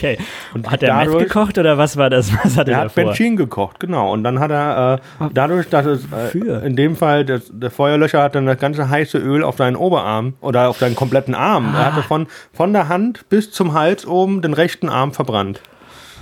Okay. 0.02 0.18
Und 0.56 0.70
hat 0.72 0.82
er 0.82 0.96
Meth 0.96 1.20
gekocht 1.20 1.60
oder 1.60 1.78
was 1.78 1.96
war 1.96 2.10
das? 2.10 2.32
Was 2.44 2.58
hat 2.58 2.68
er, 2.68 2.74
Er 2.74 2.78
hat 2.80 2.86
davor? 2.86 3.04
Benzin 3.06 3.36
gekocht, 3.36 3.80
genau. 3.80 4.12
Und 4.12 4.24
dann 4.24 4.40
hat 4.40 4.50
er, 4.50 5.00
äh, 5.20 5.30
dadurch, 5.32 5.70
dass 5.70 5.86
es 5.86 6.08
äh, 6.12 6.66
in 6.66 6.76
dem 6.76 6.96
Fall, 6.96 7.24
das, 7.24 7.52
der 7.52 7.70
Feuerlöscher 7.70 8.24
hat 8.24 8.34
dann 8.34 8.48
das 8.48 8.58
ganze 8.58 8.90
heiße 8.90 9.20
Öl 9.20 9.44
auf 9.44 9.58
seinen 9.58 9.76
Oberarm 9.76 10.34
oder 10.42 10.70
auf 10.70 10.80
seinen 10.80 10.96
kompletten 10.96 11.36
Arm. 11.36 11.76
Er 11.76 11.94
hatte 11.94 12.04
von, 12.04 12.26
von 12.52 12.74
der 12.74 12.90
Hand 12.90 13.30
bis 13.30 13.52
zum 13.52 13.74
Hals 13.74 14.08
oben 14.08 14.42
den 14.42 14.54
rechten 14.54 14.90
Arm 14.90 15.14
verbrannt. 15.14 15.62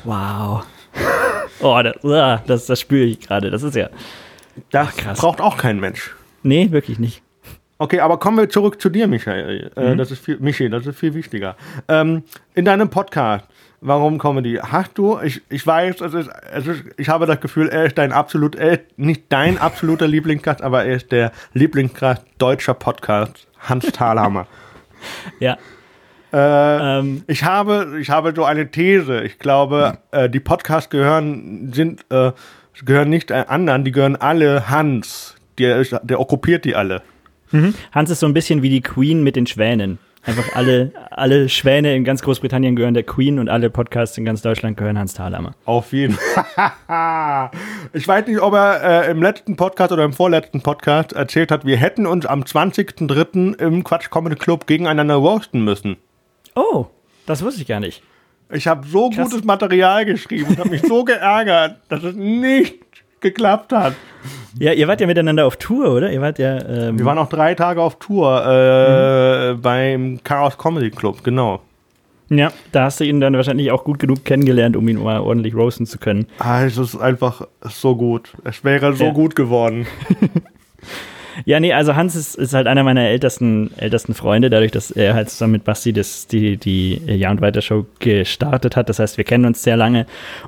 Wow. 0.03 0.63
Oh, 1.61 1.77
das, 1.83 2.01
uah, 2.05 2.41
das, 2.47 2.67
das 2.67 2.79
spüre 2.79 3.03
ich 3.03 3.19
gerade. 3.19 3.51
Das 3.51 3.63
ist 3.63 3.75
ja. 3.75 3.89
Das 4.71 4.95
krass. 4.95 5.19
braucht 5.19 5.41
auch 5.41 5.57
kein 5.57 5.81
Mensch. 5.81 6.15
Nee, 6.41 6.71
wirklich 6.71 6.99
nicht. 6.99 7.21
Okay, 7.81 8.01
aber 8.01 8.19
kommen 8.19 8.37
wir 8.37 8.49
zurück 8.49 8.81
zu 8.81 8.89
dir, 8.89 9.07
Michael. 9.07 9.71
Mhm. 9.75 9.81
Äh, 9.81 9.95
das 9.95 10.11
ist 10.11 10.25
viel, 10.25 10.37
Michi, 10.39 10.69
das 10.69 10.85
ist 10.85 10.99
viel 10.99 11.13
wichtiger. 11.13 11.55
Ähm, 11.87 12.23
in 12.53 12.65
deinem 12.65 12.89
Podcast, 12.89 13.45
warum 13.81 14.17
Comedy, 14.17 14.59
hast 14.61 14.97
du, 14.97 15.19
ich, 15.19 15.41
ich 15.49 15.65
weiß, 15.65 16.01
es 16.01 16.13
ist, 16.13 16.29
es 16.51 16.67
ist, 16.67 16.83
ich 16.97 17.09
habe 17.09 17.25
das 17.25 17.39
Gefühl, 17.39 17.69
er 17.69 17.85
ist 17.85 17.97
dein 17.97 18.11
absolut, 18.11 18.55
er 18.55 18.73
ist 18.73 18.81
nicht 18.97 19.23
dein 19.29 19.57
absoluter 19.57 20.07
Lieblingsgast, 20.15 20.61
aber 20.61 20.85
er 20.85 20.95
ist 20.95 21.11
der 21.11 21.31
Lieblingsgast 21.53 22.23
deutscher 22.37 22.73
Podcast, 22.73 23.47
Hans 23.59 23.91
Thalhammer. 23.91 24.47
Ja. 25.39 25.57
äh, 26.33 26.99
Ähm, 26.99 27.23
ich 27.27 27.45
habe, 27.45 27.97
ich 28.01 28.09
habe 28.09 28.33
so 28.35 28.43
eine 28.43 28.69
These. 28.69 29.21
Ich 29.23 29.39
glaube, 29.39 29.97
äh, 30.11 30.29
die 30.29 30.41
Podcasts 30.41 30.89
gehören, 30.89 31.71
sind, 31.73 32.05
äh, 32.09 32.33
gehören 32.83 33.09
nicht 33.09 33.31
äh, 33.31 33.45
anderen, 33.47 33.85
die 33.85 33.93
gehören 33.93 34.17
alle 34.17 34.69
Hans. 34.69 35.35
Der, 35.57 35.81
der 35.83 36.19
okkupiert 36.19 36.65
die 36.65 36.75
alle. 36.75 37.01
Hans 37.93 38.09
ist 38.09 38.19
so 38.19 38.25
ein 38.25 38.33
bisschen 38.33 38.61
wie 38.61 38.69
die 38.69 38.81
Queen 38.81 39.23
mit 39.23 39.37
den 39.37 39.47
Schwänen. 39.47 39.99
Einfach 40.23 40.55
alle, 40.55 40.91
alle 41.11 41.47
Schwäne 41.47 41.95
in 41.95 42.03
ganz 42.03 42.21
Großbritannien 42.21 42.75
gehören 42.75 42.93
der 42.93 43.03
Queen 43.03 43.39
und 43.39 43.47
alle 43.49 43.69
Podcasts 43.69 44.17
in 44.17 44.25
ganz 44.25 44.41
Deutschland 44.41 44.75
gehören 44.75 44.99
Hans 44.99 45.13
Thalhammer. 45.13 45.55
Auf 45.65 45.93
jeden 45.93 46.17
Fall. 46.17 47.49
ich 47.93 48.07
weiß 48.07 48.27
nicht, 48.27 48.41
ob 48.41 48.53
er 48.53 49.05
äh, 49.07 49.11
im 49.11 49.21
letzten 49.21 49.55
Podcast 49.55 49.91
oder 49.93 50.03
im 50.03 50.13
vorletzten 50.13 50.61
Podcast 50.61 51.13
erzählt 51.13 51.51
hat, 51.51 51.65
wir 51.65 51.77
hätten 51.77 52.05
uns 52.05 52.25
am 52.25 52.41
20.03. 52.43 53.59
im 53.59 53.83
Quatsch 53.83 54.09
Comedy 54.09 54.35
Club 54.35 54.67
gegeneinander 54.67 55.15
roasten 55.15 55.63
müssen. 55.63 55.95
Oh, 56.55 56.87
das 57.25 57.41
wusste 57.41 57.61
ich 57.61 57.67
gar 57.67 57.79
nicht. 57.79 58.03
Ich 58.51 58.67
habe 58.67 58.85
so 58.87 59.09
Krass. 59.09 59.29
gutes 59.29 59.45
Material 59.45 60.05
geschrieben 60.05 60.49
und 60.49 60.59
habe 60.59 60.69
mich 60.69 60.81
so 60.81 61.03
geärgert, 61.05 61.77
dass 61.87 62.03
es 62.03 62.15
nicht 62.15 62.79
geklappt 63.21 63.71
hat. 63.73 63.93
Ja, 64.59 64.73
ihr 64.73 64.87
wart 64.87 64.99
ja 65.01 65.07
miteinander 65.07 65.45
auf 65.45 65.57
Tour, 65.57 65.91
oder? 65.93 66.11
Ihr 66.11 66.21
wart 66.21 66.39
ja. 66.39 66.57
Ähm, 66.67 66.97
Wir 66.97 67.05
waren 67.05 67.17
auch 67.17 67.29
drei 67.29 67.55
Tage 67.55 67.81
auf 67.81 67.97
Tour 67.99 68.45
äh, 68.45 69.53
beim 69.55 70.19
Chaos 70.23 70.57
Comedy 70.57 70.89
Club, 70.91 71.23
genau. 71.23 71.61
ja, 72.29 72.51
da 72.71 72.83
hast 72.85 72.99
du 72.99 73.05
ihn 73.05 73.19
dann 73.21 73.33
wahrscheinlich 73.35 73.71
auch 73.71 73.83
gut 73.83 73.99
genug 73.99 74.25
kennengelernt, 74.25 74.75
um 74.75 74.87
ihn 74.87 75.01
mal 75.01 75.19
ordentlich 75.19 75.55
roasten 75.55 75.85
zu 75.85 75.97
können. 75.97 76.27
Ah, 76.39 76.63
es 76.63 76.77
ist 76.77 76.95
einfach 76.97 77.47
so 77.61 77.95
gut. 77.95 78.33
Es 78.43 78.63
wäre 78.63 78.93
so 78.93 79.05
Ja. 79.05 79.11
gut 79.11 79.35
geworden. 79.35 79.85
Ja, 81.45 81.59
nee, 81.59 81.73
also 81.73 81.95
Hans 81.95 82.15
ist, 82.15 82.35
ist 82.35 82.53
halt 82.53 82.67
einer 82.67 82.83
meiner 82.83 83.01
ältesten, 83.07 83.71
ältesten 83.77 84.13
Freunde, 84.13 84.49
dadurch, 84.49 84.71
dass 84.71 84.91
er 84.91 85.13
halt 85.13 85.29
zusammen 85.29 85.53
mit 85.53 85.63
Basti 85.63 85.93
das, 85.93 86.27
die, 86.27 86.57
die 86.57 87.01
Ja 87.05 87.31
und 87.31 87.41
Weiter 87.41 87.61
Show 87.61 87.85
gestartet 87.99 88.75
hat. 88.75 88.89
Das 88.89 88.99
heißt, 88.99 89.17
wir 89.17 89.23
kennen 89.23 89.45
uns 89.45 89.63
sehr 89.63 89.77
lange. 89.77 90.05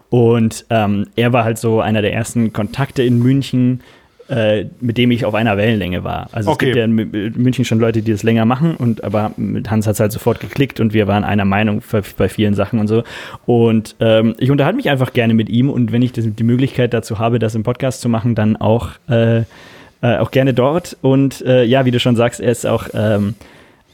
Und 0.09 0.65
ähm, 0.69 1.07
er 1.15 1.33
war 1.33 1.43
halt 1.43 1.57
so 1.57 1.81
einer 1.81 2.01
der 2.01 2.13
ersten 2.13 2.53
Kontakte 2.53 3.03
in 3.03 3.19
München, 3.19 3.81
äh, 4.29 4.65
mit 4.79 4.97
dem 4.97 5.11
ich 5.11 5.25
auf 5.25 5.33
einer 5.33 5.57
Wellenlänge 5.57 6.03
war. 6.05 6.29
Also 6.31 6.51
Okay. 6.51 6.65
es 6.65 6.67
gibt 6.67 6.77
ja 6.77 6.85
in 6.85 6.95
Mü- 6.95 7.37
München 7.37 7.65
schon 7.65 7.79
Leute, 7.79 8.01
die 8.01 8.11
das 8.11 8.23
länger 8.23 8.45
machen, 8.45 8.75
und 8.75 9.03
aber 9.03 9.31
mit 9.35 9.69
Hans 9.69 9.87
hat 9.87 9.95
es 9.95 9.99
halt 9.99 10.11
sofort 10.13 10.39
geklickt 10.39 10.79
und 10.79 10.93
wir 10.93 11.07
waren 11.07 11.23
einer 11.25 11.43
Meinung 11.43 11.81
bei 12.17 12.29
vielen 12.29 12.53
Sachen 12.53 12.79
und 12.79 12.87
so. 12.87 13.03
Und 13.45 13.95
ähm, 13.99 14.35
ich 14.37 14.49
unterhalte 14.49 14.77
mich 14.77 14.89
einfach 14.89 15.11
gerne 15.11 15.33
mit 15.33 15.49
ihm 15.49 15.69
und 15.69 15.91
wenn 15.91 16.01
ich 16.01 16.13
das, 16.13 16.25
die 16.33 16.43
Möglichkeit 16.43 16.93
dazu 16.93 17.19
habe, 17.19 17.39
das 17.39 17.55
im 17.55 17.63
Podcast 17.63 17.99
zu 17.99 18.07
machen, 18.07 18.33
dann 18.35 18.55
auch, 18.55 18.91
äh, 19.09 19.41
äh, 20.01 20.17
auch 20.17 20.31
gerne 20.31 20.53
dort. 20.53 20.97
Und 21.01 21.41
äh, 21.45 21.63
ja, 21.63 21.85
wie 21.85 21.91
du 21.91 21.99
schon 21.99 22.15
sagst, 22.15 22.39
er 22.39 22.51
ist 22.51 22.65
auch 22.65 22.87
ähm, 22.93 23.35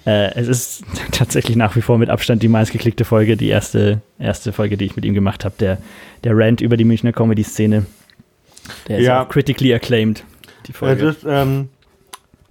Äh, 0.05 0.33
es 0.39 0.47
ist 0.47 0.83
tatsächlich 1.11 1.57
nach 1.57 1.75
wie 1.75 1.81
vor 1.81 1.97
mit 1.97 2.09
Abstand 2.09 2.41
die 2.41 2.47
meistgeklickte 2.47 3.03
Folge, 3.03 3.35
die 3.35 3.49
erste, 3.49 3.99
erste 4.19 4.53
Folge, 4.53 4.77
die 4.77 4.85
ich 4.85 4.95
mit 4.95 5.03
ihm 5.03 5.13
gemacht 5.13 5.43
habe, 5.43 5.55
der, 5.59 5.79
der 6.23 6.31
Rant 6.37 6.61
über 6.61 6.77
die 6.77 6.85
Münchner 6.85 7.11
Comedy-Szene. 7.11 7.85
Der 8.87 8.99
ist 8.99 9.05
Ja. 9.05 9.23
auch 9.23 9.27
critically 9.29 9.73
acclaimed, 9.73 10.23
die 10.65 10.71
Es 10.71 10.77
Folge. 10.77 11.05
ist, 11.07 11.25
ähm, 11.27 11.67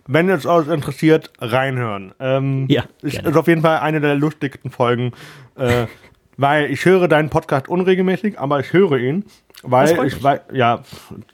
wenn 0.07 0.29
es 0.29 0.45
euch 0.45 0.69
interessiert, 0.69 1.31
reinhören. 1.41 2.13
Ähm, 2.21 2.67
Ja, 2.69 2.85
Ist, 3.01 3.23
ist 3.23 3.37
auf 3.37 3.49
jeden 3.49 3.63
Fall 3.63 3.79
eine 3.79 4.03
der 4.03 4.17
lustigsten 4.17 4.71
Folgen, 4.71 5.13
äh, 5.59 5.87
weil 6.37 6.71
ich 6.71 6.85
höre 6.85 7.09
deinen 7.09 7.31
Podcast 7.31 7.69
unregelmäßig, 7.69 8.39
aber 8.39 8.61
ich 8.61 8.75
höre 8.75 8.99
ihn, 8.99 9.25
weil 9.63 10.07
ich 10.07 10.23
weiß, 10.23 10.41
ja, 10.53 10.83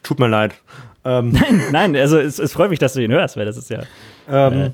tut 0.05 0.21
mir 0.21 0.29
leid. 0.29 0.53
Ähm, 1.05 1.33
Nein, 1.73 1.97
also 1.97 2.19
es, 2.19 2.39
es 2.39 2.53
freut 2.53 2.71
mich, 2.71 2.79
dass 2.79 2.93
du 2.95 3.01
ihn 3.03 3.11
hörst, 3.13 3.37
weil 3.37 3.45
das 3.47 3.57
ist 3.57 3.71
ja. 3.71 3.81
ähm, 4.31 4.53
Äh. 4.53 4.71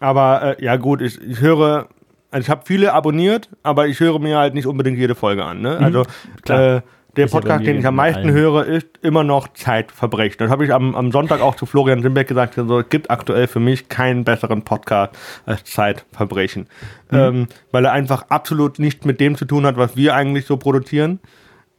Aber 0.00 0.56
äh, 0.58 0.64
ja 0.64 0.76
gut, 0.76 1.02
ich, 1.02 1.20
ich 1.20 1.40
höre, 1.40 1.88
also 2.30 2.44
ich 2.44 2.48
habe 2.50 2.62
viele 2.64 2.92
abonniert, 2.94 3.48
aber 3.62 3.86
ich 3.86 4.00
höre 4.00 4.18
mir 4.18 4.38
halt 4.38 4.54
nicht 4.54 4.66
unbedingt 4.66 4.98
jede 4.98 5.14
Folge 5.14 5.44
an. 5.44 5.60
Ne? 5.60 5.76
Also 5.78 6.00
Mhm. 6.00 6.42
klar. 6.42 6.76
äh, 6.76 6.80
der 7.16 7.24
Ist 7.24 7.34
ja 7.34 7.40
Podcast, 7.40 7.66
den 7.66 7.78
ich 7.80 7.86
am 7.86 7.96
meisten 7.96 8.20
allen. 8.22 8.32
höre, 8.32 8.66
ist 8.66 8.86
immer 9.02 9.24
noch 9.24 9.48
Zeitverbrechen. 9.52 10.36
Das 10.38 10.48
habe 10.48 10.64
ich 10.64 10.72
am, 10.72 10.94
am 10.94 11.10
Sonntag 11.10 11.40
auch 11.40 11.56
zu 11.56 11.66
Florian 11.66 12.02
Simbeck 12.02 12.28
gesagt. 12.28 12.56
Also, 12.56 12.78
es 12.78 12.88
gibt 12.88 13.10
aktuell 13.10 13.48
für 13.48 13.58
mich 13.58 13.88
keinen 13.88 14.22
besseren 14.22 14.62
Podcast 14.62 15.12
als 15.44 15.64
Zeitverbrechen. 15.64 16.68
Mhm. 17.10 17.18
Ähm, 17.18 17.46
weil 17.72 17.84
er 17.84 17.90
einfach 17.92 18.26
absolut 18.28 18.78
nichts 18.78 19.04
mit 19.04 19.18
dem 19.18 19.34
zu 19.36 19.44
tun 19.44 19.66
hat, 19.66 19.76
was 19.76 19.96
wir 19.96 20.14
eigentlich 20.14 20.46
so 20.46 20.56
produzieren. 20.56 21.18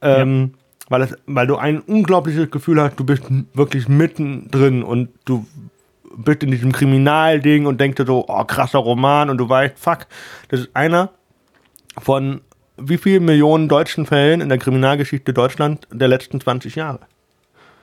Ähm, 0.02 0.52
weil, 0.92 1.02
es, 1.02 1.16
weil 1.26 1.46
du 1.46 1.56
ein 1.56 1.80
unglaubliches 1.80 2.50
Gefühl 2.50 2.80
hast, 2.80 3.00
du 3.00 3.04
bist 3.04 3.24
wirklich 3.54 3.88
mittendrin 3.88 4.82
und 4.82 5.08
du 5.24 5.46
bist 6.14 6.42
in 6.42 6.50
diesem 6.50 6.70
Kriminalding 6.70 7.64
und 7.64 7.80
denkst 7.80 7.96
dir 7.96 8.04
so, 8.04 8.26
oh, 8.28 8.44
krasser 8.44 8.78
Roman 8.78 9.30
und 9.30 9.38
du 9.38 9.48
weißt, 9.48 9.78
fuck, 9.78 10.06
das 10.48 10.60
ist 10.60 10.70
einer 10.74 11.10
von 11.98 12.42
wie 12.76 12.98
vielen 12.98 13.24
Millionen 13.24 13.68
deutschen 13.68 14.04
Fällen 14.04 14.42
in 14.42 14.50
der 14.50 14.58
Kriminalgeschichte 14.58 15.32
Deutschland 15.32 15.88
der 15.90 16.08
letzten 16.08 16.40
20 16.40 16.74
Jahre. 16.74 17.00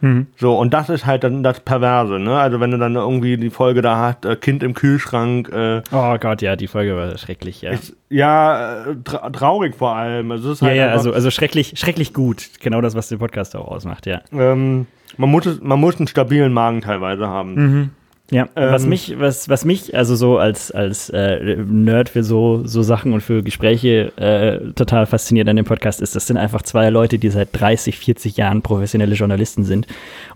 Mhm. 0.01 0.27
So, 0.37 0.57
und 0.57 0.73
das 0.73 0.89
ist 0.89 1.05
halt 1.05 1.23
dann 1.23 1.43
das 1.43 1.59
Perverse, 1.59 2.19
ne? 2.19 2.37
Also 2.37 2.59
wenn 2.59 2.71
du 2.71 2.77
dann 2.77 2.95
irgendwie 2.95 3.37
die 3.37 3.49
Folge 3.49 3.81
da 3.81 3.97
hast, 3.97 4.25
äh, 4.25 4.35
Kind 4.35 4.63
im 4.63 4.73
Kühlschrank, 4.73 5.49
äh, 5.49 5.81
Oh 5.91 6.17
Gott, 6.19 6.41
ja, 6.41 6.55
die 6.55 6.67
Folge 6.67 6.95
war 6.95 7.17
schrecklich, 7.17 7.61
ja. 7.61 7.71
ist, 7.71 7.95
ja, 8.09 8.85
äh, 8.85 8.95
tra 9.03 9.29
traurig 9.29 9.75
vor 9.75 9.95
allem. 9.95 10.31
Also, 10.31 10.49
es 10.51 10.55
ist 10.55 10.61
Ja, 10.61 10.67
halt 10.67 10.77
ja, 10.77 10.83
einfach- 10.85 10.97
also, 10.97 11.13
also 11.13 11.31
schrecklich, 11.31 11.73
schrecklich 11.77 12.13
gut. 12.13 12.49
Genau 12.61 12.81
das, 12.81 12.95
was 12.95 13.09
den 13.09 13.19
Podcast 13.19 13.55
auch 13.55 13.67
ausmacht, 13.67 14.05
ja. 14.05 14.21
ähm, 14.31 14.87
man, 15.17 15.29
muss 15.31 15.59
man 15.61 15.79
muss 15.79 15.97
einen 15.97 16.07
stabilen 16.07 16.53
Magen 16.53 16.81
teilweise 16.81 17.27
haben. 17.27 17.53
Mhm. 17.55 17.89
Ja, 18.31 18.47
was 18.53 18.83
Ähm, 18.83 18.89
mich, 18.89 19.15
was, 19.19 19.49
was 19.49 19.65
mich 19.65 19.95
also 19.95 20.15
so 20.15 20.37
als, 20.37 20.71
als 20.71 21.09
äh, 21.09 21.55
Nerd 21.57 22.09
für 22.09 22.23
so, 22.23 22.61
so 22.65 22.83
Sachen 22.83 23.13
und 23.13 23.21
für 23.21 23.41
Gespräche 23.41 24.11
äh, 24.17 24.71
total 24.73 25.05
fasziniert 25.07 25.47
an 25.49 25.55
dem 25.55 25.65
Podcast 25.65 26.01
ist, 26.01 26.15
das 26.15 26.27
sind 26.27 26.37
einfach 26.37 26.61
zwei 26.61 26.89
Leute, 26.89 27.17
die 27.17 27.29
seit 27.29 27.49
30, 27.51 27.97
40 27.97 28.37
Jahren 28.37 28.61
professionelle 28.61 29.15
Journalisten 29.15 29.63
sind. 29.63 29.87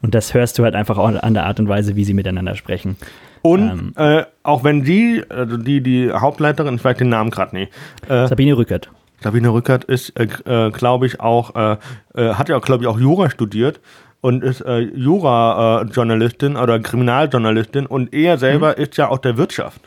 Und 0.01 0.15
das 0.15 0.33
hörst 0.33 0.57
du 0.57 0.63
halt 0.63 0.75
einfach 0.75 0.97
auch 0.97 1.07
an 1.07 1.33
der 1.33 1.45
Art 1.45 1.59
und 1.59 1.67
Weise, 1.67 1.95
wie 1.95 2.03
sie 2.03 2.13
miteinander 2.13 2.55
sprechen. 2.55 2.97
Und 3.43 3.93
äh, 3.97 4.23
auch 4.41 4.63
wenn 4.63 4.83
die, 4.83 5.21
also 5.29 5.57
die, 5.57 5.81
die 5.81 6.11
Hauptleiterin, 6.11 6.75
ich 6.75 6.83
weiß 6.83 6.97
den 6.97 7.09
Namen 7.09 7.29
gerade 7.29 7.55
nicht, 7.55 7.71
äh, 8.07 8.25
Sabine 8.27 8.57
Rückert. 8.57 8.89
Sabine 9.21 9.49
Rückert 9.49 9.83
ist, 9.83 10.17
äh, 10.17 10.27
äh, 10.45 10.71
glaube 10.71 11.05
ich, 11.05 11.19
auch, 11.19 11.55
äh, 11.55 11.77
äh, 12.15 12.33
hat 12.33 12.49
ja, 12.49 12.57
glaube 12.59 12.83
ich, 12.83 12.87
auch 12.87 12.99
Jura 12.99 13.29
studiert 13.29 13.79
und 14.23 14.41
ist 14.43 14.61
äh, 14.61 14.79
Jura-Journalistin 14.79 16.55
oder 16.55 16.79
Kriminaljournalistin 16.79 17.85
und 17.85 18.13
er 18.13 18.37
selber 18.37 18.77
ist 18.77 18.97
ja 18.97 19.09
aus 19.09 19.21
der 19.21 19.37
Wirtschaft. 19.37 19.81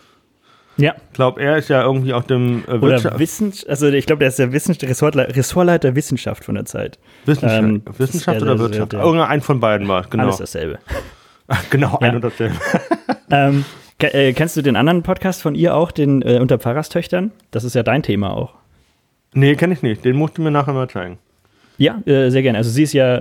Ja, 0.77 0.95
Ich 1.09 1.15
glaube, 1.15 1.41
er 1.41 1.57
ist 1.57 1.69
ja 1.71 1.83
irgendwie 1.83 2.13
aus 2.13 2.27
dem 2.27 2.63
äh, 2.69 2.73
oder 2.73 2.83
Wirtschaft, 2.83 3.19
Wissenschaft, 3.19 3.69
also 3.71 3.89
ich 3.89 4.05
glaube, 4.05 4.21
der 4.21 4.29
ist 4.29 4.39
der 4.39 4.53
Wissenschaft, 4.53 4.85
Ressortle 4.91 5.27
Ressortleiter 5.35 5.97
Wissenschaft 5.97 6.45
von 6.45 6.55
der 6.55 6.67
Zeit. 6.67 6.99
Wissenschaft, 7.25 7.63
ähm, 7.63 7.83
Wissenschaft 7.97 8.43
oder 8.43 8.51
der- 8.57 8.59
Wirtschaft. 8.61 8.93
der- 8.93 9.01
Irgendein 9.01 9.41
von 9.41 9.59
beiden 9.59 9.89
war 9.89 10.03
es, 10.03 10.11
genau. 10.11 10.25
Alles 10.25 10.37
dasselbe. 10.37 10.79
genau, 11.71 11.99
Ja. 12.03 12.09
ein 12.09 12.17
und 12.17 12.25
dasselbe. 12.25 12.55
ähm, 13.31 13.65
äh, 14.01 14.35
kennst 14.35 14.55
du 14.59 14.61
den 14.63 14.77
anderen 14.77 15.03
Podcast 15.03 15.41
von 15.41 15.55
ihr 15.55 15.75
auch, 15.75 15.91
den 15.93 16.21
äh, 16.21 16.39
Unter 16.41 16.59
Pfarrerstöchtern? 16.59 17.33
Das 17.53 17.65
ist 17.65 17.75
ja 17.75 17.83
dein 17.83 18.03
Thema 18.03 18.37
auch. 18.37 18.53
Nee, 19.33 19.55
kenne 19.57 19.73
ich 19.73 19.81
nicht. 19.83 20.05
Den 20.05 20.17
musst 20.17 20.37
du 20.37 20.43
mir 20.43 20.51
nachher 20.51 20.75
mal 20.75 20.91
zeigen. 20.91 21.17
Ja, 21.79 22.01
äh, 22.07 22.29
sehr 22.29 22.43
gerne. 22.43 22.59
Also 22.59 22.69
sie 22.71 22.83
ist 22.83 22.93
ja, 22.93 23.17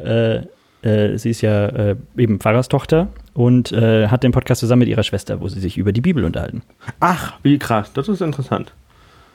äh, 0.86 1.18
sie 1.18 1.32
ist 1.32 1.42
ja 1.42 1.66
äh, 1.68 1.96
eben 2.16 2.40
Pfarrerstochter 2.40 3.08
und 3.34 3.72
äh, 3.72 4.08
hat 4.08 4.24
den 4.24 4.32
Podcast 4.32 4.60
zusammen 4.60 4.82
mit 4.82 4.88
ihrer 4.88 5.02
Schwester, 5.02 5.42
wo 5.42 5.48
sie 5.48 5.60
sich 5.60 5.78
über 5.78 5.92
die 5.92 6.02
Bibel 6.02 6.24
unterhalten. 6.24 6.62
Ach, 7.00 7.34
wie 7.42 7.58
krass. 7.58 7.92
Das 7.94 8.08
ist 8.08 8.22
interessant. 8.22 8.72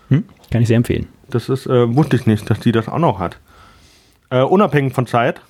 Hm? 0.08 0.24
Kann 0.50 0.62
ich 0.62 0.68
sehr 0.68 0.76
empfehlen. 0.76 1.08
Das 1.28 1.48
ist, 1.48 1.66
äh, 1.66 1.94
wusste 1.94 2.16
ich 2.16 2.26
nicht, 2.26 2.48
dass 2.48 2.60
die 2.60 2.70
das 2.70 2.88
auch 2.88 2.98
noch 2.98 3.18
hat. 3.18 3.38
Äh, 4.30 4.42
unabhängig 4.42 4.94
von 4.94 5.08
Zeit. 5.08 5.40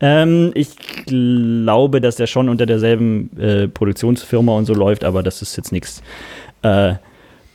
Ähm, 0.00 0.50
ich 0.54 0.76
glaube, 1.04 2.00
dass 2.00 2.16
der 2.16 2.26
schon 2.26 2.48
unter 2.48 2.66
derselben 2.66 3.70
Produktionsfirma 3.72 4.52
und 4.52 4.64
so 4.66 4.74
läuft, 4.74 5.04
aber 5.04 5.22
das 5.22 5.40
ist 5.40 5.56
jetzt 5.56 5.72
nichts, 5.72 6.02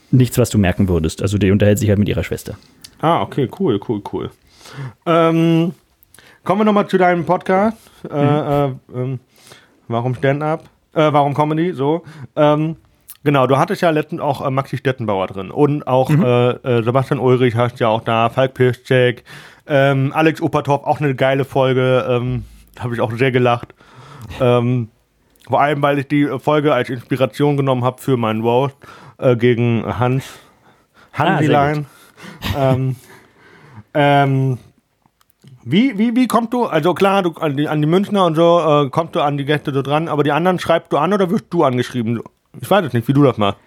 nichts, 0.10 0.38
was 0.40 0.50
du 0.50 0.58
merken 0.58 0.88
würdest. 0.88 1.22
Also 1.22 1.38
die 1.38 1.52
unterhält 1.52 1.78
sich 1.78 1.90
halt 1.90 2.00
mit 2.00 2.10
ihrer 2.10 2.24
Schwester. 2.24 2.58
Ah, 3.00 3.22
okay, 3.22 3.48
cool, 3.60 3.80
cool, 3.88 4.02
cool. 4.12 4.32
Ähm, 5.06 5.74
kommen 6.48 6.62
wir 6.62 6.66
nochmal 6.66 6.88
zu 6.88 6.98
deinem 6.98 7.26
Podcast. 7.26 7.78
Äh, 8.10 8.16
äh, 8.16 8.72
ähm, 8.96 9.20
warum 9.90 10.16
Stand-up? 10.16 10.64
Äh, 10.94 11.12
warum 11.12 11.34
Comedy? 11.34 11.74
So. 11.74 12.06
Ähm, 12.38 12.78
genau, 13.26 13.48
du 13.48 13.58
hattest 13.58 13.82
ja 13.82 13.90
letztens 13.90 14.22
auch 14.22 14.46
äh, 14.46 14.50
Maxi 14.50 14.78
Stettenbauer 14.78 15.28
drin 15.28 15.52
und 15.52 15.86
auch 15.86 16.10
äh, 16.10 16.52
äh, 16.52 16.84
Sebastian 16.84 17.20
Ulrich 17.20 17.58
hast 17.58 17.82
ja 17.82 17.90
auch 17.90 18.00
da, 18.00 18.30
Falk 18.30 18.54
Pirszek, 18.54 19.26
ähm, 19.68 20.14
Alex 20.16 20.42
Opatov, 20.42 20.86
auch 20.86 21.02
eine 21.02 21.16
geile 21.16 21.44
Folge. 21.44 22.08
Ähm, 22.10 22.46
Habe 22.80 22.94
ich 22.94 23.02
auch 23.02 23.12
sehr 23.12 23.34
gelacht. 23.34 23.76
Ähm, 24.40 24.88
vor 25.50 25.60
allem, 25.60 25.82
weil 25.82 26.00
ich 26.00 26.08
die 26.08 26.30
Folge 26.40 26.74
als 26.74 26.90
Inspiration 26.90 27.58
genommen 27.58 27.84
habe 27.84 28.02
für 28.02 28.16
meinen 28.16 28.46
äh, 29.18 29.36
gegen 29.36 29.84
Hans. 29.86 30.24
Ah, 31.12 31.18
sehr 31.18 31.28
Hansilein. 31.28 31.86
ähm, 32.58 32.96
ähm, 33.94 34.58
wie, 35.70 35.98
wie, 35.98 36.16
wie 36.16 36.28
kommst 36.28 36.54
du, 36.54 36.66
also 36.66 36.94
klar, 36.94 37.24
du, 37.24 37.32
an, 37.34 37.58
die, 37.58 37.68
an 37.68 37.82
die 37.82 37.88
Münchner 37.88 38.26
und 38.26 38.36
so 38.36 38.60
äh, 38.60 38.90
kommst 38.90 39.16
du 39.16 39.22
an 39.22 39.38
die 39.38 39.46
Gäste 39.46 39.74
so 39.74 39.82
dran, 39.82 40.08
aber 40.08 40.24
die 40.24 40.32
anderen 40.32 40.60
schreibst 40.60 40.92
du 40.94 40.98
an 40.98 41.14
oder 41.14 41.30
wirst 41.30 41.46
du 41.50 41.64
angeschrieben? 41.64 42.22
Ich 42.62 42.70
weiß 42.70 42.86
es 42.86 42.94
nicht, 42.94 43.08
wie 43.08 43.14
du 43.14 43.24
das 43.24 43.38
machst. 43.38 43.60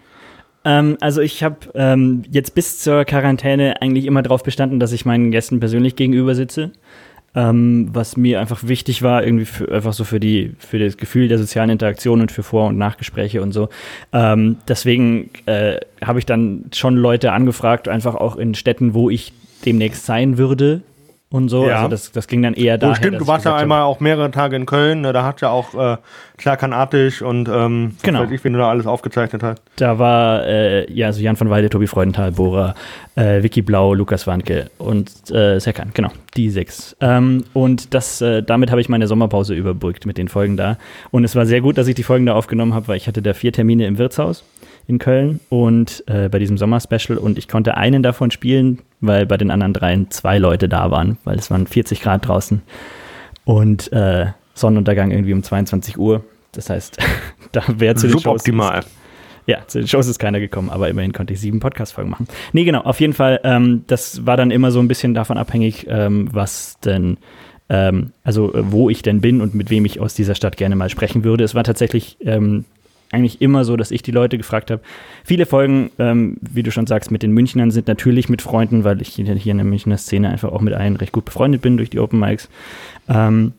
Ähm, 0.65 0.97
also 1.01 1.21
ich 1.21 1.43
habe 1.43 1.57
ähm, 1.75 2.23
jetzt 2.31 2.55
bis 2.55 2.81
zur 2.81 3.05
Quarantäne 3.05 3.81
eigentlich 3.81 4.07
immer 4.07 4.23
darauf 4.23 4.43
bestanden, 4.43 4.81
dass 4.81 4.93
ich 4.93 5.05
meinen 5.05 5.31
Gästen 5.31 5.61
persönlich 5.61 5.97
gegenüber 5.97 6.35
sitze. 6.35 6.73
Ähm, 7.33 7.91
was 7.93 8.17
mir 8.17 8.41
einfach 8.41 8.67
wichtig 8.67 9.03
war, 9.03 9.23
irgendwie 9.23 9.45
für, 9.45 9.71
einfach 9.71 9.93
so 9.93 10.03
für 10.03 10.19
die, 10.19 10.55
für 10.59 10.81
das 10.81 10.97
Gefühl 10.97 11.29
der 11.29 11.39
sozialen 11.39 11.71
Interaktion 11.71 12.21
und 12.21 12.33
für 12.33 12.43
Vor- 12.43 12.67
und 12.67 12.77
Nachgespräche 12.77 13.41
und 13.41 13.53
so. 13.53 13.69
Ähm, 14.13 14.57
deswegen 14.67 15.31
äh, 15.47 15.77
habe 16.03 16.19
ich 16.19 16.27
dann 16.27 16.65
schon 16.75 16.97
Leute 16.97 17.31
angefragt, 17.31 17.87
einfach 17.87 18.17
auch 18.17 18.37
in 18.37 18.55
Städten, 18.55 18.95
wo 18.95 19.11
ich 19.11 19.33
demnächst 19.65 20.07
sein 20.07 20.39
würde 20.39 20.83
und 21.33 21.49
so. 21.49 21.67
Ja. 21.69 21.77
Also 21.77 21.89
das, 21.89 22.13
das 22.13 22.27
ging 22.27 22.43
dann 22.43 22.55
eher 22.55 22.75
Oh, 22.75 22.79
daher, 22.79 22.97
stimmt, 22.97 23.21
du 23.21 23.27
warst 23.27 23.45
ja 23.45 23.55
einmal 23.55 23.83
auch 23.83 24.01
mehrere 24.01 24.31
Tage 24.31 24.57
in 24.57 24.67
Köln, 24.67 25.03
ne, 25.03 25.13
da 25.13 25.25
hat 25.25 25.41
ja 25.41 25.51
auch 25.51 25.75
äh, 25.75 25.97
Clarkan 26.37 26.73
Artig 26.73 27.23
und 27.23 27.49
ähm, 27.49 27.97
Genau. 28.03 28.21
weiß 28.23 28.31
ich, 28.33 28.43
wen 28.43 28.53
du 28.53 28.59
da 28.59 28.69
alles 28.69 28.87
aufgezeichnet 28.87 29.43
hast. 29.43 29.63
Da 29.77 29.99
war 29.99 30.45
äh, 30.47 30.93
ja 30.93 31.07
also 31.07 31.21
Jan 31.21 31.37
von 31.37 31.49
Weide, 31.49 31.71
Tobi 31.71 31.87
Freudenthal, 31.87 32.33
Bora, 32.33 32.75
äh, 33.15 33.43
Vicky 33.43 33.63
Blau, 33.63 33.95
Lukas 33.95 34.27
Warnke 34.27 34.71
und 34.79 35.11
äh, 35.31 35.59
Serkan, 35.61 35.91
genau, 35.95 36.11
die 36.37 36.51
sechs. 36.51 36.97
Ähm, 37.01 37.45
und 37.53 37.95
das, 37.95 38.21
äh, 38.21 38.43
damit 38.43 38.71
habe 38.71 38.81
ich 38.81 38.89
meine 38.89 39.07
Sommerpause 39.07 39.55
überbrückt 39.55 40.07
mit 40.07 40.19
den 40.19 40.29
Folgen 40.29 40.57
da. 40.57 40.79
Und 41.13 41.25
es 41.25 41.37
war 41.37 41.47
sehr 41.47 41.61
gut, 41.61 41.79
dass 41.79 41.87
ich 41.87 41.95
die 41.95 42.03
Folgen 42.03 42.27
da 42.27 42.35
aufgenommen 42.35 42.75
habe, 42.75 42.89
weil 42.89 42.97
ich 42.97 43.07
hatte 43.07 43.23
da 43.23 43.35
vier 43.35 43.53
Termine 43.53 43.87
im 43.87 43.99
Wirtshaus 43.99 44.43
in 44.91 44.99
Köln 44.99 45.41
und 45.49 46.05
äh, 46.07 46.29
bei 46.29 46.39
diesem 46.39 46.59
Sommerspecial 46.59 47.17
und 47.17 47.39
ich 47.39 47.49
konnte 47.49 47.77
einen 47.77 48.03
davon 48.03 48.31
spielen, 48.31 48.81
weil 49.01 49.25
bei 49.25 49.39
den 49.39 49.51
anderen 49.51 49.73
dreien 49.73 50.11
zwei 50.11 50.39
Leute 50.39 50.69
da 50.69 50.91
waren, 50.91 51.17
weil 51.25 51.39
es 51.39 51.51
waren 51.51 51.67
40 51.67 52.03
Grad 52.03 52.29
draußen 52.29 52.61
und 53.45 53.91
äh, 53.93 54.27
Sonnenuntergang 54.55 55.11
irgendwie 55.11 55.33
um 55.33 55.43
22 55.43 55.99
Uhr. 55.99 56.25
Das 56.53 56.69
heißt, 56.69 56.99
da 57.53 57.63
wäre 57.69 57.95
zu 57.95 58.09
den 58.09 58.15
Shows 58.15 58.23
Suboptimal. 58.25 58.81
ja, 59.47 59.59
zu 59.67 59.79
den 59.79 59.89
Shows 59.89 60.09
ist 60.09 60.19
keiner 60.19 60.41
gekommen, 60.41 60.69
aber 60.69 60.89
immerhin 60.89 61.13
konnte 61.13 61.33
ich 61.33 61.41
sieben 61.41 61.61
Podcast-Folgen 61.61 62.11
machen. 62.11 62.27
Nee, 62.53 62.65
genau, 62.65 62.81
auf 62.81 63.01
jeden 63.01 63.15
Fall, 63.15 63.41
ähm, 63.45 63.85
das 63.87 64.27
war 64.27 64.37
dann 64.37 64.51
immer 64.51 64.71
so 64.73 64.81
ein 64.81 64.89
bisschen 64.89 65.15
davon 65.15 65.39
abhängig, 65.39 65.87
ähm, 65.89 66.29
was 66.33 66.79
denn, 66.81 67.19
ähm, 67.69 68.13
also 68.25 68.53
äh, 68.53 68.73
wo 68.73 68.91
ich 68.91 69.03
denn 69.03 69.21
bin 69.21 69.41
und 69.41 69.55
mit 69.55 69.71
wem 69.71 69.85
ich 69.85 70.01
aus 70.01 70.15
dieser 70.15 70.35
Stadt 70.35 70.57
gerne 70.57 70.77
mal 70.77 70.91
sprechen 70.91 71.25
würde. 71.25 71.45
Es 71.45 71.55
war 71.55 71.65
tatsächlich 71.65 72.17
ähm, 72.21 72.65
eigentlich 73.13 73.41
immer 73.41 73.65
so, 73.65 73.77
dass 73.77 73.91
ich 73.91 74.03
die 74.03 74.13
Leute 74.13 74.39
gefragt 74.39 74.71
habe. 74.71 74.83
Viele 75.25 75.47
Folgen, 75.47 75.91
ähm, 75.99 76.37
wie 76.41 76.63
du 76.63 76.71
schon 76.71 76.87
sagst, 76.87 77.11
mit 77.11 77.23
den 77.23 77.33
Münchnern 77.33 77.71
sind 77.71 77.89
natürlich 77.89 78.29
mit 78.29 78.43
Freunden, 78.43 78.85
weil 78.85 79.03
ich 79.03 79.09
hier 79.09 79.27
in 79.27 79.57
der 79.59 79.67
Münchner 79.67 79.99
Szene 79.99 80.31
einfach 80.31 80.53
auch 80.53 80.61
mit 80.61 80.75
allen 80.75 80.97
recht 80.97 81.13
gut 81.13 81.25
befreundet 81.25 81.63
bin 81.63 81.77
durch 81.77 81.91
die 81.91 81.99
Open 81.99 82.21
Mics. 82.21 82.49
Ähm, 83.09 83.53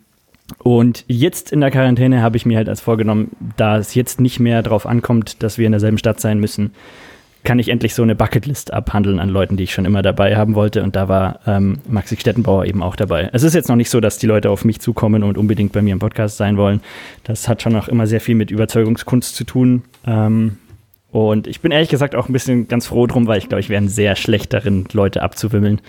Und 0.64 1.06
jetzt 1.08 1.52
in 1.52 1.62
der 1.62 1.72
Quarantäne 1.72 2.22
habe 2.22 2.38
ich 2.38 2.46
mir 2.46 2.58
halt 2.58 2.68
als 2.68 2.82
vorgenommen, 2.82 3.32
da 3.58 3.78
es 3.78 3.96
jetzt 3.96 4.20
nicht 4.20 4.40
mehr 4.40 4.62
darauf 4.64 4.86
ankommt, 4.86 5.42
dass 5.44 5.58
wir 5.58 5.66
in 5.66 5.72
derselben 5.72 5.98
Stadt 5.98 6.20
sein 6.20 6.40
müssen, 6.40 6.72
kann 7.44 7.60
ich 7.60 7.70
endlich 7.70 7.96
so 7.96 8.04
eine 8.04 8.16
Bucketlist 8.16 8.72
abhandeln 8.74 9.20
an 9.20 9.30
Leuten, 9.30 9.58
die 9.58 9.64
ich 9.64 9.74
schon 9.74 9.86
immer 9.86 10.02
dabei 10.02 10.36
haben 10.36 10.54
wollte. 10.56 10.84
Und 10.84 10.96
da 10.96 11.08
war 11.08 11.40
ähm, 11.48 11.80
Maxi 11.88 12.16
Stettenbauer 12.18 12.66
eben 12.66 12.84
auch 12.84 12.96
dabei. 12.96 13.30
Es 13.34 13.44
ist 13.44 13.56
jetzt 13.56 13.68
noch 13.68 13.76
nicht 13.76 13.90
so, 13.90 14.00
dass 14.00 14.18
die 14.18 14.28
Leute 14.28 14.50
auf 14.50 14.64
mich 14.64 14.80
zukommen 14.80 15.24
und 15.24 15.38
unbedingt 15.38 15.72
bei 15.72 15.82
mir 15.82 15.94
im 15.94 16.00
Podcast 16.00 16.38
sein 16.38 16.58
wollen. 16.58 16.82
Das 17.24 17.48
hat 17.48 17.62
schon 17.62 17.76
auch 17.76 17.88
immer 17.88 18.06
sehr 18.06 18.22
viel 18.22 18.36
mit 18.36 18.52
Überzeugungskunst 18.52 19.36
zu 19.36 19.44
tun. 19.44 19.84
Ähm, 20.06 20.58
und 21.12 21.48
ich 21.48 21.62
bin 21.62 21.72
ehrlich 21.72 21.90
gesagt 21.90 22.16
auch 22.16 22.30
ein 22.30 22.34
bisschen 22.34 22.68
ganz 22.68 22.88
froh 22.88 23.08
drum, 23.08 23.28
weil 23.28 23.40
ich 23.40 23.50
glaube, 23.50 23.60
ich 23.60 23.70
wäre 23.70 23.88
sehr 23.88 24.16
schlecht 24.16 24.54
darin, 24.54 24.86
Leute 24.94 25.24
abzuwimmeln. 25.24 25.82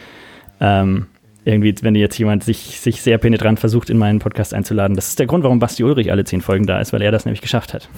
Ähm, 0.60 1.06
irgendwie, 1.44 1.74
wenn 1.82 1.94
jetzt 1.94 2.18
jemand 2.18 2.44
sich, 2.44 2.80
sich 2.80 3.02
sehr 3.02 3.18
penetrant 3.18 3.60
versucht, 3.60 3.90
in 3.90 3.98
meinen 3.98 4.20
Podcast 4.20 4.54
einzuladen. 4.54 4.96
Das 4.96 5.08
ist 5.08 5.18
der 5.18 5.26
Grund, 5.26 5.44
warum 5.44 5.58
Basti 5.58 5.82
Ulrich 5.82 6.10
alle 6.10 6.24
zehn 6.24 6.40
Folgen 6.40 6.66
da 6.66 6.80
ist, 6.80 6.92
weil 6.92 7.02
er 7.02 7.10
das 7.10 7.24
nämlich 7.24 7.40
geschafft 7.40 7.74
hat. 7.74 7.88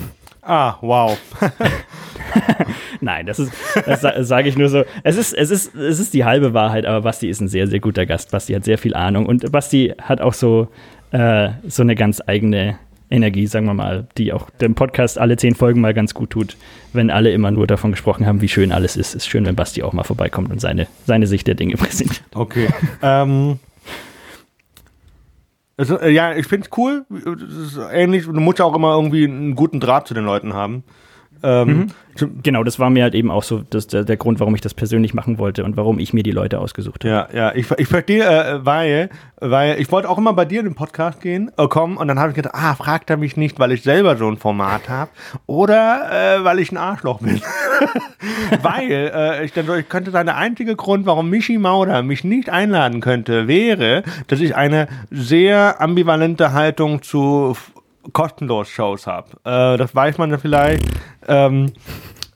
Ah, 0.47 0.77
wow. 0.81 1.19
Nein, 3.01 3.27
das 3.27 3.39
ist, 3.39 3.53
das 3.87 4.03
sage 4.29 4.49
ich 4.49 4.57
nur 4.57 4.69
so. 4.69 4.85
Es 5.03 5.17
ist, 5.17 5.33
es 5.33 5.51
ist, 5.51 5.75
es 5.75 6.01
ist 6.01 6.15
die 6.15 6.25
halbe 6.25 6.53
Wahrheit, 6.55 6.87
aber 6.87 7.03
Basti 7.03 7.29
ist 7.29 7.41
ein 7.41 7.49
sehr, 7.49 7.67
sehr 7.67 7.81
guter 7.81 8.07
Gast. 8.07 8.31
Basti 8.31 8.53
hat 8.53 8.65
sehr 8.65 8.79
viel 8.79 8.95
Ahnung 8.95 9.27
und 9.27 9.51
Basti 9.51 9.95
hat 10.01 10.21
auch 10.21 10.35
so, 10.35 10.69
äh, 11.13 11.51
so 11.67 11.83
eine 11.83 11.95
ganz 11.95 12.23
eigene 12.27 12.79
Energie, 13.11 13.47
sagen 13.47 13.67
wir 13.67 13.75
mal, 13.75 14.07
die 14.19 14.33
auch 14.33 14.51
dem 14.51 14.75
Podcast 14.75 15.19
alle 15.19 15.37
zehn 15.37 15.55
Folgen 15.55 15.81
mal 15.81 15.95
ganz 15.95 16.15
gut 16.15 16.31
tut, 16.31 16.57
wenn 16.93 17.11
alle 17.11 17.31
immer 17.33 17.51
nur 17.51 17.67
davon 17.67 17.93
gesprochen 17.93 18.27
haben, 18.27 18.41
wie 18.41 18.49
schön 18.49 18.73
alles 18.73 18.97
ist. 18.97 19.15
Ist 19.15 19.29
schön, 19.29 19.47
wenn 19.47 19.55
Basti 19.55 19.83
auch 19.83 19.93
mal 19.93 20.05
vorbeikommt 20.05 20.51
und 20.51 20.61
seine, 20.61 20.87
seine 21.07 21.27
Sicht 21.27 21.47
der 21.47 21.55
Dinge 21.55 21.77
präsentiert. 21.77 22.25
Okay. 22.35 22.69
ähm, 23.03 23.59
also, 25.77 26.01
ja, 26.03 26.35
ich 26.35 26.47
finde 26.47 26.69
es 26.71 26.79
cool. 26.79 27.05
Ähnlich. 27.93 28.27
Du 28.27 28.33
musst 28.33 28.59
ja 28.59 28.65
auch 28.65 28.75
immer 28.75 28.95
irgendwie 28.95 29.25
einen 29.25 29.55
guten 29.55 29.81
Draht 29.81 30.07
zu 30.07 30.15
den 30.15 30.25
Leuten 30.25 30.55
haben. 30.55 30.85
Ähm, 31.45 31.69
mhm. 31.69 31.87
Genau, 32.43 32.63
das 32.63 32.79
war 32.79 32.91
mir 32.91 33.03
halt 33.03 33.15
eben 33.15 33.31
auch 33.31 33.43
so 33.43 33.63
das, 33.69 33.87
der, 33.87 34.05
der, 34.05 34.17
Grund, 34.17 34.41
warum 34.41 34.55
ich 34.55 34.61
das 34.61 34.73
persönlich 34.73 35.15
machen 35.15 35.39
wollte 35.39 35.65
und 35.65 35.77
warum 35.77 35.99
ich 35.99 36.15
mir 36.15 36.23
die 36.23 36.31
Leute 36.31 36.59
ausgesucht 36.59 37.05
habe. 37.05 37.13
Ja, 37.13 37.29
ja, 37.35 37.55
ich, 37.55 37.71
ich 37.77 37.89
verstehe, 37.89 38.25
äh, 38.25 38.65
weil, 38.65 39.11
weil 39.41 39.79
ich 39.81 39.91
wollte 39.93 40.09
auch 40.09 40.17
immer 40.17 40.33
bei 40.33 40.45
dir 40.45 40.61
in 40.61 40.67
den 40.67 40.75
Podcast 40.75 41.21
gehen, 41.21 41.51
äh, 41.59 41.67
kommen 41.67 41.97
und 41.99 42.09
dann 42.09 42.19
habe 42.19 42.31
ich 42.31 42.37
gedacht, 42.37 42.55
ah, 42.55 42.75
fragt 42.77 43.11
er 43.11 43.19
mich 43.19 43.37
nicht, 43.37 43.59
weil 43.59 43.73
ich 43.73 43.83
selber 43.83 44.17
so 44.17 44.29
ein 44.29 44.39
Format 44.39 44.89
habe 44.89 45.11
oder 45.47 46.39
äh, 46.39 46.45
weil 46.45 46.61
ich 46.61 46.73
ein 46.73 46.79
Arschloch 46.79 47.19
bin. 47.19 47.43
weil 48.63 48.91
äh, 48.91 49.45
ich, 49.45 49.53
dann, 49.53 49.67
ich 49.79 49.89
könnte 49.89 50.11
sein, 50.11 50.27
der 50.27 50.37
einzige 50.37 50.77
Grund, 50.77 51.05
warum 51.07 51.29
Michi 51.29 51.59
Mauder 51.59 52.03
mich 52.03 52.25
nicht 52.25 52.49
einladen 52.49 53.01
könnte, 53.01 53.49
wäre, 53.49 54.03
dass 54.29 54.41
ich 54.41 54.57
eine 54.57 54.89
sehr 55.11 55.81
ambivalente 55.81 56.53
Haltung 56.53 57.03
zu 57.03 57.55
kostenlos 58.13 58.69
Shows 58.69 59.07
habe. 59.07 59.29
Äh, 59.45 59.77
das 59.77 59.95
weiß 59.95 60.19
man 60.19 60.31
ja 60.31 60.39
vielleicht. 60.39 60.85
Ähm, 61.27 61.73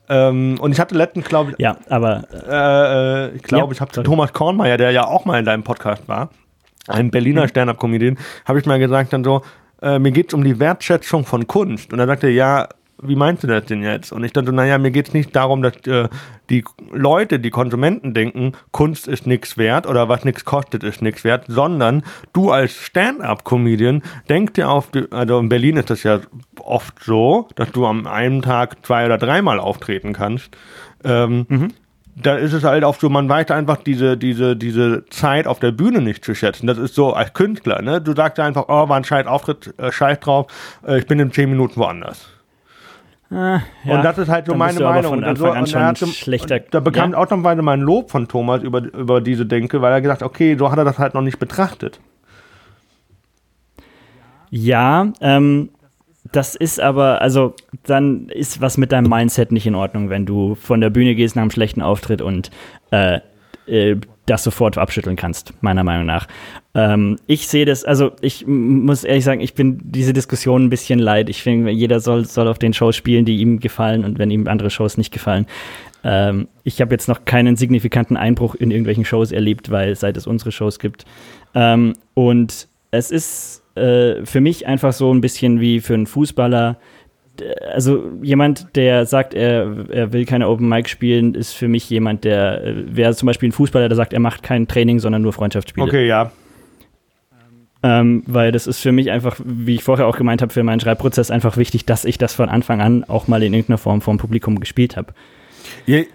ähm, 0.08 0.56
und 0.60 0.72
ich 0.72 0.80
hatte 0.80 0.94
letztens, 0.94 1.26
glaube 1.26 1.52
ich, 1.52 1.58
ja, 1.58 1.76
aber 1.88 2.24
äh, 2.32 3.26
äh, 3.26 3.36
ich 3.36 3.42
glaube, 3.42 3.66
ja, 3.66 3.72
ich 3.72 3.80
habe 3.80 3.92
zu 3.92 4.02
Thomas 4.02 4.32
Kornmeier, 4.32 4.78
der 4.78 4.90
ja 4.90 5.06
auch 5.06 5.24
mal 5.26 5.38
in 5.38 5.44
deinem 5.44 5.64
Podcast 5.64 6.08
war, 6.08 6.30
ein 6.86 7.10
Berliner 7.10 7.42
mhm. 7.42 7.48
Stand-up-Comedian, 7.48 8.18
habe 8.46 8.58
ich 8.58 8.66
mal 8.66 8.78
gesagt 8.78 9.12
dann 9.12 9.22
so, 9.22 9.42
äh, 9.82 9.98
mir 9.98 10.10
geht 10.10 10.28
es 10.28 10.34
um 10.34 10.42
die 10.42 10.58
Wertschätzung 10.58 11.24
von 11.24 11.46
Kunst. 11.46 11.92
Und 11.92 11.98
er 11.98 12.06
sagte, 12.06 12.28
ja, 12.28 12.68
wie 13.02 13.16
meinst 13.16 13.44
du 13.44 13.46
das 13.46 13.64
denn 13.66 13.82
jetzt? 13.82 14.12
Und 14.12 14.24
ich 14.24 14.32
dachte, 14.32 14.52
naja, 14.52 14.78
mir 14.78 14.90
geht 14.90 15.08
es 15.08 15.14
nicht 15.14 15.34
darum, 15.34 15.62
dass 15.62 15.74
äh, 15.86 16.08
die 16.50 16.64
Leute, 16.92 17.38
die 17.38 17.50
Konsumenten 17.50 18.12
denken, 18.12 18.52
Kunst 18.72 19.06
ist 19.06 19.26
nichts 19.26 19.56
wert 19.56 19.86
oder 19.86 20.08
was 20.08 20.24
nichts 20.24 20.44
kostet, 20.44 20.82
ist 20.82 21.00
nichts 21.02 21.22
wert, 21.24 21.44
sondern 21.48 22.02
du 22.32 22.50
als 22.50 22.74
Stand-up-Comedian 22.74 24.02
denkst 24.28 24.54
dir 24.54 24.68
auf, 24.68 24.90
die, 24.90 25.06
also 25.12 25.38
in 25.38 25.48
Berlin 25.48 25.76
ist 25.76 25.90
das 25.90 26.02
ja 26.02 26.20
oft 26.60 27.02
so, 27.02 27.48
dass 27.54 27.70
du 27.70 27.86
am 27.86 28.06
einen 28.06 28.42
Tag 28.42 28.84
zwei 28.84 29.06
oder 29.06 29.18
dreimal 29.18 29.60
auftreten 29.60 30.12
kannst. 30.12 30.56
Ähm, 31.04 31.46
mhm. 31.48 31.68
Da 32.20 32.34
ist 32.34 32.52
es 32.52 32.64
halt 32.64 32.82
auch 32.82 32.96
so, 32.96 33.08
man 33.08 33.28
weiß 33.28 33.52
einfach 33.52 33.76
diese, 33.76 34.16
diese, 34.16 34.56
diese 34.56 35.04
Zeit 35.06 35.46
auf 35.46 35.60
der 35.60 35.70
Bühne 35.70 36.00
nicht 36.00 36.24
zu 36.24 36.34
schätzen. 36.34 36.66
Das 36.66 36.76
ist 36.76 36.96
so 36.96 37.12
als 37.12 37.32
Künstler, 37.32 37.80
ne? 37.80 38.00
Du 38.00 38.12
sagst 38.12 38.40
einfach, 38.40 38.64
oh, 38.66 38.88
war 38.88 38.96
ein 38.96 39.04
scheiß 39.04 39.28
Auftritt, 39.28 39.72
äh, 39.78 39.92
scheiß 39.92 40.18
drauf, 40.18 40.48
äh, 40.84 40.98
ich 40.98 41.06
bin 41.06 41.20
in 41.20 41.30
zehn 41.30 41.48
Minuten 41.48 41.76
woanders. 41.76 42.37
Ah, 43.30 43.60
ja. 43.84 43.96
Und 43.96 44.02
das 44.04 44.16
ist 44.18 44.28
halt 44.28 44.46
so 44.46 44.54
meine 44.54 44.80
Meinung. 44.80 45.12
Von 45.12 45.24
Anfang 45.24 45.52
an 45.52 45.66
schon 45.66 45.82
hatte, 45.82 46.06
schlechter. 46.06 46.60
Da 46.60 46.80
bekam 46.80 47.12
ja. 47.12 47.18
ausnahmsweise 47.18 47.60
mal 47.60 47.72
ein 47.72 47.80
Lob 47.80 48.10
von 48.10 48.26
Thomas 48.26 48.62
über, 48.62 48.82
über 48.82 49.20
diese 49.20 49.44
Denke, 49.44 49.82
weil 49.82 49.92
er 49.92 50.00
gesagt 50.00 50.22
okay, 50.22 50.56
so 50.58 50.70
hat 50.70 50.78
er 50.78 50.84
das 50.84 50.98
halt 50.98 51.14
noch 51.14 51.22
nicht 51.22 51.38
betrachtet. 51.38 52.00
Ja, 54.50 55.12
ähm, 55.20 55.68
das 56.32 56.54
ist 56.54 56.80
aber, 56.80 57.20
also 57.20 57.54
dann 57.84 58.28
ist 58.28 58.60
was 58.60 58.78
mit 58.78 58.92
deinem 58.92 59.10
Mindset 59.10 59.52
nicht 59.52 59.66
in 59.66 59.74
Ordnung, 59.74 60.08
wenn 60.08 60.26
du 60.26 60.54
von 60.54 60.80
der 60.80 60.90
Bühne 60.90 61.14
gehst 61.14 61.36
nach 61.36 61.42
einem 61.42 61.50
schlechten 61.50 61.82
Auftritt 61.82 62.22
und 62.22 62.50
äh, 62.90 63.20
äh, 63.66 63.96
das 64.28 64.44
sofort 64.44 64.78
abschütteln 64.78 65.16
kannst, 65.16 65.52
meiner 65.60 65.84
Meinung 65.84 66.06
nach. 66.06 66.26
Ähm, 66.74 67.16
ich 67.26 67.48
sehe 67.48 67.64
das, 67.64 67.84
also 67.84 68.12
ich 68.20 68.46
muss 68.46 69.04
ehrlich 69.04 69.24
sagen, 69.24 69.40
ich 69.40 69.54
bin 69.54 69.80
diese 69.82 70.12
Diskussion 70.12 70.64
ein 70.64 70.70
bisschen 70.70 70.98
leid. 70.98 71.28
Ich 71.28 71.42
finde, 71.42 71.70
jeder 71.70 72.00
soll, 72.00 72.24
soll 72.24 72.48
auf 72.48 72.58
den 72.58 72.72
Shows 72.72 72.96
spielen, 72.96 73.24
die 73.24 73.38
ihm 73.38 73.60
gefallen 73.60 74.04
und 74.04 74.18
wenn 74.18 74.30
ihm 74.30 74.46
andere 74.46 74.70
Shows 74.70 74.96
nicht 74.96 75.12
gefallen. 75.12 75.46
Ähm, 76.04 76.48
ich 76.64 76.80
habe 76.80 76.94
jetzt 76.94 77.08
noch 77.08 77.24
keinen 77.24 77.56
signifikanten 77.56 78.16
Einbruch 78.16 78.54
in 78.54 78.70
irgendwelchen 78.70 79.04
Shows 79.04 79.32
erlebt, 79.32 79.70
weil 79.70 79.96
seit 79.96 80.16
es 80.16 80.26
unsere 80.26 80.52
Shows 80.52 80.78
gibt. 80.78 81.04
Ähm, 81.54 81.94
und 82.14 82.68
es 82.90 83.10
ist 83.10 83.62
äh, 83.74 84.24
für 84.24 84.40
mich 84.40 84.66
einfach 84.66 84.92
so 84.92 85.12
ein 85.12 85.20
bisschen 85.20 85.60
wie 85.60 85.80
für 85.80 85.94
einen 85.94 86.06
Fußballer, 86.06 86.76
also 87.72 88.10
jemand, 88.22 88.76
der 88.76 89.06
sagt, 89.06 89.34
er, 89.34 89.88
er 89.90 90.12
will 90.12 90.24
keine 90.24 90.48
Open 90.48 90.68
Mic 90.68 90.88
spielen, 90.88 91.34
ist 91.34 91.52
für 91.52 91.68
mich 91.68 91.88
jemand, 91.90 92.24
der 92.24 92.64
äh, 92.64 92.96
wäre 92.96 93.14
zum 93.14 93.26
Beispiel 93.26 93.48
ein 93.48 93.52
Fußballer, 93.52 93.88
der 93.88 93.96
sagt, 93.96 94.12
er 94.12 94.20
macht 94.20 94.42
kein 94.42 94.68
Training, 94.68 94.98
sondern 94.98 95.22
nur 95.22 95.32
Freundschaftsspiele. 95.32 95.86
Okay, 95.86 96.06
ja. 96.06 96.30
Ähm, 97.82 98.24
weil 98.26 98.50
das 98.50 98.66
ist 98.66 98.80
für 98.80 98.90
mich 98.90 99.10
einfach, 99.10 99.38
wie 99.44 99.76
ich 99.76 99.84
vorher 99.84 100.06
auch 100.08 100.16
gemeint 100.16 100.42
habe, 100.42 100.52
für 100.52 100.64
meinen 100.64 100.80
Schreibprozess 100.80 101.30
einfach 101.30 101.56
wichtig, 101.56 101.86
dass 101.86 102.04
ich 102.04 102.18
das 102.18 102.34
von 102.34 102.48
Anfang 102.48 102.80
an 102.80 103.04
auch 103.04 103.28
mal 103.28 103.42
in 103.42 103.54
irgendeiner 103.54 103.78
Form 103.78 104.00
vom 104.00 104.18
Publikum 104.18 104.58
gespielt 104.58 104.96
habe. 104.96 105.14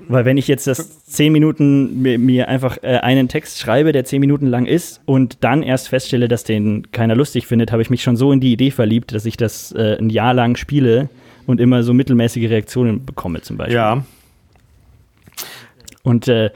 Weil 0.07 0.25
wenn 0.25 0.37
ich 0.37 0.47
jetzt 0.47 0.67
das 0.67 1.05
zehn 1.05 1.31
Minuten 1.31 2.01
mir, 2.01 2.19
mir 2.19 2.47
einfach 2.47 2.77
äh, 2.81 2.97
einen 2.97 3.27
Text 3.27 3.59
schreibe, 3.59 3.91
der 3.91 4.05
zehn 4.05 4.19
Minuten 4.19 4.47
lang 4.47 4.65
ist 4.65 5.01
und 5.05 5.43
dann 5.43 5.63
erst 5.63 5.89
feststelle, 5.89 6.27
dass 6.27 6.43
den 6.43 6.91
keiner 6.91 7.15
lustig 7.15 7.47
findet, 7.47 7.71
habe 7.71 7.81
ich 7.81 7.89
mich 7.89 8.03
schon 8.03 8.15
so 8.15 8.31
in 8.31 8.39
die 8.39 8.53
Idee 8.53 8.71
verliebt, 8.71 9.13
dass 9.13 9.25
ich 9.25 9.37
das 9.37 9.71
äh, 9.71 9.97
ein 9.97 10.09
Jahr 10.09 10.33
lang 10.33 10.55
spiele 10.57 11.09
und 11.47 11.59
immer 11.59 11.83
so 11.83 11.93
mittelmäßige 11.93 12.49
Reaktionen 12.49 13.05
bekomme 13.05 13.41
zum 13.41 13.57
Beispiel. 13.57 13.75
Ja. 13.75 14.03
Und 16.03 16.27
äh, 16.27 16.51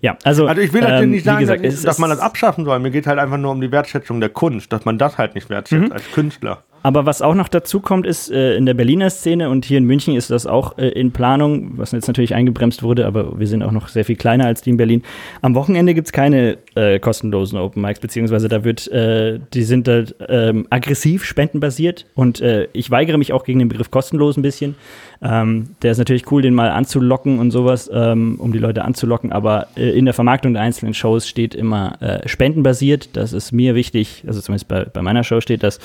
ja, 0.00 0.16
also. 0.24 0.46
Also 0.46 0.60
ich 0.60 0.72
will 0.72 0.80
natürlich 0.80 1.02
ähm, 1.04 1.10
nicht 1.10 1.24
sagen, 1.24 1.40
gesagt, 1.40 1.64
dass, 1.64 1.82
dass 1.82 1.98
man 1.98 2.10
das 2.10 2.18
abschaffen 2.18 2.64
soll. 2.64 2.78
Mir 2.80 2.90
geht 2.90 3.06
halt 3.06 3.18
einfach 3.18 3.38
nur 3.38 3.52
um 3.52 3.60
die 3.60 3.70
Wertschätzung 3.70 4.20
der 4.20 4.30
Kunst, 4.30 4.72
dass 4.72 4.84
man 4.84 4.98
das 4.98 5.16
halt 5.16 5.34
nicht 5.34 5.48
wertschätzt 5.48 5.86
mhm. 5.86 5.92
als 5.92 6.10
Künstler. 6.12 6.64
Aber 6.82 7.06
was 7.06 7.22
auch 7.22 7.34
noch 7.34 7.48
dazu 7.48 7.80
kommt, 7.80 8.06
ist 8.06 8.30
äh, 8.30 8.56
in 8.56 8.66
der 8.66 8.74
Berliner 8.74 9.10
Szene 9.10 9.50
und 9.50 9.64
hier 9.64 9.78
in 9.78 9.84
München 9.84 10.16
ist 10.16 10.30
das 10.30 10.46
auch 10.46 10.78
äh, 10.78 10.88
in 10.88 11.12
Planung, 11.12 11.78
was 11.78 11.92
jetzt 11.92 12.08
natürlich 12.08 12.34
eingebremst 12.34 12.82
wurde, 12.82 13.06
aber 13.06 13.38
wir 13.38 13.46
sind 13.46 13.62
auch 13.62 13.70
noch 13.70 13.88
sehr 13.88 14.04
viel 14.04 14.16
kleiner 14.16 14.46
als 14.46 14.62
die 14.62 14.70
in 14.70 14.76
Berlin. 14.76 15.02
Am 15.42 15.54
Wochenende 15.54 15.94
gibt 15.94 16.08
es 16.08 16.12
keine 16.12 16.58
äh, 16.74 16.98
kostenlosen 16.98 17.58
Open 17.58 17.82
Mics, 17.82 18.00
beziehungsweise 18.00 18.48
da 18.48 18.64
wird, 18.64 18.88
äh, 18.88 19.38
die 19.54 19.62
sind 19.62 19.86
da 19.86 20.04
ähm, 20.28 20.66
aggressiv 20.70 21.24
spendenbasiert 21.24 22.06
und 22.14 22.40
äh, 22.40 22.68
ich 22.72 22.90
weigere 22.90 23.18
mich 23.18 23.32
auch 23.32 23.44
gegen 23.44 23.60
den 23.60 23.68
Begriff 23.68 23.90
kostenlos 23.90 24.36
ein 24.36 24.42
bisschen. 24.42 24.74
Ähm, 25.22 25.76
der 25.82 25.92
ist 25.92 25.98
natürlich 25.98 26.30
cool, 26.32 26.42
den 26.42 26.54
mal 26.54 26.70
anzulocken 26.70 27.38
und 27.38 27.52
sowas, 27.52 27.88
ähm, 27.92 28.36
um 28.38 28.52
die 28.52 28.58
Leute 28.58 28.84
anzulocken, 28.84 29.30
aber 29.30 29.68
äh, 29.76 29.96
in 29.96 30.04
der 30.04 30.14
Vermarktung 30.14 30.54
der 30.54 30.62
einzelnen 30.62 30.94
Shows 30.94 31.28
steht 31.28 31.54
immer 31.54 31.92
spendenbasiert. 32.26 33.16
Das 33.16 33.32
ist 33.32 33.52
mir 33.52 33.74
wichtig, 33.74 34.24
also 34.26 34.40
zumindest 34.40 34.68
bei, 34.68 34.84
bei 34.84 35.02
meiner 35.02 35.24
Show 35.24 35.40
steht 35.40 35.62
das 35.62 35.78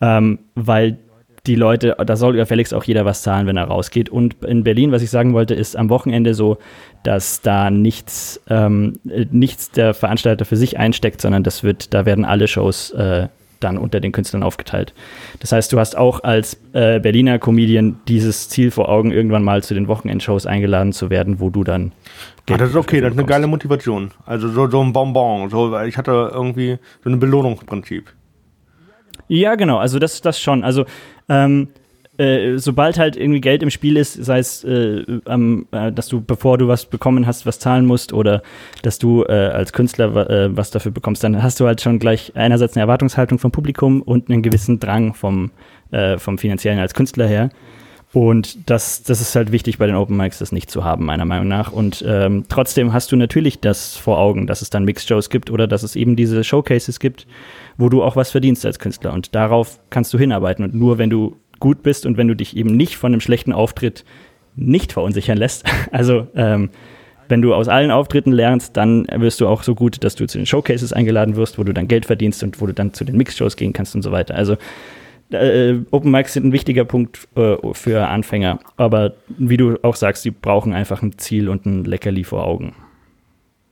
ähm, 0.00 0.37
weil 0.54 0.98
die 1.46 1.54
Leute, 1.54 1.96
da 2.04 2.16
soll 2.16 2.44
Felix 2.46 2.72
auch 2.72 2.84
jeder 2.84 3.04
was 3.04 3.22
zahlen, 3.22 3.46
wenn 3.46 3.56
er 3.56 3.64
rausgeht. 3.64 4.10
Und 4.10 4.44
in 4.44 4.64
Berlin, 4.64 4.92
was 4.92 5.02
ich 5.02 5.10
sagen 5.10 5.32
wollte, 5.32 5.54
ist 5.54 5.76
am 5.76 5.88
Wochenende 5.88 6.34
so, 6.34 6.58
dass 7.04 7.40
da 7.40 7.70
nichts, 7.70 8.40
ähm, 8.50 8.98
nichts 9.04 9.70
der 9.70 9.94
Veranstalter 9.94 10.44
für 10.44 10.56
sich 10.56 10.78
einsteckt, 10.78 11.20
sondern 11.20 11.42
das 11.42 11.62
wird, 11.62 11.94
da 11.94 12.04
werden 12.04 12.24
alle 12.24 12.48
Shows 12.48 12.90
äh, 12.90 13.28
dann 13.60 13.78
unter 13.78 14.00
den 14.00 14.12
Künstlern 14.12 14.42
aufgeteilt. 14.42 14.94
Das 15.40 15.52
heißt, 15.52 15.72
du 15.72 15.78
hast 15.78 15.96
auch 15.96 16.22
als 16.22 16.58
äh, 16.72 17.00
Berliner 17.00 17.38
Comedian 17.38 17.96
dieses 18.06 18.48
Ziel 18.48 18.70
vor 18.70 18.88
Augen, 18.88 19.10
irgendwann 19.10 19.42
mal 19.42 19.62
zu 19.62 19.74
den 19.74 19.88
Wochenendshows 19.88 20.46
eingeladen 20.46 20.92
zu 20.92 21.10
werden, 21.10 21.40
wo 21.40 21.50
du 21.50 21.64
dann. 21.64 21.92
Ah, 22.50 22.56
das 22.56 22.70
ist 22.70 22.76
okay, 22.76 23.00
das 23.00 23.12
ist 23.12 23.18
eine 23.18 23.26
geile 23.26 23.46
Motivation. 23.46 24.10
Also 24.24 24.48
so, 24.48 24.70
so 24.70 24.80
ein 24.80 24.92
Bonbon. 24.92 25.50
So, 25.50 25.78
ich 25.80 25.96
hatte 25.96 26.30
irgendwie 26.32 26.78
so 27.02 27.10
ein 27.10 27.18
Belohnungsprinzip. 27.18 28.12
Ja, 29.28 29.54
genau, 29.54 29.78
also 29.78 29.98
das, 29.98 30.20
das 30.20 30.40
schon. 30.40 30.64
Also 30.64 30.84
ähm, 31.28 31.68
äh, 32.18 32.58
sobald 32.58 32.98
halt 32.98 33.16
irgendwie 33.16 33.40
Geld 33.40 33.62
im 33.62 33.70
Spiel 33.70 33.96
ist, 33.96 34.12
sei 34.14 34.40
es, 34.40 34.64
äh, 34.64 35.04
ähm, 35.26 35.66
äh, 35.70 35.92
dass 35.92 36.08
du, 36.08 36.20
bevor 36.20 36.58
du 36.58 36.66
was 36.66 36.86
bekommen 36.86 37.26
hast, 37.26 37.46
was 37.46 37.60
zahlen 37.60 37.86
musst 37.86 38.12
oder 38.12 38.42
dass 38.82 38.98
du 38.98 39.22
äh, 39.22 39.32
als 39.32 39.72
Künstler 39.72 40.28
äh, 40.28 40.56
was 40.56 40.72
dafür 40.72 40.90
bekommst, 40.90 41.22
dann 41.22 41.40
hast 41.40 41.60
du 41.60 41.66
halt 41.66 41.80
schon 41.80 42.00
gleich 42.00 42.32
einerseits 42.34 42.74
eine 42.76 42.82
Erwartungshaltung 42.82 43.38
vom 43.38 43.52
Publikum 43.52 44.02
und 44.02 44.28
einen 44.30 44.42
gewissen 44.42 44.80
Drang 44.80 45.14
vom, 45.14 45.52
äh, 45.92 46.18
vom 46.18 46.38
finanziellen 46.38 46.80
als 46.80 46.92
Künstler 46.92 47.28
her. 47.28 47.50
Und 48.12 48.68
das, 48.70 49.02
das 49.02 49.20
ist 49.20 49.36
halt 49.36 49.52
wichtig 49.52 49.78
bei 49.78 49.86
den 49.86 49.94
Open 49.94 50.16
Mics, 50.16 50.38
das 50.38 50.50
nicht 50.50 50.70
zu 50.70 50.82
haben, 50.82 51.04
meiner 51.04 51.26
Meinung 51.26 51.46
nach. 51.46 51.72
Und 51.72 52.02
ähm, 52.06 52.46
trotzdem 52.48 52.92
hast 52.92 53.12
du 53.12 53.16
natürlich 53.16 53.60
das 53.60 53.96
vor 53.96 54.18
Augen, 54.18 54.46
dass 54.46 54.62
es 54.62 54.70
dann 54.70 54.84
Mixed-Shows 54.84 55.28
gibt 55.28 55.50
oder 55.50 55.68
dass 55.68 55.82
es 55.82 55.94
eben 55.94 56.16
diese 56.16 56.42
Showcases 56.42 57.00
gibt, 57.00 57.26
wo 57.78 57.88
du 57.88 58.02
auch 58.02 58.16
was 58.16 58.30
verdienst 58.30 58.66
als 58.66 58.78
Künstler. 58.78 59.14
Und 59.14 59.34
darauf 59.34 59.80
kannst 59.88 60.12
du 60.12 60.18
hinarbeiten. 60.18 60.64
Und 60.64 60.74
nur 60.74 60.98
wenn 60.98 61.08
du 61.08 61.36
gut 61.60 61.82
bist 61.82 62.04
und 62.04 62.16
wenn 62.16 62.28
du 62.28 62.36
dich 62.36 62.56
eben 62.56 62.76
nicht 62.76 62.96
von 62.96 63.12
einem 63.12 63.20
schlechten 63.20 63.52
Auftritt 63.52 64.04
nicht 64.56 64.92
verunsichern 64.92 65.38
lässt, 65.38 65.64
also 65.92 66.26
ähm, 66.34 66.70
wenn 67.28 67.42
du 67.42 67.54
aus 67.54 67.68
allen 67.68 67.90
Auftritten 67.90 68.32
lernst, 68.32 68.76
dann 68.76 69.06
wirst 69.14 69.40
du 69.40 69.48
auch 69.48 69.62
so 69.62 69.74
gut, 69.74 70.02
dass 70.02 70.14
du 70.14 70.26
zu 70.26 70.38
den 70.38 70.46
Showcases 70.46 70.92
eingeladen 70.92 71.36
wirst, 71.36 71.58
wo 71.58 71.64
du 71.64 71.72
dann 71.72 71.86
Geld 71.86 72.06
verdienst 72.06 72.42
und 72.42 72.60
wo 72.60 72.66
du 72.66 72.74
dann 72.74 72.94
zu 72.94 73.04
den 73.04 73.16
Mixshows 73.16 73.56
gehen 73.56 73.72
kannst 73.72 73.94
und 73.94 74.02
so 74.02 74.12
weiter. 74.12 74.34
Also 74.34 74.56
äh, 75.30 75.74
Open 75.90 76.10
Mics 76.10 76.32
sind 76.32 76.46
ein 76.46 76.52
wichtiger 76.52 76.84
Punkt 76.84 77.28
äh, 77.36 77.56
für 77.72 78.08
Anfänger. 78.08 78.60
Aber 78.76 79.12
wie 79.28 79.56
du 79.56 79.76
auch 79.82 79.94
sagst, 79.94 80.24
die 80.24 80.30
brauchen 80.30 80.72
einfach 80.72 81.02
ein 81.02 81.18
Ziel 81.18 81.48
und 81.48 81.66
ein 81.66 81.84
Leckerli 81.84 82.24
vor 82.24 82.44
Augen. 82.44 82.74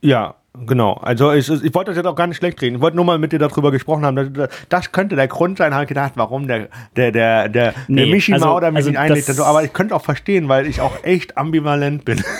Ja, 0.01 0.35
Genau, 0.65 0.93
also 0.93 1.31
ich, 1.33 1.49
ich 1.49 1.73
wollte 1.73 1.91
das 1.91 1.97
jetzt 1.97 2.05
auch 2.05 2.15
gar 2.15 2.27
nicht 2.27 2.37
schlecht 2.37 2.61
reden. 2.61 2.77
Ich 2.77 2.81
wollte 2.81 2.95
nur 2.95 3.05
mal 3.05 3.19
mit 3.19 3.31
dir 3.31 3.39
darüber 3.39 3.71
gesprochen 3.71 4.05
haben. 4.05 4.33
Das, 4.33 4.49
das 4.69 4.91
könnte 4.91 5.15
der 5.15 5.27
Grund 5.27 5.57
sein, 5.57 5.73
habe 5.73 5.83
ich 5.83 5.89
gedacht, 5.89 6.13
warum 6.15 6.47
der, 6.47 6.69
der, 6.95 7.11
der, 7.11 7.49
der, 7.49 7.73
nee, 7.87 8.03
der 8.03 8.07
Michi 8.07 8.33
also, 8.33 8.47
Mauder 8.47 8.71
mich 8.71 8.85
also 8.85 8.97
einlegt. 8.97 9.29
Also, 9.29 9.43
aber 9.43 9.63
ich 9.63 9.73
könnte 9.73 9.95
auch 9.95 10.03
verstehen, 10.03 10.49
weil 10.49 10.65
ich 10.65 10.81
auch 10.81 11.03
echt 11.03 11.37
ambivalent 11.37 12.05
bin. 12.05 12.23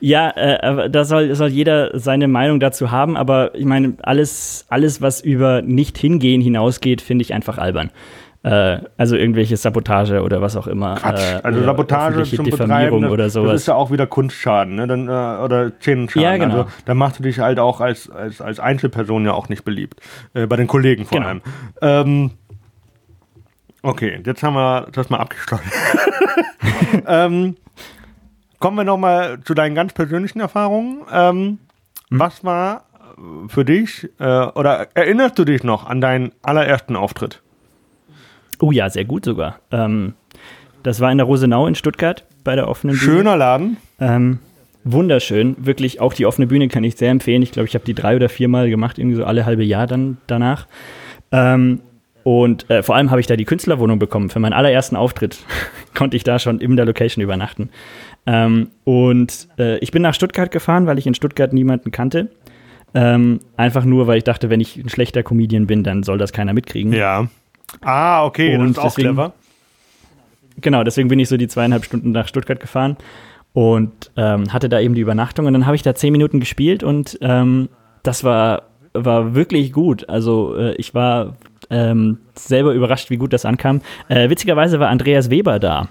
Ja, 0.00 0.30
äh, 0.30 0.90
da 0.90 1.04
soll, 1.04 1.34
soll 1.34 1.48
jeder 1.48 1.98
seine 1.98 2.28
Meinung 2.28 2.60
dazu 2.60 2.90
haben, 2.90 3.16
aber 3.16 3.54
ich 3.54 3.64
meine, 3.64 3.94
alles, 4.02 4.66
alles 4.68 5.00
was 5.00 5.20
über 5.20 5.62
nicht 5.62 5.98
hingehen 5.98 6.40
hinausgeht, 6.40 7.00
finde 7.00 7.22
ich 7.22 7.34
einfach 7.34 7.58
albern. 7.58 7.90
Äh, 8.46 8.80
also 8.96 9.16
irgendwelche 9.16 9.56
Sabotage 9.56 10.22
oder 10.22 10.40
was 10.40 10.56
auch 10.56 10.68
immer. 10.68 10.94
Quatsch. 10.94 11.20
Äh, 11.20 11.40
also 11.42 11.64
Sabotage 11.64 12.22
zum 12.22 12.44
Diffamierung 12.44 13.00
Betreiben, 13.00 13.12
oder 13.12 13.28
sowas. 13.28 13.50
Das 13.50 13.60
ist 13.62 13.66
ja 13.66 13.74
auch 13.74 13.90
wieder 13.90 14.06
Kunstschaden, 14.06 14.76
ne? 14.76 14.86
Dann, 14.86 15.08
äh, 15.08 15.42
oder 15.42 15.72
Zähnenschaden. 15.80 16.22
Ja, 16.22 16.36
genau. 16.36 16.58
Also 16.58 16.70
da 16.84 16.94
machst 16.94 17.18
du 17.18 17.24
dich 17.24 17.40
halt 17.40 17.58
auch 17.58 17.80
als, 17.80 18.08
als, 18.08 18.40
als 18.40 18.60
Einzelperson 18.60 19.24
ja 19.24 19.32
auch 19.32 19.48
nicht 19.48 19.64
beliebt. 19.64 20.00
Äh, 20.32 20.46
bei 20.46 20.54
den 20.54 20.68
Kollegen 20.68 21.06
vor 21.06 21.18
genau. 21.18 21.28
allem. 21.28 21.40
Ähm, 21.82 22.30
okay, 23.82 24.20
jetzt 24.24 24.44
haben 24.44 24.54
wir 24.54 24.86
das 24.92 25.10
mal 25.10 25.18
abgeschlossen. 25.18 25.72
ähm, 27.08 27.56
kommen 28.60 28.76
wir 28.76 28.84
nochmal 28.84 29.40
zu 29.40 29.54
deinen 29.54 29.74
ganz 29.74 29.92
persönlichen 29.92 30.38
Erfahrungen. 30.38 31.02
Ähm, 31.12 31.36
mhm. 31.40 31.58
Was 32.10 32.44
war 32.44 32.84
für 33.48 33.64
dich, 33.64 34.08
äh, 34.20 34.24
oder 34.24 34.86
erinnerst 34.94 35.36
du 35.36 35.44
dich 35.44 35.64
noch 35.64 35.84
an 35.84 36.00
deinen 36.00 36.30
allerersten 36.42 36.94
Auftritt? 36.94 37.42
Oh 38.60 38.72
ja, 38.72 38.88
sehr 38.90 39.04
gut 39.04 39.24
sogar. 39.24 39.60
Ähm, 39.70 40.14
das 40.82 41.00
war 41.00 41.10
in 41.10 41.18
der 41.18 41.26
Rosenau 41.26 41.66
in 41.66 41.74
Stuttgart 41.74 42.24
bei 42.44 42.54
der 42.54 42.68
offenen 42.68 42.96
Bühne. 42.96 43.12
Schöner 43.12 43.36
Laden. 43.36 43.76
Ähm, 44.00 44.38
wunderschön. 44.84 45.56
Wirklich, 45.58 46.00
auch 46.00 46.14
die 46.14 46.26
offene 46.26 46.46
Bühne 46.46 46.68
kann 46.68 46.84
ich 46.84 46.96
sehr 46.96 47.10
empfehlen. 47.10 47.42
Ich 47.42 47.52
glaube, 47.52 47.68
ich 47.68 47.74
habe 47.74 47.84
die 47.84 47.94
drei 47.94 48.16
oder 48.16 48.28
viermal 48.28 48.70
gemacht, 48.70 48.98
irgendwie 48.98 49.16
so 49.16 49.24
alle 49.24 49.46
halbe 49.46 49.64
Jahr 49.64 49.86
dann 49.86 50.18
danach. 50.26 50.66
Ähm, 51.32 51.80
und 52.22 52.68
äh, 52.70 52.82
vor 52.82 52.96
allem 52.96 53.10
habe 53.10 53.20
ich 53.20 53.26
da 53.26 53.36
die 53.36 53.44
Künstlerwohnung 53.44 53.98
bekommen. 53.98 54.30
Für 54.30 54.40
meinen 54.40 54.52
allerersten 54.52 54.96
Auftritt 54.96 55.38
konnte 55.94 56.16
ich 56.16 56.24
da 56.24 56.38
schon 56.38 56.60
in 56.60 56.76
der 56.76 56.84
Location 56.84 57.22
übernachten. 57.22 57.70
Ähm, 58.26 58.68
und 58.84 59.48
äh, 59.58 59.78
ich 59.78 59.92
bin 59.92 60.02
nach 60.02 60.14
Stuttgart 60.14 60.50
gefahren, 60.50 60.86
weil 60.86 60.98
ich 60.98 61.06
in 61.06 61.14
Stuttgart 61.14 61.52
niemanden 61.52 61.90
kannte. 61.90 62.28
Ähm, 62.94 63.40
einfach 63.56 63.84
nur, 63.84 64.06
weil 64.06 64.18
ich 64.18 64.24
dachte, 64.24 64.50
wenn 64.50 64.60
ich 64.60 64.76
ein 64.76 64.88
schlechter 64.88 65.22
Comedian 65.22 65.66
bin, 65.66 65.84
dann 65.84 66.02
soll 66.02 66.18
das 66.18 66.32
keiner 66.32 66.52
mitkriegen. 66.52 66.92
Ja. 66.92 67.28
Ah, 67.80 68.24
okay, 68.24 68.56
und 68.56 68.60
das 68.60 68.70
ist 68.70 68.78
auch 68.78 68.84
deswegen, 68.84 69.08
clever. 69.08 69.32
Genau, 70.60 70.84
deswegen 70.84 71.08
bin 71.08 71.18
ich 71.18 71.28
so 71.28 71.36
die 71.36 71.48
zweieinhalb 71.48 71.84
Stunden 71.84 72.12
nach 72.12 72.28
Stuttgart 72.28 72.60
gefahren 72.60 72.96
und 73.52 74.10
ähm, 74.16 74.52
hatte 74.52 74.68
da 74.68 74.80
eben 74.80 74.94
die 74.94 75.00
Übernachtung. 75.00 75.46
Und 75.46 75.52
dann 75.52 75.66
habe 75.66 75.76
ich 75.76 75.82
da 75.82 75.94
zehn 75.94 76.12
Minuten 76.12 76.40
gespielt 76.40 76.82
und 76.82 77.18
ähm, 77.20 77.68
das 78.02 78.24
war, 78.24 78.62
war 78.92 79.34
wirklich 79.34 79.72
gut. 79.72 80.08
Also 80.08 80.56
äh, 80.56 80.74
ich 80.76 80.94
war 80.94 81.36
ähm, 81.70 82.18
selber 82.34 82.72
überrascht, 82.72 83.10
wie 83.10 83.16
gut 83.16 83.32
das 83.32 83.44
ankam. 83.44 83.82
Äh, 84.08 84.30
witzigerweise 84.30 84.80
war 84.80 84.88
Andreas 84.88 85.30
Weber 85.30 85.58
da 85.58 85.88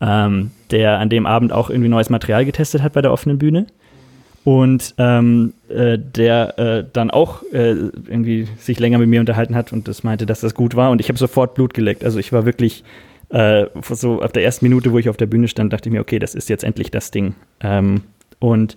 ähm, 0.00 0.50
der 0.70 0.98
an 0.98 1.08
dem 1.08 1.26
Abend 1.26 1.52
auch 1.52 1.70
irgendwie 1.70 1.88
neues 1.88 2.10
Material 2.10 2.44
getestet 2.44 2.82
hat 2.82 2.92
bei 2.92 3.02
der 3.02 3.12
offenen 3.12 3.38
Bühne. 3.38 3.66
Und 4.42 4.94
ähm, 4.96 5.52
äh, 5.68 5.98
der 5.98 6.58
äh, 6.58 6.84
dann 6.92 7.10
auch 7.10 7.42
äh, 7.52 7.72
irgendwie 7.72 8.48
sich 8.58 8.80
länger 8.80 8.98
mit 8.98 9.08
mir 9.08 9.20
unterhalten 9.20 9.54
hat 9.54 9.72
und 9.72 9.86
das 9.86 10.02
meinte, 10.02 10.24
dass 10.24 10.40
das 10.40 10.54
gut 10.54 10.76
war. 10.76 10.90
Und 10.90 11.00
ich 11.00 11.08
habe 11.08 11.18
sofort 11.18 11.54
Blut 11.54 11.74
geleckt. 11.74 12.04
Also 12.04 12.18
ich 12.18 12.32
war 12.32 12.46
wirklich 12.46 12.82
äh, 13.28 13.66
so 13.90 14.22
auf 14.22 14.32
der 14.32 14.42
ersten 14.42 14.64
Minute, 14.64 14.92
wo 14.92 14.98
ich 14.98 15.10
auf 15.10 15.18
der 15.18 15.26
Bühne 15.26 15.46
stand, 15.46 15.72
dachte 15.72 15.90
ich 15.90 15.92
mir, 15.92 16.00
okay, 16.00 16.18
das 16.18 16.34
ist 16.34 16.48
jetzt 16.48 16.64
endlich 16.64 16.90
das 16.90 17.10
Ding. 17.10 17.34
Ähm, 17.60 18.02
und 18.38 18.76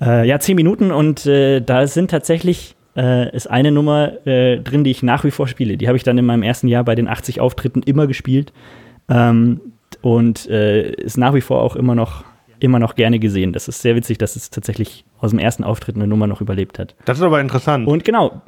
äh, 0.00 0.26
ja, 0.26 0.38
zehn 0.40 0.56
Minuten 0.56 0.90
und 0.90 1.26
äh, 1.26 1.60
da 1.60 1.86
sind 1.86 2.10
tatsächlich 2.10 2.76
ist 2.96 3.50
eine 3.50 3.72
Nummer 3.72 4.12
drin, 4.24 4.84
die 4.84 4.92
ich 4.92 5.02
nach 5.02 5.24
wie 5.24 5.32
vor 5.32 5.48
spiele. 5.48 5.76
Die 5.76 5.88
habe 5.88 5.96
ich 5.96 6.04
dann 6.04 6.16
in 6.16 6.24
meinem 6.24 6.44
ersten 6.44 6.68
Jahr 6.68 6.84
bei 6.84 6.94
den 6.94 7.08
80 7.08 7.40
Auftritten 7.40 7.82
immer 7.82 8.06
gespielt. 8.06 8.52
Ähm, 9.08 9.60
und 10.00 10.46
ist 10.46 11.18
nach 11.18 11.34
wie 11.34 11.40
vor 11.40 11.60
auch 11.60 11.74
immer 11.74 11.96
noch 11.96 12.22
immer 12.64 12.78
noch 12.78 12.94
gerne 12.94 13.18
gesehen. 13.18 13.52
Das 13.52 13.68
ist 13.68 13.82
sehr 13.82 13.94
witzig, 13.94 14.18
dass 14.18 14.36
es 14.36 14.50
tatsächlich 14.50 15.04
aus 15.18 15.30
dem 15.30 15.38
ersten 15.38 15.64
Auftritt 15.64 15.96
eine 15.96 16.06
Nummer 16.06 16.26
noch 16.26 16.40
überlebt 16.40 16.78
hat. 16.78 16.94
Das 17.04 17.18
ist 17.18 17.24
aber 17.24 17.40
interessant. 17.40 17.86
Und 17.86 18.04
genau. 18.04 18.42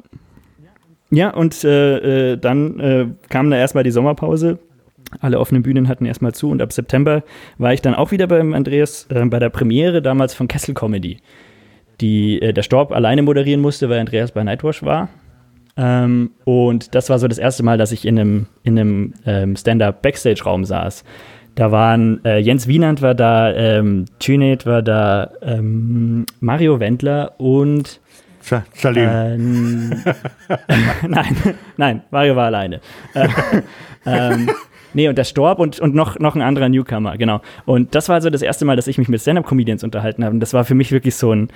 Ja, 1.09 1.29
und 1.29 1.63
äh, 1.63 2.33
äh, 2.33 2.37
dann 2.37 2.79
äh, 2.79 3.07
kam 3.29 3.49
da 3.49 3.57
erstmal 3.57 3.83
die 3.83 3.91
Sommerpause. 3.91 4.59
Alle 5.21 5.39
offenen 5.39 5.63
Bühnen 5.63 5.87
hatten 5.87 6.05
erstmal 6.05 6.33
zu 6.33 6.49
und 6.49 6.61
ab 6.61 6.73
September 6.73 7.23
war 7.57 7.73
ich 7.73 7.81
dann 7.81 7.95
auch 7.95 8.11
wieder 8.11 8.27
beim 8.27 8.53
Andreas 8.53 9.07
äh, 9.09 9.23
bei 9.25 9.39
der 9.39 9.49
Premiere 9.49 10.01
damals 10.01 10.33
von 10.33 10.49
Kessel 10.49 10.73
Comedy, 10.73 11.19
die 12.01 12.41
äh, 12.41 12.51
der 12.51 12.63
Storb 12.63 12.91
alleine 12.91 13.21
moderieren 13.21 13.61
musste, 13.61 13.87
weil 13.89 13.99
Andreas 13.99 14.33
bei 14.33 14.43
Nightwash 14.43 14.83
war. 14.83 15.07
Ähm, 15.77 16.31
und 16.43 16.93
das 16.93 17.09
war 17.09 17.19
so 17.19 17.27
das 17.27 17.37
erste 17.37 17.63
Mal, 17.63 17.77
dass 17.77 17.93
ich 17.93 18.05
in 18.05 18.19
einem, 18.19 18.47
in 18.63 18.77
einem 18.77 19.13
ähm, 19.25 19.55
Stand-up-Backstage-Raum 19.55 20.65
saß. 20.65 21.05
Da 21.57 21.71
waren 21.71 22.23
äh, 22.23 22.37
Jens 22.37 22.67
Wienand 22.67 23.01
war 23.01 23.15
da, 23.15 23.51
ähm, 23.51 24.05
Tünet 24.19 24.67
war 24.67 24.83
da, 24.83 25.31
ähm, 25.41 26.27
Mario 26.39 26.79
Wendler 26.79 27.33
und 27.39 27.99
Salim. 28.75 29.03
Äh, 29.03 29.37
nein, 31.07 31.35
nein, 31.75 32.03
Mario 32.11 32.35
war 32.35 32.45
alleine. 32.45 32.79
Äh, 33.15 33.27
ähm, 34.05 34.51
nee, 34.93 35.09
und 35.09 35.17
der 35.17 35.23
Storb 35.23 35.57
und, 35.57 35.79
und 35.79 35.95
noch, 35.95 36.19
noch 36.19 36.35
ein 36.35 36.43
anderer 36.43 36.69
Newcomer, 36.69 37.17
genau. 37.17 37.41
Und 37.65 37.95
das 37.95 38.07
war 38.07 38.13
also 38.17 38.29
das 38.29 38.43
erste 38.43 38.63
Mal, 38.63 38.75
dass 38.75 38.85
ich 38.85 38.99
mich 38.99 39.07
mit 39.07 39.19
Stand-Up-Comedians 39.19 39.83
unterhalten 39.83 40.23
habe. 40.23 40.35
Und 40.35 40.41
das 40.41 40.53
war 40.53 40.63
für 40.63 40.75
mich 40.75 40.91
wirklich 40.91 41.15
so 41.15 41.33
ein, 41.33 41.49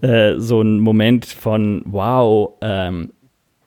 äh, 0.00 0.38
so 0.38 0.62
ein 0.62 0.80
Moment 0.80 1.26
von, 1.26 1.82
wow, 1.84 2.54
ähm, 2.62 3.12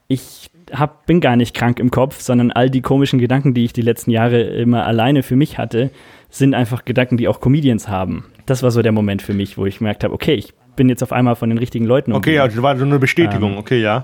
ich 0.07 0.49
hab, 0.79 1.05
bin 1.05 1.21
gar 1.21 1.35
nicht 1.35 1.55
krank 1.55 1.79
im 1.79 1.91
Kopf, 1.91 2.21
sondern 2.21 2.51
all 2.51 2.69
die 2.69 2.81
komischen 2.81 3.19
Gedanken, 3.19 3.53
die 3.53 3.65
ich 3.65 3.73
die 3.73 3.81
letzten 3.81 4.11
Jahre 4.11 4.41
immer 4.41 4.85
alleine 4.85 5.23
für 5.23 5.35
mich 5.35 5.57
hatte, 5.57 5.91
sind 6.29 6.53
einfach 6.53 6.85
Gedanken, 6.85 7.17
die 7.17 7.27
auch 7.27 7.39
Comedians 7.39 7.87
haben. 7.87 8.25
Das 8.45 8.63
war 8.63 8.71
so 8.71 8.81
der 8.81 8.91
Moment 8.91 9.21
für 9.21 9.33
mich, 9.33 9.57
wo 9.57 9.65
ich 9.65 9.79
gemerkt 9.79 10.03
habe, 10.03 10.13
okay, 10.13 10.33
ich 10.33 10.53
bin 10.75 10.89
jetzt 10.89 11.01
auf 11.03 11.11
einmal 11.11 11.35
von 11.35 11.49
den 11.49 11.57
richtigen 11.57 11.85
Leuten 11.85 12.13
Okay, 12.13 12.39
also 12.39 12.55
das 12.55 12.63
war 12.63 12.77
so 12.77 12.85
eine 12.85 12.99
Bestätigung, 12.99 13.53
ähm, 13.53 13.57
okay, 13.57 13.81
ja. 13.81 14.03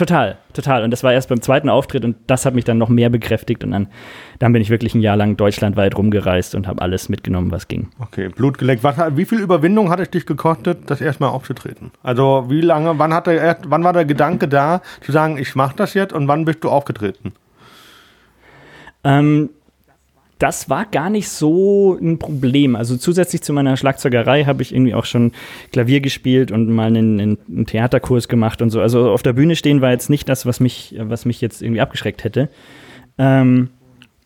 Total, 0.00 0.38
total. 0.54 0.82
Und 0.82 0.92
das 0.92 1.04
war 1.04 1.12
erst 1.12 1.28
beim 1.28 1.42
zweiten 1.42 1.68
Auftritt 1.68 2.06
und 2.06 2.16
das 2.26 2.46
hat 2.46 2.54
mich 2.54 2.64
dann 2.64 2.78
noch 2.78 2.88
mehr 2.88 3.10
bekräftigt. 3.10 3.62
Und 3.64 3.72
dann, 3.72 3.88
dann 4.38 4.50
bin 4.50 4.62
ich 4.62 4.70
wirklich 4.70 4.94
ein 4.94 5.02
Jahr 5.02 5.14
lang 5.14 5.36
deutschlandweit 5.36 5.94
rumgereist 5.94 6.54
und 6.54 6.66
habe 6.66 6.80
alles 6.80 7.10
mitgenommen, 7.10 7.50
was 7.50 7.68
ging. 7.68 7.90
Okay, 7.98 8.30
Blut 8.30 8.56
geleckt. 8.56 8.82
Was, 8.82 8.96
wie 9.14 9.26
viel 9.26 9.40
Überwindung 9.40 9.90
hat 9.90 10.00
es 10.00 10.08
dich 10.08 10.24
gekostet, 10.24 10.90
das 10.90 11.02
erstmal 11.02 11.28
aufzutreten? 11.28 11.90
Also 12.02 12.46
wie 12.48 12.62
lange, 12.62 12.98
wann, 12.98 13.12
hat 13.12 13.26
der, 13.26 13.58
wann 13.66 13.84
war 13.84 13.92
der 13.92 14.06
Gedanke 14.06 14.48
da, 14.48 14.80
zu 15.02 15.12
sagen, 15.12 15.36
ich 15.36 15.54
mache 15.54 15.76
das 15.76 15.92
jetzt 15.92 16.14
und 16.14 16.28
wann 16.28 16.46
bist 16.46 16.64
du 16.64 16.70
aufgetreten? 16.70 17.34
Ähm, 19.04 19.50
das 20.40 20.70
war 20.70 20.86
gar 20.86 21.10
nicht 21.10 21.28
so 21.28 21.98
ein 22.00 22.18
Problem. 22.18 22.74
Also 22.74 22.96
zusätzlich 22.96 23.42
zu 23.42 23.52
meiner 23.52 23.76
Schlagzeugerei 23.76 24.44
habe 24.44 24.62
ich 24.62 24.74
irgendwie 24.74 24.94
auch 24.94 25.04
schon 25.04 25.32
Klavier 25.70 26.00
gespielt 26.00 26.50
und 26.50 26.70
mal 26.70 26.86
einen, 26.86 27.20
einen, 27.20 27.66
Theaterkurs 27.66 28.26
gemacht 28.26 28.62
und 28.62 28.70
so. 28.70 28.80
Also 28.80 29.10
auf 29.10 29.22
der 29.22 29.34
Bühne 29.34 29.54
stehen 29.54 29.82
war 29.82 29.90
jetzt 29.90 30.08
nicht 30.08 30.28
das, 30.30 30.46
was 30.46 30.58
mich, 30.58 30.96
was 30.98 31.26
mich 31.26 31.42
jetzt 31.42 31.60
irgendwie 31.60 31.82
abgeschreckt 31.82 32.24
hätte. 32.24 32.48
Ähm, 33.18 33.68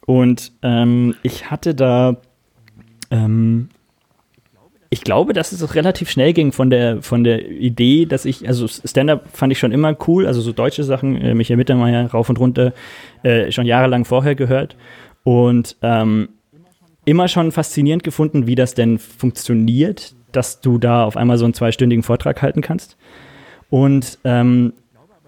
und 0.06 0.52
ähm, 0.62 1.16
ich 1.24 1.50
hatte 1.50 1.74
da, 1.74 2.16
ähm, 3.10 3.70
ich 4.90 5.02
glaube, 5.02 5.32
dass 5.32 5.50
es 5.50 5.64
auch 5.64 5.74
relativ 5.74 6.10
schnell 6.10 6.32
ging 6.32 6.52
von 6.52 6.70
der, 6.70 7.02
von 7.02 7.24
der 7.24 7.50
Idee, 7.50 8.06
dass 8.06 8.24
ich, 8.24 8.46
also 8.46 8.68
Stand-up 8.68 9.24
fand 9.32 9.50
ich 9.52 9.58
schon 9.58 9.72
immer 9.72 9.96
cool, 10.06 10.28
also 10.28 10.40
so 10.40 10.52
deutsche 10.52 10.84
Sachen, 10.84 11.20
äh, 11.20 11.34
Michael 11.34 11.56
Mittermeier 11.56 12.08
rauf 12.08 12.28
und 12.28 12.38
runter, 12.38 12.72
äh, 13.24 13.50
schon 13.50 13.66
jahrelang 13.66 14.04
vorher 14.04 14.36
gehört. 14.36 14.76
Und 15.24 15.76
ähm, 15.82 16.28
immer 17.04 17.28
schon 17.28 17.52
faszinierend 17.52 18.04
gefunden, 18.04 18.46
wie 18.46 18.54
das 18.54 18.74
denn 18.74 18.98
funktioniert, 18.98 20.14
dass 20.32 20.60
du 20.60 20.78
da 20.78 21.04
auf 21.04 21.16
einmal 21.16 21.38
so 21.38 21.44
einen 21.44 21.54
zweistündigen 21.54 22.02
Vortrag 22.02 22.42
halten 22.42 22.60
kannst. 22.60 22.96
Und 23.70 24.18
ähm, 24.24 24.72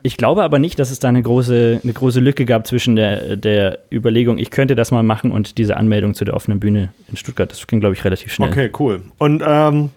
ich 0.03 0.17
glaube 0.17 0.45
aber 0.45 0.59
nicht, 0.59 0.79
dass 0.79 0.91
es 0.91 1.01
da 1.01 1.09
eine 1.09 1.23
große, 1.23 1.81
eine 1.83 1.93
große 1.93 2.21
Lücke 2.21 2.45
gab 2.45 2.67
zwischen 2.67 2.97
der, 2.97 3.37
der 3.37 3.81
Überlegung, 3.93 4.39
ich 4.39 4.51
könnte 4.51 4.77
das 4.77 4.91
mal 4.93 5.03
machen 5.03 5.33
und 5.33 5.59
diese 5.59 5.77
Anmeldung 5.77 6.15
zu 6.15 6.25
der 6.25 6.35
offenen 6.35 6.61
Bühne 6.61 6.93
in 7.09 7.17
Stuttgart. 7.17 7.51
Das 7.51 7.67
ging, 7.67 7.81
glaube 7.81 7.95
ich, 7.95 8.05
relativ 8.05 8.33
schnell. 8.33 8.51
Okay, 8.51 8.71
cool. 8.79 9.03
Und 9.19 9.43
ähm, 9.45 9.91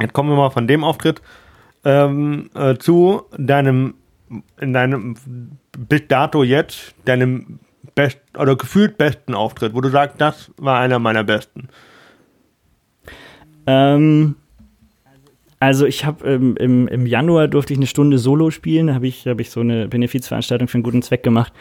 jetzt 0.00 0.12
kommen 0.12 0.30
wir 0.30 0.36
mal 0.36 0.50
von 0.50 0.68
dem 0.68 0.84
Auftritt 0.84 1.20
ähm, 1.84 2.50
äh, 2.54 2.76
zu 2.76 3.22
deinem, 3.36 3.94
in 4.60 4.72
deinem 4.72 5.16
bis 5.76 6.02
dato 6.06 6.44
jetzt, 6.44 6.94
deinem 7.04 7.58
best 7.94 8.18
oder 8.36 8.56
gefühlt 8.56 8.98
besten 8.98 9.34
Auftritt, 9.34 9.74
wo 9.74 9.80
du 9.80 9.88
sagst, 9.88 10.20
das 10.20 10.50
war 10.56 10.78
einer 10.78 10.98
meiner 10.98 11.24
besten. 11.24 11.68
Ähm, 13.66 14.36
also 15.60 15.86
ich 15.86 16.04
habe 16.04 16.28
ähm, 16.28 16.56
im, 16.58 16.88
im 16.88 17.06
Januar 17.06 17.48
durfte 17.48 17.72
ich 17.72 17.78
eine 17.78 17.86
Stunde 17.86 18.18
Solo 18.18 18.50
spielen, 18.50 18.88
da 18.88 18.94
habe 18.94 19.06
ich, 19.06 19.26
hab 19.26 19.40
ich 19.40 19.50
so 19.50 19.60
eine 19.60 19.88
Benefizveranstaltung 19.88 20.68
für 20.68 20.74
einen 20.74 20.82
guten 20.82 21.02
Zweck 21.02 21.22
gemacht. 21.22 21.52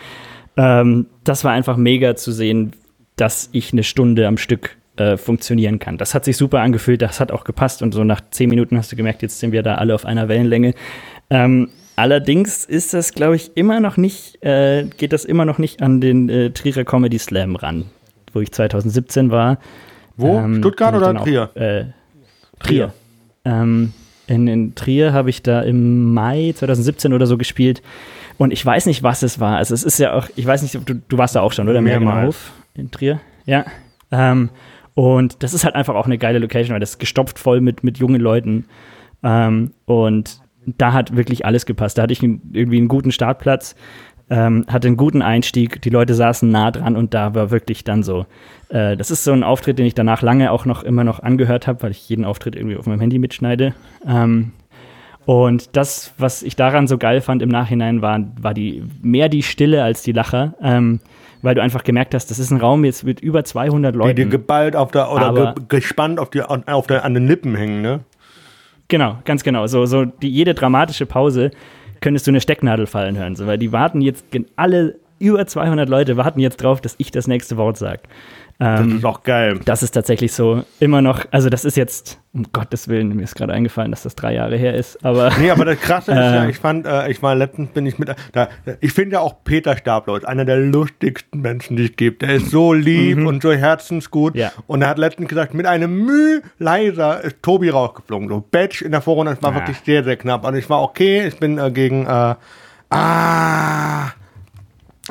Ähm, 0.58 1.08
das 1.24 1.44
war 1.44 1.52
einfach 1.52 1.78
mega 1.78 2.16
zu 2.16 2.32
sehen, 2.32 2.74
dass 3.16 3.50
ich 3.54 3.72
eine 3.72 3.84
Stunde 3.84 4.28
am 4.28 4.38
Stück 4.38 4.78
äh, 4.98 5.18
funktionieren 5.18 5.80
kann. 5.80 5.98
Das 5.98 6.14
hat 6.14 6.26
sich 6.26 6.38
super 6.38 6.62
angefühlt, 6.62 7.02
das 7.02 7.20
hat 7.20 7.32
auch 7.32 7.44
gepasst 7.44 7.82
und 7.82 7.94
so 7.94 8.04
nach 8.04 8.22
zehn 8.32 8.50
Minuten 8.50 8.78
hast 8.78 8.92
du 8.92 8.96
gemerkt, 8.96 9.22
jetzt 9.22 9.40
sind 9.40 9.52
wir 9.52 9.64
da 9.64 9.76
alle 9.76 9.96
auf 9.96 10.06
einer 10.06 10.28
Wellenlänge. 10.28 10.74
Ähm, 11.30 11.70
allerdings 11.96 12.66
ist 12.66 12.94
das, 12.94 13.14
glaube 13.14 13.36
ich, 13.36 13.56
immer 13.56 13.80
noch 13.80 13.98
nicht, 13.98 14.44
äh, 14.44 14.86
geht 14.98 15.14
das 15.14 15.26
immer 15.26 15.46
noch 15.46 15.58
nicht 15.58 15.82
an 15.82 16.02
den 16.02 16.30
äh, 16.30 16.52
Trierer 16.52 16.84
Comedy 16.84 17.20
Slam 17.20 17.56
ran, 17.56 17.86
wo 18.34 18.40
ich 18.40 18.52
2017 18.52 19.32
war. 19.32 19.60
Wo? 20.18 20.38
Ähm, 20.38 20.58
Stuttgart 20.58 20.96
oder 20.96 21.14
Trier? 21.16 21.50
Auch, 21.52 21.56
äh, 21.56 21.86
Trier. 22.60 22.94
Ähm, 23.46 23.94
in, 24.28 24.48
in, 24.48 24.76
Trier 24.76 25.14
habe 25.14 25.30
ich 25.30 25.42
da 25.42 25.62
im 25.62 26.14
Mai 26.14 26.54
2017 26.56 27.14
oder 27.14 27.26
so 27.26 27.38
gespielt. 27.38 27.82
Und 28.38 28.52
ich 28.52 28.66
weiß 28.66 28.86
nicht, 28.86 29.04
was 29.04 29.22
es 29.24 29.40
war. 29.40 29.58
Also 29.58 29.74
es 29.74 29.84
ist 29.84 30.00
ja 30.00 30.14
auch, 30.14 30.28
ich 30.36 30.46
weiß 30.46 30.62
nicht, 30.62 30.76
du, 30.76 30.96
du 30.96 31.18
warst 31.18 31.36
da 31.36 31.42
auch 31.42 31.54
schon, 31.54 31.70
oder? 31.70 31.82
Mehrmals. 31.82 32.38
in 32.74 32.90
Trier. 32.90 33.20
Ja. 33.46 33.66
Ähm, 34.12 34.50
und 34.96 35.44
das 35.44 35.54
ist 35.54 35.64
halt 35.66 35.76
einfach 35.76 35.96
auch 35.96 36.06
eine 36.06 36.18
geile 36.18 36.40
Location, 36.40 36.74
weil 36.74 36.80
das 36.80 36.92
ist 36.92 37.00
gestopft 37.00 37.40
voll 37.40 37.62
mit, 37.62 37.84
mit 37.84 37.98
jungen 37.98 38.22
Leuten. 38.22 38.66
Ähm, 39.24 39.72
und 39.86 40.43
da 40.66 40.94
hat 40.94 41.16
wirklich 41.16 41.46
alles 41.46 41.66
gepasst. 41.66 41.98
Da 41.98 42.04
hatte 42.04 42.14
ich 42.14 42.24
irgendwie 42.24 42.78
einen 42.78 42.88
guten 42.88 43.12
Startplatz, 43.12 43.76
ähm, 44.30 44.66
hatte 44.68 44.88
einen 44.88 44.98
guten 44.98 45.22
Einstieg, 45.22 45.82
die 45.82 45.90
Leute 45.90 46.14
saßen 46.14 46.50
nah 46.50 46.72
dran 46.72 46.96
und 46.96 47.14
da 47.14 47.36
war 47.36 47.52
wirklich 47.52 47.84
dann 47.84 48.04
so. 48.04 48.26
Äh, 48.70 48.98
das 48.98 49.12
ist 49.12 49.24
so 49.24 49.32
ein 49.32 49.44
Auftritt, 49.44 49.80
den 49.80 49.86
ich 49.86 49.96
danach 49.96 50.22
lange 50.22 50.52
auch 50.52 50.66
noch 50.66 50.84
immer 50.84 51.04
noch 51.04 51.22
angehört 51.22 51.68
habe, 51.68 51.84
weil 51.84 51.92
ich 51.92 52.08
jeden 52.10 52.26
Auftritt 52.26 52.56
irgendwie 52.56 52.78
auf 52.78 52.86
meinem 52.86 53.00
Handy 53.00 53.20
mitschneide. 53.20 53.74
Ähm, 54.08 54.54
und 55.26 55.76
das, 55.78 56.14
was 56.18 56.44
ich 56.44 56.56
daran 56.56 56.88
so 56.88 56.98
geil 56.98 57.22
fand 57.22 57.42
im 57.42 57.50
Nachhinein, 57.50 58.02
war, 58.02 58.20
war 58.42 58.54
die, 58.54 58.84
mehr 59.02 59.30
die 59.30 59.44
Stille 59.44 59.84
als 59.84 60.04
die 60.04 60.12
Lacher. 60.12 60.54
Ähm, 60.62 61.00
weil 61.44 61.56
du 61.56 61.62
einfach 61.62 61.84
gemerkt 61.84 62.16
hast, 62.16 62.32
das 62.32 62.40
ist 62.40 62.52
ein 62.52 62.58
Raum 62.58 62.86
jetzt 62.86 63.04
mit 63.04 63.20
über 63.20 63.44
200 63.44 63.94
Leuten. 63.94 64.16
Die 64.16 64.24
dir 64.24 64.30
geballt 64.30 64.78
auf 64.78 64.92
der, 64.92 65.12
oder 65.12 65.54
ge 65.54 65.64
gespannt 65.68 66.18
auf, 66.20 66.30
die, 66.30 66.42
auf 66.42 66.88
der, 66.88 67.04
an 67.04 67.14
den 67.14 67.28
Lippen 67.28 67.54
hängen, 67.56 67.82
ne? 67.82 68.00
Genau, 68.94 69.18
ganz 69.26 69.44
genau. 69.44 69.66
So, 69.66 69.88
so 69.88 70.06
die, 70.06 70.30
jede 70.30 70.54
dramatische 70.54 71.08
Pause 71.08 71.50
könntest 72.00 72.28
du 72.28 72.32
eine 72.32 72.40
Stecknadel 72.40 72.86
fallen 72.86 73.18
hören, 73.18 73.36
so, 73.36 73.48
weil 73.48 73.58
die 73.58 73.72
warten 73.72 74.02
jetzt, 74.02 74.24
alle 74.56 75.00
über 75.18 75.48
200 75.48 75.90
Leute 75.90 76.16
warten 76.16 76.40
jetzt 76.40 76.58
drauf, 76.58 76.80
dass 76.80 76.94
ich 77.00 77.10
das 77.10 77.26
nächste 77.26 77.58
Wort 77.58 77.76
sage. 77.76 78.02
Ähm, 78.60 78.90
das 78.90 78.98
ist 79.00 79.06
auch 79.06 79.24
geil. 79.24 79.60
Das 79.66 79.84
ist 79.84 79.92
tatsächlich 79.92 80.32
so 80.34 80.64
immer 80.80 81.02
noch, 81.02 81.26
also 81.32 81.50
das 81.50 81.66
ist 81.66 81.76
jetzt, 81.76 82.20
um 82.34 82.46
Gottes 82.54 82.88
Willen, 82.88 83.16
mir 83.16 83.24
ist 83.24 83.36
gerade 83.36 83.52
eingefallen, 83.52 83.92
dass 83.92 84.04
das 84.04 84.16
drei 84.16 84.36
Jahre 84.36 84.58
her 84.58 84.76
ist, 84.76 85.04
aber. 85.04 85.32
Nee, 85.40 85.50
aber 85.50 85.66
das 85.66 85.80
Krasse 85.80 86.12
ist 86.12 86.18
ja, 86.18 86.44
äh, 86.46 86.50
ich 86.50 86.58
fand, 86.58 86.86
äh, 86.86 87.10
ich 87.10 87.22
war 87.24 87.36
letztens, 87.36 87.72
bin 87.72 87.86
ich 87.86 87.98
mit, 87.98 88.14
da, 88.32 88.50
ich 88.80 88.94
finde 88.94 89.16
ja 89.16 89.20
auch 89.22 89.44
Peter 89.44 89.76
Stablos, 89.76 90.24
einer 90.24 90.46
der 90.46 90.58
lustigsten 90.58 91.42
Menschen, 91.42 91.78
die 91.78 91.86
es 91.86 91.96
gibt. 91.96 92.22
Der 92.22 92.36
ist 92.36 92.52
so 92.52 92.74
lieb 92.74 93.18
mhm. 93.18 93.28
und 93.28 93.42
so 93.42 93.52
herzensgut. 93.52 94.36
Ja. 94.36 94.52
Und 94.68 94.84
er 94.84 94.90
hat 94.90 95.00
letztens 95.00 95.30
gesagt, 95.30 95.54
mit 95.54 95.66
einem 95.66 96.06
Müh 96.06 96.42
leiser 96.60 97.24
ist 97.24 97.42
Tobi 97.42 97.70
rausgeflogen. 97.70 98.30
So, 98.30 98.44
Batch 98.52 98.82
in 98.84 98.92
der 98.92 99.02
Vorrunde, 99.02 99.34
das 99.34 99.42
war 99.42 99.52
ja. 99.52 99.58
wirklich 99.58 99.78
sehr, 99.84 100.04
sehr 100.04 100.16
knapp. 100.16 100.46
Und 100.46 100.56
ich 100.56 100.70
war 100.70 100.82
okay, 100.82 101.28
ich 101.28 101.38
bin 101.40 101.58
äh, 101.58 101.72
gegen, 101.72 102.06
äh, 102.06 102.36
ah, 102.90 104.12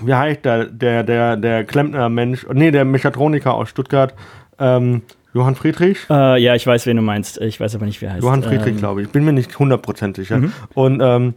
wie 0.00 0.14
heißt 0.14 0.44
der, 0.44 0.66
der, 0.66 1.02
der, 1.02 1.36
der 1.36 1.64
Klempner-Mensch, 1.64 2.46
nee, 2.52 2.70
der 2.70 2.84
Mechatroniker 2.84 3.54
aus 3.54 3.68
Stuttgart, 3.68 4.14
ähm, 4.58 5.02
Johann 5.34 5.54
Friedrich? 5.54 5.98
Äh, 6.10 6.42
ja, 6.42 6.54
ich 6.54 6.66
weiß, 6.66 6.86
wen 6.86 6.96
du 6.96 7.02
meinst. 7.02 7.40
Ich 7.40 7.58
weiß 7.58 7.74
aber 7.74 7.86
nicht, 7.86 8.00
wer 8.02 8.12
heißt. 8.12 8.22
Johann 8.22 8.42
Friedrich, 8.42 8.74
ähm, 8.74 8.78
glaube 8.78 9.02
ich. 9.02 9.08
Bin 9.08 9.24
mir 9.24 9.32
nicht 9.32 9.58
hundertprozentig 9.58 10.28
sicher. 10.28 10.40
Mhm. 10.40 10.52
Und, 10.74 11.00
ähm, 11.02 11.34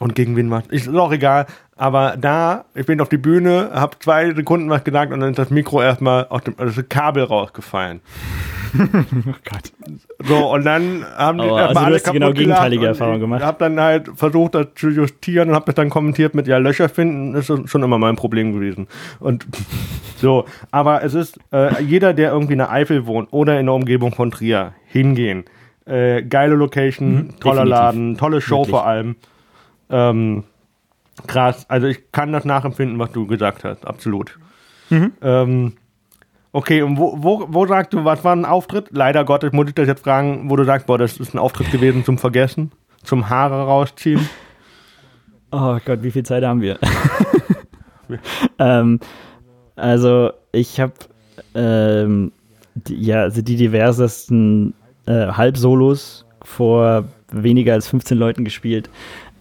und 0.00 0.14
gegen 0.14 0.36
wen 0.36 0.50
war 0.50 0.62
Ist 0.68 0.88
auch 0.88 1.12
egal. 1.12 1.46
Aber 1.78 2.16
da, 2.18 2.64
ich 2.74 2.86
bin 2.86 3.02
auf 3.02 3.10
die 3.10 3.18
Bühne, 3.18 3.70
habe 3.74 3.98
zwei 3.98 4.32
Sekunden 4.32 4.70
was 4.70 4.82
gesagt 4.82 5.12
und 5.12 5.20
dann 5.20 5.30
ist 5.30 5.38
das 5.38 5.50
Mikro 5.50 5.82
erstmal 5.82 6.26
aus 6.28 6.42
dem 6.42 6.54
also 6.56 6.80
das 6.80 6.88
Kabel 6.88 7.24
rausgefallen. 7.24 8.00
oh 8.78 9.34
Gott. 9.44 9.72
So, 10.24 10.52
und 10.54 10.64
dann 10.64 11.04
haben 11.16 11.36
die 11.36 11.44
also 11.44 11.78
alle 11.78 11.96
hast 11.96 12.10
genau 12.10 12.32
gegenteilige 12.32 12.86
Erfahrungen 12.86 13.20
gemacht. 13.20 13.40
Ich 13.40 13.46
habe 13.46 13.58
dann 13.58 13.78
halt 13.78 14.08
versucht, 14.16 14.54
das 14.54 14.68
zu 14.74 14.88
justieren 14.88 15.50
und 15.50 15.54
habe 15.54 15.66
das 15.66 15.74
dann 15.74 15.90
kommentiert 15.90 16.34
mit, 16.34 16.46
ja, 16.46 16.56
Löcher 16.56 16.88
finden 16.88 17.34
ist 17.34 17.52
schon 17.68 17.82
immer 17.82 17.98
mein 17.98 18.16
Problem 18.16 18.54
gewesen. 18.54 18.88
Und 19.20 19.46
so, 20.16 20.46
aber 20.70 21.04
es 21.04 21.12
ist, 21.12 21.38
äh, 21.52 21.82
jeder, 21.82 22.14
der 22.14 22.32
irgendwie 22.32 22.54
in 22.54 22.58
der 22.60 22.70
Eifel 22.70 23.06
wohnt 23.06 23.28
oder 23.32 23.60
in 23.60 23.66
der 23.66 23.74
Umgebung 23.74 24.12
von 24.12 24.30
Trier, 24.30 24.72
hingehen. 24.86 25.44
Äh, 25.84 26.22
geile 26.22 26.54
Location, 26.54 27.14
mhm, 27.14 27.40
toller 27.40 27.64
definitiv. 27.64 27.70
Laden, 27.70 28.16
tolle 28.16 28.40
Show 28.40 28.60
Wirklich. 28.60 28.70
vor 28.70 28.86
allem. 28.86 29.16
Ähm, 29.90 30.44
krass, 31.26 31.66
also 31.68 31.86
ich 31.86 32.12
kann 32.12 32.32
das 32.32 32.44
nachempfinden, 32.44 32.98
was 32.98 33.12
du 33.12 33.26
gesagt 33.26 33.64
hast, 33.64 33.86
absolut. 33.86 34.38
Mhm. 34.90 35.12
Ähm, 35.22 35.72
Okay, 36.56 36.80
und 36.80 36.96
wo, 36.96 37.14
wo, 37.18 37.46
wo 37.50 37.66
sagst 37.66 37.92
du, 37.92 38.06
was 38.06 38.24
war 38.24 38.34
ein 38.34 38.46
Auftritt? 38.46 38.86
Leider 38.90 39.26
Gottes 39.26 39.52
muss 39.52 39.68
ich 39.68 39.74
das 39.74 39.86
jetzt 39.88 40.02
fragen, 40.04 40.48
wo 40.48 40.56
du 40.56 40.64
sagst, 40.64 40.86
boah, 40.86 40.96
das 40.96 41.18
ist 41.18 41.34
ein 41.34 41.38
Auftritt 41.38 41.70
gewesen 41.70 42.02
zum 42.02 42.16
Vergessen, 42.16 42.72
zum 43.02 43.28
Haare 43.28 43.64
rausziehen. 43.64 44.26
Oh 45.52 45.78
Gott, 45.84 46.02
wie 46.02 46.10
viel 46.10 46.24
Zeit 46.24 46.42
haben 46.42 46.60
wir? 46.60 46.76
ähm, 48.58 48.98
also, 49.76 50.32
ich 50.50 50.80
habe 50.80 50.92
ähm, 51.54 52.32
die, 52.74 52.96
ja, 52.96 53.22
also 53.22 53.42
die 53.42 53.56
diversesten 53.56 54.74
äh, 55.06 55.28
Halbsolos 55.28 56.26
vor 56.42 57.04
weniger 57.30 57.74
als 57.74 57.88
15 57.88 58.18
Leuten 58.18 58.44
gespielt, 58.44 58.90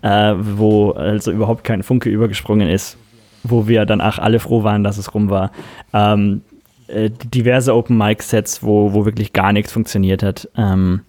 äh, 0.05 0.35
wo 0.37 0.91
also 0.91 1.31
überhaupt 1.31 1.63
kein 1.63 1.81
Funke 1.81 2.09
übergesprungen 2.09 2.69
ist, 2.69 2.95
wo 3.43 3.67
wir 3.67 3.85
dann 3.87 4.01
auch 4.01 4.19
alle 4.19 4.39
froh 4.39 4.63
waren, 4.63 4.83
dass 4.83 4.99
es 4.99 5.15
rum 5.15 5.31
war. 5.31 5.51
Ähm, 5.93 6.41
äh, 6.87 7.09
diverse 7.09 7.73
Open 7.73 7.97
Mic 7.97 8.21
Sets, 8.21 8.61
wo, 8.61 8.93
wo 8.93 9.05
wirklich 9.05 9.33
gar 9.33 9.51
nichts 9.51 9.71
funktioniert 9.71 10.21
hat. 10.21 10.47
Ähm, 10.55 11.01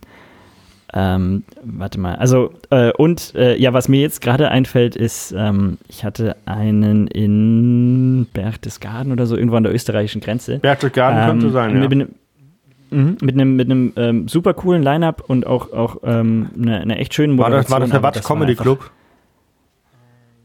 ähm, 0.94 1.44
warte 1.62 2.00
mal, 2.00 2.14
also 2.14 2.54
äh, 2.70 2.90
und 2.92 3.34
äh, 3.34 3.58
ja, 3.58 3.74
was 3.74 3.88
mir 3.88 4.00
jetzt 4.00 4.22
gerade 4.22 4.50
einfällt, 4.50 4.96
ist, 4.96 5.34
ähm, 5.36 5.76
ich 5.88 6.02
hatte 6.02 6.36
einen 6.46 7.06
in 7.08 8.26
Berchtesgaden 8.32 9.12
oder 9.12 9.26
so, 9.26 9.36
irgendwo 9.36 9.56
an 9.56 9.64
der 9.64 9.74
österreichischen 9.74 10.22
Grenze. 10.22 10.60
Berchtesgaden 10.60 11.28
könnte 11.28 11.46
ähm, 11.46 11.52
sein, 11.52 11.82
ja. 11.82 12.06
Mit, 12.90 12.92
mhm, 12.92 13.16
mit 13.20 13.34
einem, 13.34 13.56
mit 13.56 13.70
einem 13.70 13.92
ähm, 13.96 14.28
super 14.28 14.54
coolen 14.54 14.82
Line-Up 14.82 15.24
und 15.26 15.46
auch, 15.46 15.72
auch 15.72 15.98
ähm, 16.04 16.50
eine, 16.56 16.80
eine 16.80 16.98
echt 16.98 17.14
schönen 17.14 17.34
Moderation. 17.34 17.70
War 17.72 17.80
das, 17.80 17.90
war 17.92 18.02
das 18.02 18.14
der 18.14 18.20
Watch 18.20 18.26
Comedy 18.26 18.54
Club? 18.54 18.90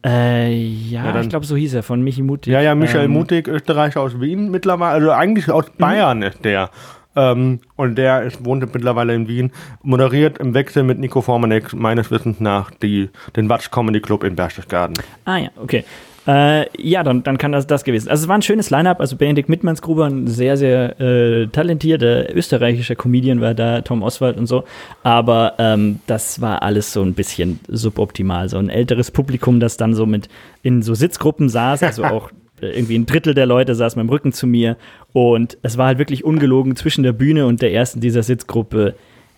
Äh, 0.03 0.53
ja, 0.53 1.05
ja 1.05 1.21
ich 1.21 1.29
glaube, 1.29 1.45
so 1.45 1.55
hieß 1.55 1.75
er, 1.75 1.83
von 1.83 2.01
Michi 2.01 2.23
Mutig. 2.23 2.51
Ja, 2.51 2.61
ja, 2.61 2.73
Michael 2.73 3.05
ähm, 3.05 3.11
Mutig, 3.11 3.47
Österreicher 3.47 4.01
aus 4.01 4.19
Wien 4.19 4.49
mittlerweile, 4.49 4.93
also 4.93 5.11
eigentlich 5.11 5.49
aus 5.51 5.65
mhm. 5.67 5.77
Bayern 5.77 6.21
ist 6.23 6.43
der. 6.43 6.71
Ähm, 7.15 7.59
und 7.75 7.95
der 7.97 8.23
ist, 8.23 8.45
wohnt 8.45 8.73
mittlerweile 8.73 9.13
in 9.13 9.27
Wien, 9.27 9.51
moderiert 9.83 10.37
im 10.37 10.53
Wechsel 10.53 10.83
mit 10.83 10.97
Nico 10.97 11.21
Formanek 11.21 11.73
meines 11.73 12.09
Wissens 12.09 12.39
nach 12.39 12.71
die, 12.71 13.09
den 13.35 13.49
Watch 13.49 13.69
Comedy 13.69 13.99
Club 13.99 14.23
in 14.23 14.35
Berchtesgaden. 14.35 14.95
Ah 15.25 15.37
ja, 15.37 15.49
okay. 15.57 15.83
Äh, 16.27 16.65
ja, 16.79 17.03
dann, 17.03 17.23
dann 17.23 17.37
kann 17.37 17.51
das 17.51 17.65
das 17.65 17.83
gewesen 17.83 18.05
sein. 18.05 18.11
Also 18.11 18.23
es 18.23 18.27
war 18.27 18.37
ein 18.37 18.43
schönes 18.43 18.69
Line-Up. 18.69 18.99
Also 18.99 19.15
Benedikt 19.15 19.49
Mittmannsgruber, 19.49 20.05
ein 20.05 20.27
sehr, 20.27 20.55
sehr 20.55 20.99
äh, 20.99 21.47
talentierter 21.47 22.33
österreichischer 22.35 22.95
Comedian 22.95 23.41
war 23.41 23.53
da, 23.53 23.81
Tom 23.81 24.03
Oswald 24.03 24.37
und 24.37 24.45
so. 24.45 24.63
Aber 25.03 25.55
ähm, 25.57 25.99
das 26.05 26.39
war 26.39 26.61
alles 26.61 26.93
so 26.93 27.01
ein 27.01 27.13
bisschen 27.13 27.59
suboptimal. 27.67 28.49
So 28.49 28.57
ein 28.57 28.69
älteres 28.69 29.09
Publikum, 29.09 29.59
das 29.59 29.77
dann 29.77 29.95
so 29.95 30.05
mit 30.05 30.29
in 30.61 30.83
so 30.83 30.93
Sitzgruppen 30.93 31.49
saß, 31.49 31.81
also 31.81 32.03
auch 32.03 32.29
äh, 32.61 32.67
irgendwie 32.67 32.97
ein 32.97 33.07
Drittel 33.07 33.33
der 33.33 33.47
Leute 33.47 33.73
saß 33.73 33.95
mit 33.95 34.03
dem 34.03 34.09
Rücken 34.09 34.31
zu 34.31 34.45
mir. 34.45 34.77
Und 35.13 35.57
es 35.63 35.77
war 35.77 35.87
halt 35.87 35.97
wirklich 35.97 36.23
ungelogen 36.23 36.75
zwischen 36.75 37.03
der 37.03 37.13
Bühne 37.13 37.47
und 37.47 37.63
der 37.63 37.73
ersten 37.73 37.99
dieser 37.99 38.21
Sitzgruppe 38.21 38.93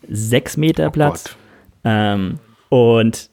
sechs 0.09 0.57
Meter 0.57 0.87
oh 0.87 0.91
Platz. 0.91 1.37
Oh 1.85 1.89
ähm, 1.89 2.39
und 2.67 3.29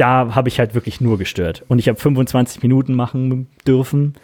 da 0.00 0.34
habe 0.34 0.48
ich 0.48 0.58
halt 0.58 0.74
wirklich 0.74 1.00
nur 1.00 1.18
gestört. 1.18 1.62
Und 1.68 1.78
ich 1.78 1.88
habe 1.88 2.00
25 2.00 2.62
Minuten 2.62 2.94
machen 2.94 3.48
dürfen. 3.66 4.14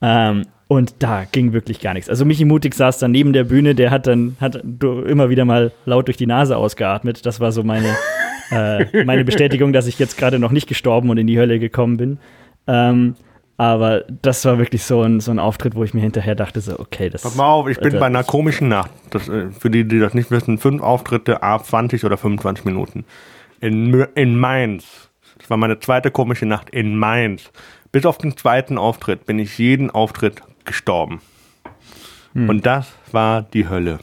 Ähm, 0.00 0.46
und 0.66 0.94
da 1.00 1.24
ging 1.30 1.52
wirklich 1.52 1.80
gar 1.80 1.94
nichts. 1.94 2.08
Also 2.08 2.24
Michi 2.24 2.44
Mutig 2.44 2.74
saß 2.74 2.98
dann 2.98 3.10
neben 3.10 3.32
der 3.32 3.44
Bühne, 3.44 3.74
der 3.74 3.90
hat 3.90 4.06
dann 4.06 4.36
hat 4.40 4.54
immer 4.54 5.28
wieder 5.28 5.44
mal 5.44 5.72
laut 5.84 6.06
durch 6.06 6.16
die 6.16 6.26
Nase 6.26 6.56
ausgeatmet. 6.56 7.26
Das 7.26 7.40
war 7.40 7.52
so 7.52 7.64
meine, 7.64 7.96
äh, 8.50 9.04
meine 9.04 9.24
Bestätigung, 9.24 9.72
dass 9.72 9.86
ich 9.86 9.98
jetzt 9.98 10.16
gerade 10.16 10.38
noch 10.38 10.52
nicht 10.52 10.68
gestorben 10.68 11.10
und 11.10 11.18
in 11.18 11.26
die 11.26 11.38
Hölle 11.38 11.58
gekommen 11.58 11.96
bin. 11.96 12.18
Ähm, 12.66 13.16
aber 13.58 14.04
das 14.22 14.42
war 14.46 14.56
wirklich 14.56 14.84
so 14.84 15.02
ein, 15.02 15.20
so 15.20 15.32
ein 15.32 15.38
Auftritt, 15.38 15.74
wo 15.74 15.84
ich 15.84 15.92
mir 15.92 16.00
hinterher 16.00 16.34
dachte, 16.34 16.62
so, 16.62 16.78
okay, 16.78 17.10
das. 17.10 17.22
Pass 17.22 17.34
mal 17.34 17.48
auf, 17.48 17.68
ich 17.68 17.78
bin 17.78 17.98
bei 17.98 18.06
einer 18.06 18.24
komischen 18.24 18.68
Nacht. 18.68 18.90
Das, 19.10 19.28
äh, 19.28 19.50
für 19.50 19.68
die, 19.68 19.86
die 19.86 19.98
das 19.98 20.14
nicht 20.14 20.30
wissen, 20.30 20.56
fünf 20.56 20.80
Auftritte, 20.80 21.42
a 21.42 21.62
20 21.62 22.04
oder 22.04 22.16
25 22.16 22.64
Minuten. 22.64 23.04
In, 23.60 23.92
in 24.14 24.38
Mainz. 24.38 25.09
War 25.50 25.56
meine 25.56 25.80
zweite 25.80 26.12
komische 26.12 26.46
Nacht 26.46 26.70
in 26.70 26.96
Mainz. 26.96 27.50
Bis 27.90 28.06
auf 28.06 28.18
den 28.18 28.36
zweiten 28.36 28.78
Auftritt 28.78 29.26
bin 29.26 29.40
ich 29.40 29.58
jeden 29.58 29.90
Auftritt 29.90 30.42
gestorben. 30.64 31.20
Hm. 32.34 32.48
Und 32.48 32.66
das 32.66 32.92
war 33.10 33.42
die 33.42 33.68
Hölle. 33.68 33.98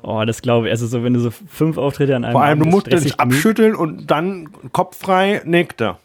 Oh, 0.00 0.24
das 0.26 0.40
glaube 0.40 0.68
ich. 0.68 0.70
Also 0.70 0.86
so, 0.86 1.04
wenn 1.04 1.12
du 1.12 1.20
so 1.20 1.30
fünf 1.30 1.76
Auftritte 1.76 2.16
an 2.16 2.24
einem 2.24 2.32
Vor 2.32 2.42
allem, 2.42 2.60
du 2.60 2.64
musst 2.64 2.90
dich 2.90 3.20
abschütteln 3.20 3.74
und 3.74 4.10
dann 4.10 4.48
kopffrei 4.72 5.42
nickte. 5.44 5.96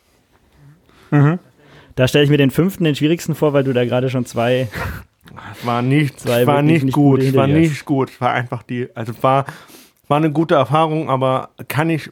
Mhm. 1.12 1.40
Da 1.96 2.10
stelle 2.10 2.26
ich 2.26 2.30
mir 2.30 2.38
den 2.38 2.52
fünften 2.52 2.84
den 2.84 2.96
schwierigsten 2.96 3.36
vor, 3.36 3.54
weil 3.54 3.64
du 3.64 3.72
da 3.72 3.86
gerade 3.86 4.10
schon 4.10 4.26
zwei. 4.26 4.68
War 5.64 5.82
nicht, 5.82 6.20
zwei 6.20 6.46
war 6.46 6.62
nicht, 6.62 6.84
nicht 6.84 6.94
gut, 6.94 7.22
es 7.22 7.34
war 7.34 7.48
nicht 7.48 7.86
gut. 7.86 8.10
Es 8.10 8.20
war 8.20 8.34
einfach 8.34 8.64
die, 8.64 8.90
also 8.96 9.14
war, 9.22 9.46
war 10.08 10.18
eine 10.18 10.32
gute 10.32 10.56
Erfahrung, 10.56 11.10
aber 11.10 11.50
kann 11.68 11.90
ich, 11.90 12.12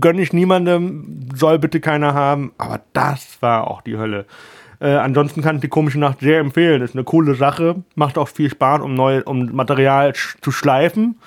gönne 0.00 0.22
ich 0.22 0.32
niemandem, 0.32 1.28
soll 1.34 1.58
bitte 1.58 1.80
keiner 1.80 2.14
haben. 2.14 2.52
Aber 2.58 2.80
das 2.92 3.38
war 3.40 3.68
auch 3.68 3.82
die 3.82 3.96
Hölle. 3.96 4.26
Äh, 4.80 4.96
ansonsten 4.96 5.42
kann 5.42 5.56
ich 5.56 5.62
die 5.62 5.68
komische 5.68 6.00
Nacht 6.00 6.20
sehr 6.20 6.40
empfehlen. 6.40 6.82
Ist 6.82 6.94
eine 6.94 7.04
coole 7.04 7.34
Sache, 7.34 7.84
macht 7.94 8.18
auch 8.18 8.28
viel 8.28 8.50
Spaß, 8.50 8.82
um 8.82 8.94
neu, 8.94 9.22
um 9.24 9.52
Material 9.52 10.14
sch 10.14 10.36
zu 10.40 10.50
schleifen. 10.50 11.18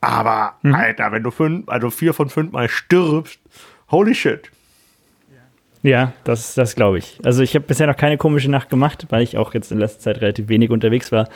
Aber 0.00 0.54
mhm. 0.62 0.74
Alter, 0.74 1.12
wenn 1.12 1.22
du 1.22 1.30
fünf, 1.30 1.68
also 1.68 1.90
vier 1.90 2.12
von 2.12 2.28
fünf 2.28 2.52
Mal 2.52 2.68
stirbst, 2.68 3.38
holy 3.90 4.14
shit. 4.14 4.50
Ja, 5.84 6.12
das, 6.24 6.54
das 6.54 6.74
glaube 6.74 6.98
ich. 6.98 7.20
Also 7.24 7.42
ich 7.42 7.54
habe 7.54 7.66
bisher 7.66 7.86
noch 7.86 7.96
keine 7.96 8.16
komische 8.16 8.50
Nacht 8.50 8.70
gemacht, 8.70 9.06
weil 9.10 9.22
ich 9.22 9.36
auch 9.36 9.52
jetzt 9.52 9.70
in 9.70 9.78
letzter 9.78 10.00
Zeit 10.00 10.20
relativ 10.22 10.48
wenig 10.48 10.70
unterwegs 10.70 11.12
war. 11.12 11.28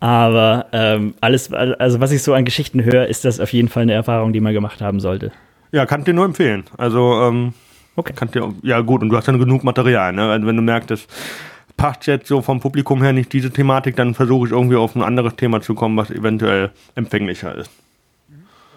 Aber 0.00 0.66
ähm, 0.72 1.14
alles, 1.20 1.52
also 1.52 2.00
was 2.00 2.12
ich 2.12 2.22
so 2.22 2.34
an 2.34 2.44
Geschichten 2.44 2.84
höre, 2.84 3.06
ist 3.06 3.24
das 3.24 3.40
auf 3.40 3.52
jeden 3.52 3.68
Fall 3.68 3.84
eine 3.84 3.92
Erfahrung, 3.92 4.32
die 4.32 4.40
man 4.40 4.52
gemacht 4.52 4.80
haben 4.80 5.00
sollte. 5.00 5.32
Ja, 5.72 5.86
kann 5.86 6.00
ich 6.00 6.04
dir 6.04 6.14
nur 6.14 6.24
empfehlen. 6.24 6.64
Also, 6.76 7.20
ähm, 7.22 7.54
okay. 7.96 8.12
kann 8.14 8.30
dir, 8.30 8.54
ja 8.62 8.80
gut, 8.80 9.02
und 9.02 9.08
du 9.08 9.16
hast 9.16 9.26
dann 9.26 9.38
genug 9.38 9.64
Material, 9.64 10.12
ne? 10.12 10.30
Also 10.30 10.46
wenn 10.46 10.56
du 10.56 10.62
merkst, 10.62 10.90
das 10.90 11.06
passt 11.76 12.06
jetzt 12.06 12.28
so 12.28 12.42
vom 12.42 12.60
Publikum 12.60 13.02
her 13.02 13.12
nicht 13.12 13.32
diese 13.32 13.50
Thematik, 13.50 13.96
dann 13.96 14.14
versuche 14.14 14.46
ich 14.46 14.52
irgendwie 14.52 14.76
auf 14.76 14.94
ein 14.94 15.02
anderes 15.02 15.36
Thema 15.36 15.60
zu 15.60 15.74
kommen, 15.74 15.96
was 15.96 16.10
eventuell 16.10 16.70
empfänglicher 16.94 17.54
ist. 17.56 17.70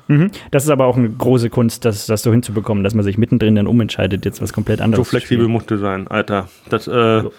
Mhm. 0.07 0.31
Das 0.51 0.63
ist 0.63 0.69
aber 0.69 0.85
auch 0.85 0.97
eine 0.97 1.09
große 1.09 1.49
Kunst, 1.49 1.85
das, 1.85 2.05
das 2.05 2.23
so 2.23 2.31
hinzubekommen, 2.31 2.83
dass 2.83 2.93
man 2.93 3.03
sich 3.03 3.17
mittendrin 3.17 3.55
dann 3.55 3.67
umentscheidet, 3.67 4.25
jetzt 4.25 4.41
was 4.41 4.53
komplett 4.53 4.81
anderes. 4.81 5.05
So 5.05 5.09
flexibel 5.09 5.47
musste 5.47 5.77
sein, 5.77 6.07
Alter. 6.07 6.49
Das 6.69 6.87
äh, 6.87 7.21
so. 7.21 7.33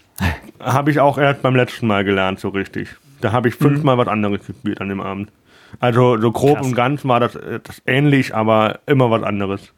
habe 0.60 0.90
ich 0.90 1.00
auch 1.00 1.18
erst 1.18 1.42
beim 1.42 1.56
letzten 1.56 1.86
Mal 1.86 2.04
gelernt, 2.04 2.38
so 2.38 2.50
richtig. 2.50 2.96
Da 3.22 3.32
habe 3.32 3.48
ich 3.48 3.54
fünfmal 3.54 3.96
mhm. 3.96 4.00
was 4.00 4.08
anderes 4.08 4.46
gespielt 4.46 4.80
an 4.80 4.88
dem 4.88 5.00
Abend. 5.00 5.30
Also 5.80 6.18
so 6.18 6.32
grob 6.32 6.56
Krass. 6.58 6.66
und 6.66 6.74
ganz 6.74 7.04
war 7.04 7.20
das, 7.20 7.34
äh, 7.36 7.60
das 7.62 7.82
ähnlich, 7.86 8.34
aber 8.34 8.80
immer 8.86 9.10
was 9.10 9.22
anderes. 9.22 9.72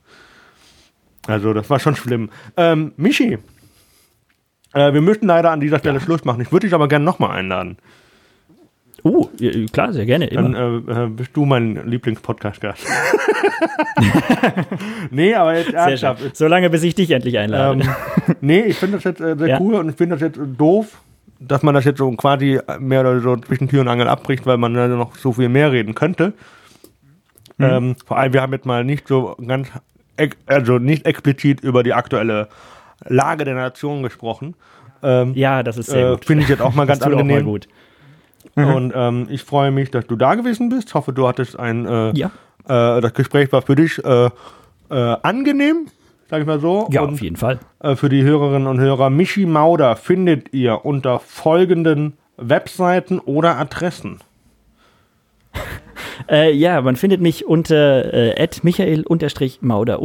Also 1.26 1.53
das 1.55 1.70
war 1.70 1.78
schon 1.78 1.97
schlimm. 1.97 2.30
Ähm, 2.57 2.92
Michi, 2.97 3.38
äh, 4.72 4.92
wir 4.92 5.01
müssen 5.01 5.26
leider 5.26 5.51
an 5.51 5.61
dieser 5.61 5.78
Stelle 5.78 5.99
ja. 5.99 6.05
Schluss 6.05 6.24
machen. 6.24 6.40
Ich 6.40 6.53
würde 6.53 6.66
dich 6.66 6.74
aber 6.74 6.88
gerne 6.88 7.05
nochmal 7.05 7.30
einladen. 7.30 7.78
Oh, 9.07 9.28
klar, 9.70 9.92
sehr 9.92 10.07
gerne. 10.07 10.26
Immer. 10.28 10.49
Dann 10.49 10.88
äh, 10.88 11.05
äh, 11.05 11.09
bist 11.09 11.30
du 11.34 11.45
mein 11.45 11.86
Lieblingspodcast-Gast. 11.86 12.86
nee, 15.11 15.34
aber 15.34 15.59
jetzt 15.59 15.74
ernsthaft. 15.74 16.34
Solange 16.34 16.70
bis 16.70 16.82
ich 16.84 16.95
dich 16.95 17.11
endlich 17.11 17.36
einlade. 17.36 17.82
Ähm, 17.82 18.36
nee, 18.40 18.61
ich 18.62 18.78
finde 18.78 18.97
das 18.97 19.05
jetzt 19.05 19.20
äh, 19.20 19.36
sehr 19.36 19.49
ja. 19.49 19.61
cool 19.61 19.74
und 19.74 19.90
ich 19.90 19.97
finde 19.97 20.16
das 20.16 20.22
jetzt 20.22 20.40
doof, 20.59 21.03
dass 21.47 21.62
man 21.62 21.74
das 21.74 21.84
jetzt 21.84 21.99
so 21.99 22.11
quasi 22.12 22.59
mehr 22.78 23.01
oder 23.01 23.20
so 23.20 23.36
zwischen 23.36 23.68
Tür 23.68 23.82
und 23.82 23.88
Angel 23.88 24.09
abbricht, 24.09 24.47
weil 24.47 24.57
man 24.57 24.74
dann 24.74 24.97
noch 24.97 25.16
so 25.16 25.32
viel 25.32 25.49
mehr 25.49 25.72
reden 25.72 25.95
könnte. 25.95 26.32
Mhm. 27.59 27.64
Ähm, 27.64 27.97
vor 28.05 28.18
allem, 28.18 28.32
wir 28.32 28.42
haben 28.42 28.53
jetzt 28.53 28.66
mal 28.66 28.84
nicht 28.84 29.09
so 29.09 29.36
ganz, 29.47 29.68
also 30.47 30.78
nicht 30.78 31.07
explizit 31.07 31.61
über 31.61 31.82
die 31.82 31.92
aktuelle 31.92 32.49
Lage 33.07 33.45
der 33.45 33.55
Nation 33.55 34.03
gesprochen. 34.03 34.55
Ähm, 35.03 35.32
ja, 35.34 35.62
das 35.62 35.76
ist 35.76 35.90
sehr 35.90 36.09
äh, 36.09 36.11
gut. 36.12 36.24
Finde 36.24 36.42
ich 36.42 36.49
jetzt 36.49 36.62
auch 36.62 36.74
mal 36.74 36.86
ganz 36.86 37.03
angenehm. 37.03 37.36
Auch 37.36 37.42
mal 37.42 37.45
gut. 37.45 37.68
Mhm. 38.57 38.74
Und 38.74 38.92
ähm, 38.95 39.26
ich 39.30 39.42
freue 39.42 39.70
mich, 39.70 39.90
dass 39.90 40.07
du 40.07 40.16
da 40.16 40.34
gewesen 40.34 40.68
bist. 40.68 40.88
Ich 40.88 40.95
hoffe, 40.95 41.12
du 41.12 41.26
hattest 41.28 41.59
ein, 41.59 41.86
äh, 41.86 42.12
ja. 42.16 42.30
äh, 42.68 43.01
das 43.01 43.14
Gespräch 43.14 43.53
war 43.53 43.62
für 43.62 43.74
dich 43.74 44.03
äh, 44.05 44.30
äh 44.90 45.16
angenehm, 45.22 45.86
sag 46.35 46.41
ich 46.41 46.47
mal 46.49 46.59
so. 46.59 46.89
Ja, 46.91 47.03
und, 47.03 47.14
auf 47.14 47.22
jeden 47.22 47.37
Fall. 47.37 47.61
Äh, 47.78 47.95
für 47.95 48.09
die 48.09 48.24
Hörerinnen 48.24 48.66
und 48.66 48.80
Hörer, 48.80 49.09
Michi 49.09 49.47
Mauder 49.47 49.95
findet 49.95 50.53
ihr 50.53 50.85
unter 50.85 51.20
folgenden 51.20 52.14
Webseiten 52.37 53.20
oder 53.20 53.57
Adressen. 53.57 54.18
Äh, 56.31 56.53
ja, 56.53 56.81
man 56.81 56.97
findet 56.97 57.21
mich 57.21 57.47
unter 57.47 58.12
äh, 58.12 58.49
michael-mauder- 58.62 60.01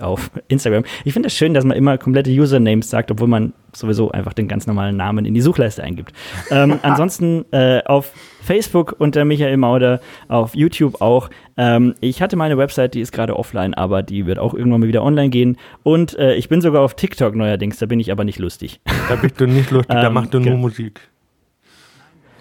auf 0.00 0.30
Instagram. 0.48 0.84
Ich 1.04 1.12
finde 1.12 1.26
es 1.28 1.32
das 1.32 1.38
schön, 1.38 1.54
dass 1.54 1.64
man 1.64 1.76
immer 1.76 1.98
komplette 1.98 2.30
Usernames 2.30 2.90
sagt, 2.90 3.10
obwohl 3.10 3.28
man 3.28 3.52
sowieso 3.74 4.10
einfach 4.10 4.32
den 4.32 4.48
ganz 4.48 4.66
normalen 4.66 4.96
Namen 4.96 5.24
in 5.24 5.34
die 5.34 5.40
Suchleiste 5.40 5.82
eingibt. 5.82 6.12
Ähm, 6.50 6.78
ansonsten 6.82 7.44
äh, 7.52 7.82
auf 7.84 8.12
Facebook 8.42 8.96
unter 8.98 9.24
Michael 9.24 9.56
Mauder, 9.56 10.00
auf 10.28 10.54
YouTube 10.54 11.00
auch. 11.00 11.30
Ähm, 11.56 11.94
ich 12.00 12.22
hatte 12.22 12.36
meine 12.36 12.58
Website, 12.58 12.94
die 12.94 13.00
ist 13.00 13.12
gerade 13.12 13.36
offline, 13.36 13.74
aber 13.74 14.02
die 14.02 14.26
wird 14.26 14.38
auch 14.38 14.54
irgendwann 14.54 14.80
mal 14.80 14.88
wieder 14.88 15.02
online 15.02 15.30
gehen. 15.30 15.56
Und 15.82 16.18
äh, 16.18 16.34
ich 16.34 16.48
bin 16.48 16.60
sogar 16.60 16.82
auf 16.82 16.94
TikTok 16.94 17.34
neuerdings, 17.34 17.78
da 17.78 17.86
bin 17.86 18.00
ich 18.00 18.10
aber 18.10 18.24
nicht 18.24 18.38
lustig. 18.38 18.80
Da 19.08 19.16
bist 19.16 19.40
du 19.40 19.46
nicht 19.46 19.70
lustig, 19.70 19.94
da 19.94 20.06
ähm, 20.06 20.14
machst 20.14 20.34
du 20.34 20.40
nur 20.40 20.56
Musik. 20.56 21.00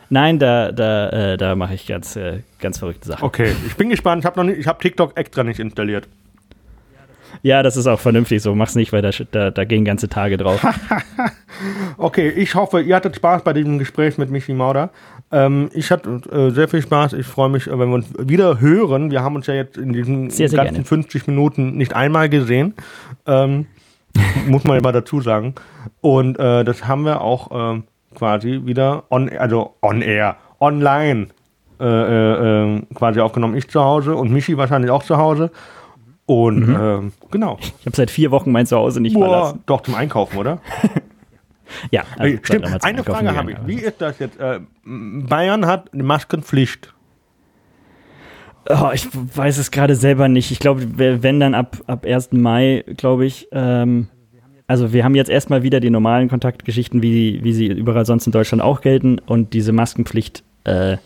Nein, 0.10 0.40
da, 0.40 0.72
da, 0.72 1.10
äh, 1.10 1.38
da 1.38 1.56
mache 1.56 1.76
ich 1.76 1.86
ganz, 1.86 2.16
äh, 2.16 2.40
ganz 2.60 2.80
verrückte 2.80 3.08
Sachen. 3.08 3.24
Okay, 3.24 3.54
ich 3.68 3.76
bin 3.76 3.90
gespannt. 3.90 4.24
Ich 4.24 4.26
habe 4.26 4.44
noch 4.44 4.52
ich 4.52 4.66
TikTok 4.66 5.16
extra 5.16 5.44
nicht 5.44 5.60
installiert. 5.60 6.08
Ja, 7.42 7.64
das 7.64 7.78
ist 7.78 7.88
auch 7.88 8.00
vernünftig 8.00 8.42
so. 8.42 8.56
Mach's 8.56 8.76
nicht, 8.76 8.92
weil 8.92 9.02
da, 9.02 9.12
da, 9.32 9.52
da 9.52 9.64
gehen 9.64 9.86
ganze 9.86 10.10
Tage 10.10 10.38
drauf. 10.38 10.66
okay, 11.98 12.30
ich 12.30 12.56
hoffe, 12.56 12.82
ihr 12.82 12.96
hattet 12.96 13.16
Spaß 13.16 13.44
bei 13.44 13.54
diesem 13.54 13.80
Gespräch 13.80 14.18
mit 14.18 14.30
Michi 14.30 14.54
Mauder. 14.54 14.90
Ähm, 15.32 15.70
ich 15.74 15.92
hatte 15.92 16.22
äh, 16.32 16.50
sehr 16.50 16.68
viel 16.68 16.82
Spaß. 16.82 17.14
Ich 17.14 17.28
freue 17.28 17.50
mich, 17.50 17.68
wenn 17.68 17.78
wir 17.78 17.94
uns 17.96 18.08
wieder 18.18 18.60
hören. 18.60 19.12
Wir 19.12 19.22
haben 19.22 19.36
uns 19.36 19.48
ja 19.48 19.54
jetzt 19.54 19.78
in 19.78 19.94
diesen 19.94 20.30
sehr, 20.32 20.50
sehr 20.50 20.58
ganzen 20.58 20.74
gerne. 20.74 20.86
50 20.86 21.28
Minuten 21.28 21.78
nicht 21.78 21.96
einmal 21.96 22.30
gesehen. 22.30 22.74
Ähm, 23.26 23.68
muss 24.48 24.64
man 24.64 24.78
ja 24.78 24.82
mal 24.82 24.92
dazu 24.92 25.22
sagen. 25.22 25.54
Und 26.02 26.40
äh, 26.40 26.64
das 26.64 26.88
haben 26.88 27.06
wir 27.06 27.22
auch 27.22 27.76
äh, 27.76 27.82
quasi 28.20 28.62
wieder 28.66 29.06
on, 29.10 29.30
also 29.30 29.76
on 29.82 30.02
air, 30.02 30.38
online 30.60 31.30
äh, 31.80 31.86
äh, 31.86 32.64
ähm, 32.64 32.88
quasi 32.94 33.22
aufgenommen. 33.22 33.56
Ich 33.56 33.70
zu 33.70 33.82
Hause 33.82 34.16
und 34.16 34.32
Michi 34.32 34.58
wahrscheinlich 34.58 34.92
auch 34.92 35.04
zu 35.04 35.18
Hause. 35.18 35.50
Und 36.26 36.68
mhm. 36.68 36.78
ähm, 36.80 37.14
genau. 37.32 37.58
Ich 37.62 37.86
habe 37.86 37.96
seit 37.96 38.12
vier 38.12 38.32
Wochen 38.32 38.52
mein 38.52 38.66
Zuhause 38.66 39.00
nicht 39.00 39.16
Boah, 39.16 39.30
verlassen. 39.30 39.64
Doch 39.66 39.82
zum 39.82 39.96
Einkaufen, 39.96 40.38
oder? 40.38 40.60
ja, 41.92 42.04
also 42.18 42.38
stimmt. 42.44 42.84
Eine 42.84 43.04
Frage 43.04 43.36
habe 43.36 43.54
ich. 43.54 43.58
Wie 43.66 43.80
ist 43.80 44.02
das 44.02 44.20
jetzt? 44.20 44.38
Äh, 44.40 44.60
Bayern 44.84 45.66
hat 45.66 45.94
eine 45.94 46.04
Maskenpflicht. 46.04 46.94
Oh, 48.70 48.90
ich 48.94 49.08
weiß 49.14 49.58
es 49.58 49.72
gerade 49.72 49.96
selber 49.96 50.28
nicht. 50.28 50.52
Ich 50.52 50.60
glaube, 50.60 50.86
wenn 50.98 51.40
dann 51.40 51.56
ab, 51.56 51.78
ab 51.88 52.06
1. 52.06 52.34
Mai, 52.34 52.84
glaube 52.98 53.26
ich. 53.26 53.48
Ähm, 53.52 54.10
also 54.70 54.94
wir 54.94 55.04
haben 55.04 55.16
jetzt 55.16 55.32
erstmal 55.32 55.64
wieder 55.64 55.80
die 55.80 55.90
normalen 55.90 56.30
Kontaktgeschichten, 56.30 57.02
wie, 57.02 57.44
wie 57.44 57.54
sie 57.54 57.66
überall 57.66 58.06
sonst 58.06 58.28
in 58.28 58.32
Deutschland 58.32 58.62
auch 58.62 58.82
gelten. 58.82 59.18
Und 59.18 59.54
diese 59.54 59.72
Maskenpflicht 59.72 60.44
äh, 60.64 60.98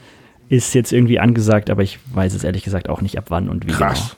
ist 0.50 0.76
jetzt 0.76 0.92
irgendwie 0.92 1.18
angesagt, 1.18 1.70
aber 1.70 1.82
ich 1.82 1.98
weiß 2.14 2.34
es 2.34 2.44
ehrlich 2.44 2.66
gesagt 2.66 2.90
auch 2.90 3.00
nicht, 3.00 3.18
ab 3.18 3.26
wann 3.30 3.48
und 3.48 3.66
wie. 3.66 3.72
Krass. 3.72 4.18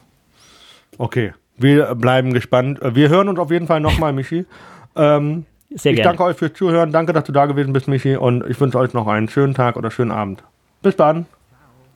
Genau. 0.90 1.04
Okay, 1.04 1.34
wir 1.58 1.94
bleiben 1.94 2.34
gespannt. 2.34 2.80
Wir 2.82 3.10
hören 3.10 3.30
uns 3.30 3.38
auf 3.38 3.52
jeden 3.52 3.68
Fall 3.68 3.80
nochmal, 3.80 4.12
Michi. 4.14 4.46
Ähm, 4.98 5.44
Sehr 5.72 5.92
ich 5.92 5.98
gerne. 5.98 6.12
danke 6.12 6.24
euch 6.24 6.38
fürs 6.38 6.54
Zuhören. 6.54 6.94
Danke, 6.94 7.12
dass 7.12 7.26
du 7.26 7.34
da 7.34 7.48
gewesen 7.48 7.74
bist, 7.74 7.90
Michi. 7.90 8.16
Und 8.16 8.50
ich 8.50 8.58
wünsche 8.62 8.80
euch 8.80 8.94
noch 8.94 9.08
einen 9.08 9.28
schönen 9.28 9.54
Tag 9.54 9.76
oder 9.76 9.92
schönen 9.92 10.12
Abend. 10.12 10.42
Bis 10.82 10.96
dann. 10.96 11.26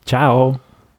Ciao. 0.06 0.60